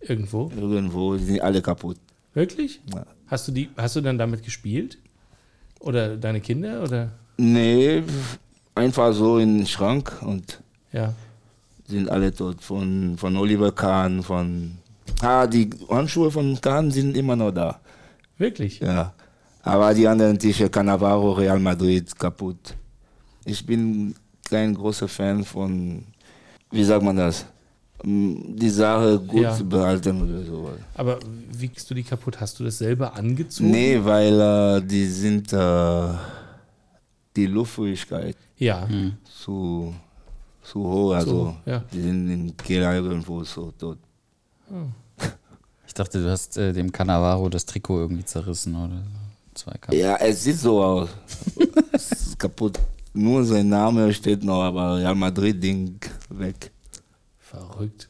Irgendwo. 0.00 0.50
irgendwo, 0.56 1.16
sind 1.16 1.40
alle 1.40 1.62
kaputt. 1.62 1.96
Wirklich? 2.34 2.80
Ja. 2.94 3.06
Hast 3.26 3.48
du 3.48 3.52
die, 3.52 3.68
hast 3.76 3.96
du 3.96 4.00
dann 4.00 4.18
damit 4.18 4.42
gespielt? 4.42 4.98
Oder 5.80 6.16
deine 6.16 6.40
Kinder? 6.40 6.82
Oder? 6.82 7.12
Nee, 7.36 8.02
einfach 8.74 9.12
so 9.14 9.38
in 9.38 9.58
den 9.58 9.66
Schrank 9.66 10.12
und 10.22 10.60
Ja. 10.92 11.14
sind 11.86 12.10
alle 12.10 12.34
tot. 12.34 12.60
Von, 12.62 13.16
von 13.16 13.36
Oliver 13.36 13.72
Kahn, 13.72 14.22
von. 14.22 14.72
Ah, 15.22 15.46
die 15.46 15.70
Handschuhe 15.88 16.30
von 16.30 16.60
Kahn 16.60 16.90
sind 16.90 17.16
immer 17.16 17.36
noch 17.36 17.50
da. 17.52 17.80
Wirklich? 18.38 18.80
Ja. 18.80 19.12
Aber 19.62 19.92
die 19.94 20.06
anderen 20.08 20.38
Tische, 20.38 20.68
Cannavaro, 20.70 21.32
Real 21.32 21.58
Madrid, 21.58 22.18
kaputt. 22.18 22.74
Ich 23.44 23.64
bin 23.64 24.14
kein 24.48 24.74
großer 24.74 25.06
Fan 25.08 25.44
von, 25.44 26.04
wie 26.70 26.84
sagt 26.84 27.02
man 27.04 27.16
das? 27.16 27.44
Mm, 28.02 28.56
Die 28.56 28.70
Sache 28.70 29.18
gut 29.20 29.42
Ja. 29.42 29.54
zu 29.54 29.64
behalten 29.68 30.22
oder 30.22 30.42
so. 30.44 30.70
Aber 30.94 31.18
wie 31.52 31.68
kriegst 31.68 31.90
du 31.90 31.94
die 31.94 32.02
kaputt? 32.02 32.40
Hast 32.40 32.58
du 32.58 32.64
das 32.64 32.78
selber 32.78 33.14
angezogen? 33.14 33.70
Nee, 33.70 33.98
weil 34.02 34.40
äh, 34.40 34.80
die 34.82 35.06
sind, 35.06 35.52
äh, 35.52 36.08
die 37.36 37.46
Luftfähigkeit 37.46 38.36
Ja. 38.56 38.88
zu, 39.42 39.94
zu 40.62 40.82
hoch. 40.82 41.12
Also, 41.12 41.54
ja. 41.66 41.84
die 41.92 42.00
sind 42.00 42.30
im 42.30 42.56
Keller 42.56 42.94
irgendwo 42.94 43.44
so 43.44 43.70
tot. 43.72 43.98
Ich 45.86 45.94
dachte, 45.94 46.22
du 46.22 46.30
hast 46.30 46.56
äh, 46.56 46.72
dem 46.72 46.90
Cannavaro 46.92 47.48
das 47.48 47.66
Trikot 47.66 47.98
irgendwie 48.00 48.24
zerrissen 48.24 48.74
oder 48.74 48.96
so. 49.02 49.19
Zwei 49.54 49.72
Kappen. 49.72 49.98
Ja, 49.98 50.16
es 50.16 50.44
sieht 50.44 50.58
so 50.58 50.82
aus. 50.82 51.08
es 51.92 52.12
ist 52.12 52.38
kaputt. 52.38 52.78
Nur 53.12 53.44
sein 53.44 53.68
Name 53.68 54.12
steht 54.14 54.44
noch, 54.44 54.62
aber 54.62 54.98
Real 54.98 55.14
Madrid-Ding 55.14 56.00
weg. 56.30 56.70
Verrückt. 57.38 58.08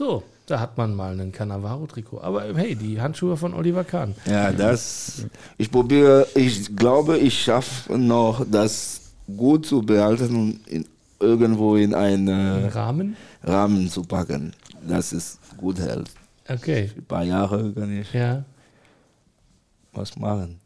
So, 0.00 0.22
da 0.46 0.60
hat 0.60 0.78
man 0.78 0.94
mal 0.94 1.12
einen 1.12 1.30
Cannavaro-Trikot. 1.30 2.20
Aber 2.22 2.54
hey, 2.54 2.74
die 2.74 3.00
Handschuhe 3.00 3.36
von 3.36 3.52
Oliver 3.52 3.84
Kahn. 3.84 4.14
Ja, 4.24 4.50
das. 4.50 5.26
Ich 5.58 5.70
probiere, 5.70 6.26
ich 6.34 6.74
glaube, 6.74 7.18
ich 7.18 7.42
schaffe 7.42 7.98
noch, 7.98 8.46
das 8.50 9.12
gut 9.36 9.66
zu 9.66 9.82
behalten 9.82 10.34
und 10.34 10.66
in, 10.68 10.86
irgendwo 11.20 11.76
in 11.76 11.94
einen 11.94 12.28
äh, 12.28 12.68
Rahmen? 12.68 13.14
Rahmen 13.44 13.90
zu 13.90 14.02
packen, 14.02 14.54
dass 14.88 15.12
es 15.12 15.38
gut 15.58 15.78
hält. 15.78 16.10
Okay. 16.48 16.90
Ein 16.96 17.04
paar 17.04 17.24
Jahre 17.24 17.70
kann 17.72 18.00
ich 18.00 18.12
Ja, 18.12 18.42
was 19.92 20.16
machen. 20.16 20.60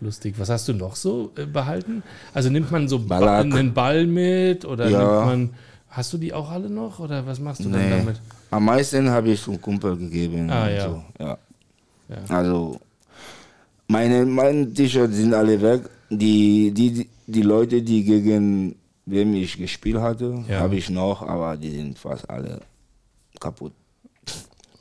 lustig. 0.00 0.34
Was 0.38 0.48
hast 0.48 0.68
du 0.68 0.72
noch 0.74 0.96
so 0.96 1.30
äh, 1.36 1.46
behalten? 1.46 2.02
Also 2.34 2.50
nimmt 2.50 2.70
man 2.70 2.88
so 2.88 2.98
ba 2.98 3.40
einen 3.40 3.72
Ball 3.72 4.06
mit 4.06 4.64
oder 4.64 4.88
Ja. 4.88 4.98
nimmt 4.98 5.26
man. 5.26 5.54
Hast 5.88 6.12
du 6.12 6.18
die 6.18 6.32
auch 6.32 6.50
alle 6.50 6.70
noch 6.70 6.98
oder 7.00 7.26
was 7.26 7.38
machst 7.38 7.64
du 7.64 7.68
dann 7.70 7.82
Nee. 7.82 7.90
damit? 7.98 8.20
Am 8.50 8.64
meisten 8.64 9.10
habe 9.10 9.30
ich 9.30 9.42
zum 9.42 9.60
Kumpel 9.60 9.96
gegeben. 9.96 10.50
Ah, 10.50 10.68
ja. 10.68 10.88
So. 10.88 11.02
ja. 11.20 11.38
Ja. 12.08 12.16
Also, 12.36 12.80
meine, 13.88 14.24
meine 14.26 14.72
T-Shirts 14.72 15.16
sind 15.16 15.34
alle 15.34 15.60
weg. 15.60 15.82
die, 16.10 16.70
die, 16.72 17.08
die 17.26 17.42
Leute, 17.42 17.80
die 17.82 18.04
gegen 18.04 18.74
wem 19.06 19.34
ich 19.34 19.56
gespielt 19.56 19.98
hatte, 19.98 20.44
Ja. 20.48 20.60
habe 20.60 20.76
ich 20.76 20.88
noch, 20.90 21.22
aber 21.22 21.56
die 21.56 21.70
sind 21.70 21.98
fast 21.98 22.28
alle 22.28 22.60
kaputt. 23.40 23.72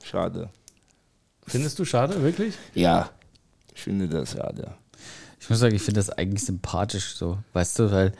Schade. 0.04 0.50
Findest 1.48 1.80
du 1.80 1.86
schade, 1.86 2.22
wirklich? 2.22 2.56
Ja, 2.74 3.10
ich 3.74 3.82
finde 3.82 4.08
das 4.08 4.32
schade. 4.34 4.72
Ich 5.40 5.50
muss 5.50 5.60
sagen, 5.60 5.76
ich 5.76 5.82
finde 5.82 6.00
das 6.00 6.10
eigentlich 6.10 6.46
sympathisch 6.46 7.16
so, 7.16 7.38
weißt 7.54 7.80
du, 7.80 7.92
weil 7.92 8.14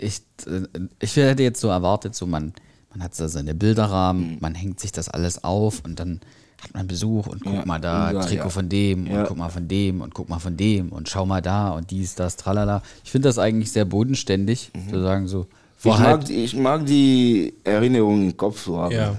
ich, 0.00 0.20
äh, 0.46 0.62
ich 1.00 1.14
hätte 1.16 1.42
jetzt 1.42 1.60
so 1.60 1.68
erwartet, 1.68 2.14
so 2.14 2.26
man, 2.26 2.52
man 2.90 3.02
hat 3.02 3.14
so 3.14 3.28
seine 3.28 3.54
Bilderrahmen, 3.54 4.32
Mhm. 4.32 4.36
man 4.40 4.54
hängt 4.54 4.80
sich 4.80 4.90
das 4.92 5.08
alles 5.08 5.44
auf 5.44 5.82
und 5.84 6.00
dann 6.00 6.20
hat 6.60 6.74
man 6.74 6.88
Besuch 6.88 7.28
und 7.28 7.44
guck 7.44 7.54
Ja, 7.54 7.64
mal 7.64 7.78
da, 7.80 8.10
ja, 8.10 8.20
Trikot 8.20 8.44
ja. 8.44 8.48
von 8.50 8.68
dem 8.68 9.06
Ja. 9.06 9.20
und 9.20 9.28
guck 9.28 9.36
mal 9.36 9.48
von 9.50 9.68
dem 9.68 10.00
und 10.00 10.12
guck 10.14 10.28
mal 10.28 10.40
von 10.40 10.56
dem 10.56 10.88
und 10.90 11.08
schau 11.08 11.24
mal 11.24 11.40
da 11.40 11.70
und 11.70 11.92
dies, 11.92 12.16
das, 12.16 12.34
tralala. 12.34 12.82
Ich 13.04 13.12
finde 13.12 13.28
das 13.28 13.38
eigentlich 13.38 13.70
sehr 13.70 13.84
bodenständig, 13.84 14.72
zu 14.90 15.00
sagen 15.00 15.28
so, 15.28 15.38
Mhm. 15.40 15.46
Ich 15.80 15.84
war 15.84 15.98
halt, 16.00 16.20
mag, 16.22 16.30
ich 16.30 16.56
mag 16.56 16.86
die 16.86 17.54
Erinnerung 17.62 18.22
im 18.30 18.36
Kopf 18.36 18.64
zu 18.64 18.76
haben. 18.78 18.92
Ja. 18.92 19.16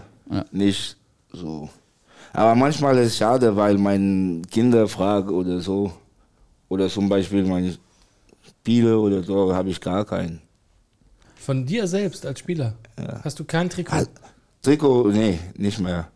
Nicht 0.52 0.98
so. 1.32 1.70
Aber 2.34 2.56
manchmal 2.56 2.98
ist 3.00 3.08
es 3.14 3.18
schade, 3.18 3.56
weil 3.56 3.78
meine 3.78 4.42
Kinder 4.44 4.88
fragen 4.88 5.30
oder 5.30 5.60
so. 5.62 5.92
Oder 6.70 6.88
zum 6.88 7.10
Beispiel 7.10 7.44
meine 7.46 7.76
Spiele 8.48 8.98
oder 9.00 9.24
so, 9.24 9.54
habe 9.54 9.70
ich 9.70 9.82
gar 9.82 10.06
keinen. 10.06 10.42
Von 11.36 11.66
dir 11.66 11.88
selbst 11.88 12.26
als 12.26 12.40
Spieler 12.40 12.76
hast 13.24 13.40
du 13.40 13.44
kein 13.46 13.70
Trikot? 13.70 13.92
Halt. 13.94 14.10
Trikot, 14.62 15.12
nee, 15.12 15.40
nicht 15.58 15.80
mehr. 15.80 16.10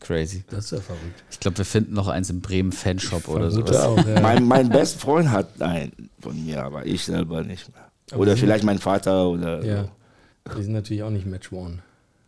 crazy. 0.00 0.44
Das 0.50 0.66
ist 0.66 0.70
ja 0.72 0.80
verrückt. 0.80 1.24
Ich 1.30 1.40
glaube, 1.40 1.58
wir 1.58 1.64
finden 1.64 1.94
noch 1.94 2.06
eins 2.08 2.28
im 2.30 2.40
Bremen 2.40 2.70
Fanshop 2.70 3.28
oder 3.28 3.46
auch, 3.48 4.06
ja. 4.06 4.20
Mein, 4.20 4.44
mein 4.46 4.68
bester 4.68 5.00
Freund 5.00 5.30
hat 5.30 5.60
einen 5.62 6.10
von 6.20 6.44
mir, 6.44 6.62
aber 6.64 6.84
ich 6.86 7.04
selber 7.04 7.42
nicht 7.42 7.72
mehr. 7.72 7.84
Aber 8.12 8.20
Oder 8.20 8.36
vielleicht 8.36 8.62
mein 8.64 8.78
Vater 8.78 9.28
oder 9.28 9.64
Ja. 9.64 9.84
so. 9.84 10.58
Die 10.58 10.62
sind 10.64 10.72
natürlich 10.74 11.02
auch 11.02 11.10
nicht 11.10 11.24
Match-Worn. 11.26 11.80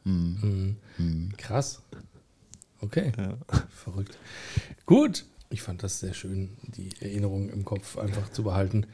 Mhm. 0.05 0.77
Krass. 1.36 1.82
Okay. 2.85 3.12
Verrückt. 3.74 4.19
Gut. 4.86 5.24
Ich 5.51 5.62
fand 5.62 5.82
das 5.85 6.01
sehr 6.01 6.15
schön, 6.15 6.51
die 6.62 6.89
Erinnerung 7.01 7.48
im 7.48 7.65
Kopf 7.65 7.97
einfach 7.97 8.28
zu 8.32 8.43
behalten, 8.43 8.86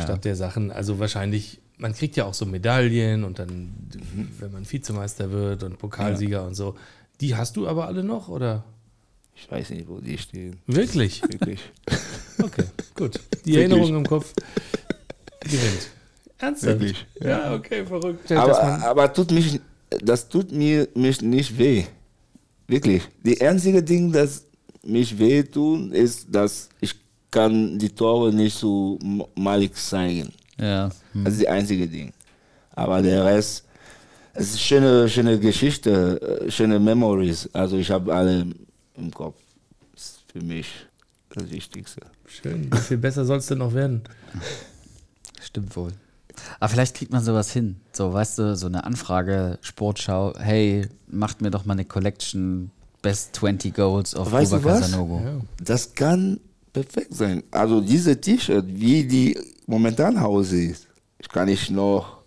statt 0.00 0.24
der 0.24 0.36
Sachen. 0.36 0.70
Also 0.70 1.00
wahrscheinlich, 1.00 1.58
man 1.78 1.94
kriegt 1.94 2.14
ja 2.16 2.26
auch 2.26 2.34
so 2.34 2.46
Medaillen 2.46 3.24
und 3.24 3.40
dann, 3.40 3.74
wenn 4.38 4.52
man 4.52 4.70
Vizemeister 4.70 5.32
wird 5.32 5.64
und 5.64 5.78
Pokalsieger 5.78 6.46
und 6.46 6.54
so. 6.54 6.76
Die 7.20 7.34
hast 7.34 7.56
du 7.56 7.66
aber 7.66 7.88
alle 7.88 8.04
noch, 8.04 8.28
oder? 8.28 8.62
Ich 9.34 9.50
weiß 9.50 9.70
nicht, 9.70 9.88
wo 9.88 9.98
die 9.98 10.16
stehen. 10.18 10.60
Wirklich? 10.66 11.22
Wirklich. 11.22 11.60
Okay, 12.38 12.64
gut. 12.94 13.14
Die 13.14 13.54
Wirklich. 13.54 13.56
Erinnerung 13.56 13.96
im 13.96 14.06
Kopf 14.06 14.34
gewinnt. 15.40 15.88
Ernsthaft? 16.38 16.80
Wirklich, 16.80 17.06
Ja, 17.18 17.54
okay, 17.54 17.86
verrückt. 17.86 18.30
Aber, 18.30 18.62
aber 18.84 19.10
tut 19.12 19.30
mich, 19.30 19.58
das 20.02 20.28
tut 20.28 20.52
mir 20.52 20.86
mich 20.94 21.22
nicht 21.22 21.58
weh. 21.58 21.84
Wirklich. 22.68 23.02
Die 23.24 23.40
einzige 23.40 23.82
Ding, 23.82 24.12
das 24.12 24.44
mich 24.84 25.16
weh 25.18 25.42
tut, 25.42 25.92
ist, 25.92 26.26
dass 26.30 26.68
ich 26.80 26.94
kann 27.30 27.78
die 27.78 27.90
Tore 27.90 28.32
nicht 28.32 28.56
so 28.56 28.98
m- 29.02 29.24
malig 29.34 29.74
zeigen. 29.74 30.32
Ja. 30.58 30.90
Das 31.14 31.34
ist 31.34 31.40
die 31.42 31.48
einzige 31.48 31.86
Ding. 31.86 32.12
Aber 32.72 33.02
der 33.02 33.24
Rest, 33.24 33.64
es 34.34 34.50
ist 34.50 34.60
schöne, 34.60 35.08
schöne 35.08 35.38
Geschichte, 35.38 36.20
äh, 36.46 36.50
schöne 36.50 36.78
Memories. 36.78 37.48
Also 37.52 37.76
ich 37.76 37.90
habe 37.90 38.14
alle 38.14 38.46
im 38.96 39.10
Kopf. 39.12 39.36
Das 39.94 40.02
ist 40.04 40.18
für 40.32 40.40
mich 40.42 40.66
das 41.30 41.50
Wichtigste. 41.50 42.00
Schön. 42.26 42.70
Wie 42.72 42.78
viel 42.78 42.98
besser 42.98 43.24
soll 43.24 43.38
es 43.38 43.46
denn 43.46 43.58
noch 43.58 43.74
werden? 43.74 44.02
Stimmt 45.42 45.74
wohl. 45.76 45.92
Aber 46.60 46.68
vielleicht 46.68 46.96
kriegt 46.96 47.12
man 47.12 47.22
sowas 47.22 47.52
hin. 47.52 47.76
So, 47.92 48.12
weißt 48.12 48.38
du, 48.38 48.56
so 48.56 48.66
eine 48.66 48.84
Anfrage, 48.84 49.58
Sportschau, 49.62 50.34
hey, 50.38 50.88
macht 51.08 51.40
mir 51.40 51.50
doch 51.50 51.64
mal 51.64 51.74
eine 51.74 51.84
Collection 51.84 52.70
Best 53.02 53.36
20 53.36 53.74
Goals 53.74 54.16
of 54.16 54.32
Weißt 54.32 54.52
was? 54.52 54.80
Casanogo. 54.80 55.20
Ja. 55.24 55.40
Das 55.62 55.94
kann 55.94 56.40
perfekt 56.72 57.14
sein. 57.14 57.42
Also 57.50 57.80
diese 57.80 58.20
T-Shirt, 58.20 58.64
wie 58.68 59.04
die 59.04 59.38
momentan 59.66 60.18
aussieht, 60.18 60.86
ich 61.18 61.28
kann 61.28 61.48
ich 61.48 61.70
noch 61.70 62.18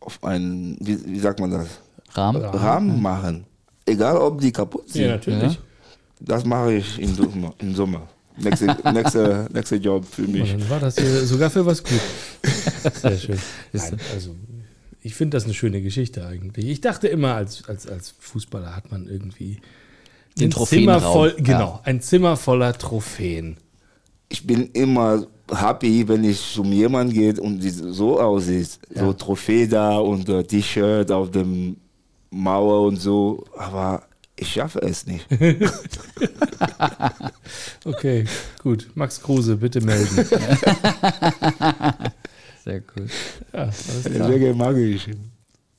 auf 0.00 0.22
einen, 0.22 0.76
wie, 0.80 1.04
wie 1.06 1.18
sagt 1.18 1.40
man 1.40 1.50
das, 1.50 1.68
Rahmen? 2.12 2.42
Rahmen 2.42 3.02
machen. 3.02 3.44
Egal, 3.84 4.16
ob 4.16 4.40
die 4.40 4.52
kaputt 4.52 4.88
sind. 4.90 5.02
Ja, 5.02 5.08
natürlich. 5.12 5.54
Ja. 5.54 5.60
Das 6.20 6.44
mache 6.44 6.74
ich 6.74 6.98
im 6.98 7.14
Sommer. 7.14 7.54
Im 7.58 7.74
Sommer. 7.74 8.02
Nächste, 8.38 8.76
nächste, 8.92 9.48
nächste 9.52 9.76
Job 9.76 10.04
für 10.04 10.22
Und 10.22 10.32
mich. 10.32 10.50
dann 10.52 10.68
war 10.70 10.80
das 10.80 10.96
hier 10.96 11.24
sogar 11.26 11.48
für 11.50 11.64
was 11.64 11.82
gut. 11.82 12.00
Sehr 13.00 13.16
schön. 13.18 13.38
Nein, 13.72 13.98
also, 14.14 14.34
ich 15.02 15.14
finde 15.14 15.36
das 15.36 15.44
eine 15.44 15.54
schöne 15.54 15.80
Geschichte 15.82 16.26
eigentlich. 16.26 16.66
Ich 16.66 16.80
dachte 16.80 17.08
immer, 17.08 17.34
als, 17.34 17.66
als, 17.68 17.86
als 17.86 18.14
Fußballer 18.18 18.74
hat 18.76 18.90
man 18.90 19.06
irgendwie 19.08 19.60
Den. 20.38 20.50
Zimmer 20.52 21.00
voll, 21.00 21.34
Ja. 21.38 21.42
genau, 21.44 21.80
ein 21.84 22.00
Zimmer 22.00 22.36
voller 22.36 22.72
Trophäen. 22.76 23.56
Ich 24.28 24.46
bin 24.46 24.70
immer 24.72 25.26
happy, 25.50 26.06
wenn 26.08 26.24
ich 26.24 26.52
zum 26.54 26.72
jemanden 26.72 27.12
gehe 27.14 27.40
und 27.40 27.60
die 27.60 27.70
so 27.70 28.20
aussieht. 28.20 28.78
So 28.92 29.12
Trophäe 29.12 29.68
da 29.68 29.96
und 29.98 30.28
äh, 30.28 30.42
T-Shirt 30.42 31.10
auf 31.12 31.30
dem 31.30 31.76
Mauer 32.30 32.88
und 32.88 32.96
so. 32.96 33.44
Aber 33.56 34.02
ich 34.38 34.52
schaffe 34.52 34.80
es 34.80 35.06
nicht. 35.06 35.26
Okay, 37.84 38.24
gut. 38.62 38.88
Max 38.94 39.20
Kruse, 39.20 39.56
bitte 39.56 39.80
melden. 39.80 40.08
Sehr 42.64 42.82
cool. 42.96 43.06
Ja, 43.52 43.60
alles 43.60 44.02
klar. 44.04 44.28
Deswegen 44.28 44.56
mag 44.56 44.76
ich. 44.76 45.08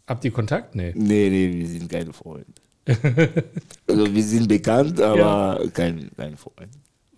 Habt 0.07 0.23
ihr 0.23 0.31
Kontakt? 0.31 0.73
Nee. 0.73 0.93
Nee, 0.95 1.29
nee, 1.29 1.53
wir 1.53 1.67
sind 1.67 1.89
keine 1.89 2.13
Freunde. 2.13 2.53
also 3.87 4.15
wir 4.15 4.23
sind 4.23 4.47
bekannt, 4.47 5.01
aber 5.01 5.67
kein, 5.73 6.09
kein 6.15 6.37
Freund. 6.37 6.69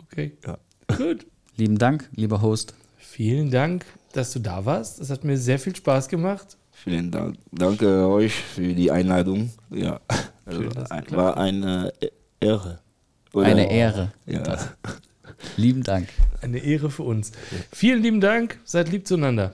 Okay. 0.02 0.32
Ja. 0.44 0.58
Gut. 0.98 1.28
Lieben 1.56 1.78
Dank, 1.78 2.10
lieber 2.16 2.42
Host. 2.42 2.74
Vielen 2.98 3.52
Dank, 3.52 3.86
dass 4.14 4.34
du 4.34 4.40
da 4.40 4.66
warst. 4.66 5.00
Es 5.00 5.12
hat 5.12 5.24
mir 5.24 5.38
sehr 5.38 5.60
viel 5.60 5.76
Spaß 5.76 6.08
gemacht. 6.08 6.58
Vielen 6.72 7.12
Dank. 7.12 7.36
Danke 7.52 8.08
euch 8.08 8.34
für 8.34 8.74
die 8.74 8.90
Einladung. 8.90 9.52
Ja, 9.70 10.00
also 10.50 10.70
ein, 10.90 11.04
war 11.12 11.38
eine 11.38 11.92
Ehre. 12.40 12.80
Oder- 13.34 13.46
Eine 13.48 13.72
Ehre. 13.72 14.12
Ja. 14.26 14.58
Lieben 15.56 15.84
Dank. 15.84 16.10
Eine 16.42 16.58
Ehre 16.60 16.90
für 16.90 17.04
uns. 17.04 17.32
Vielen 17.72 18.02
lieben 18.02 18.20
Dank. 18.22 18.60
Seid 18.66 18.90
lieb 18.90 19.08
zueinander. 19.08 19.54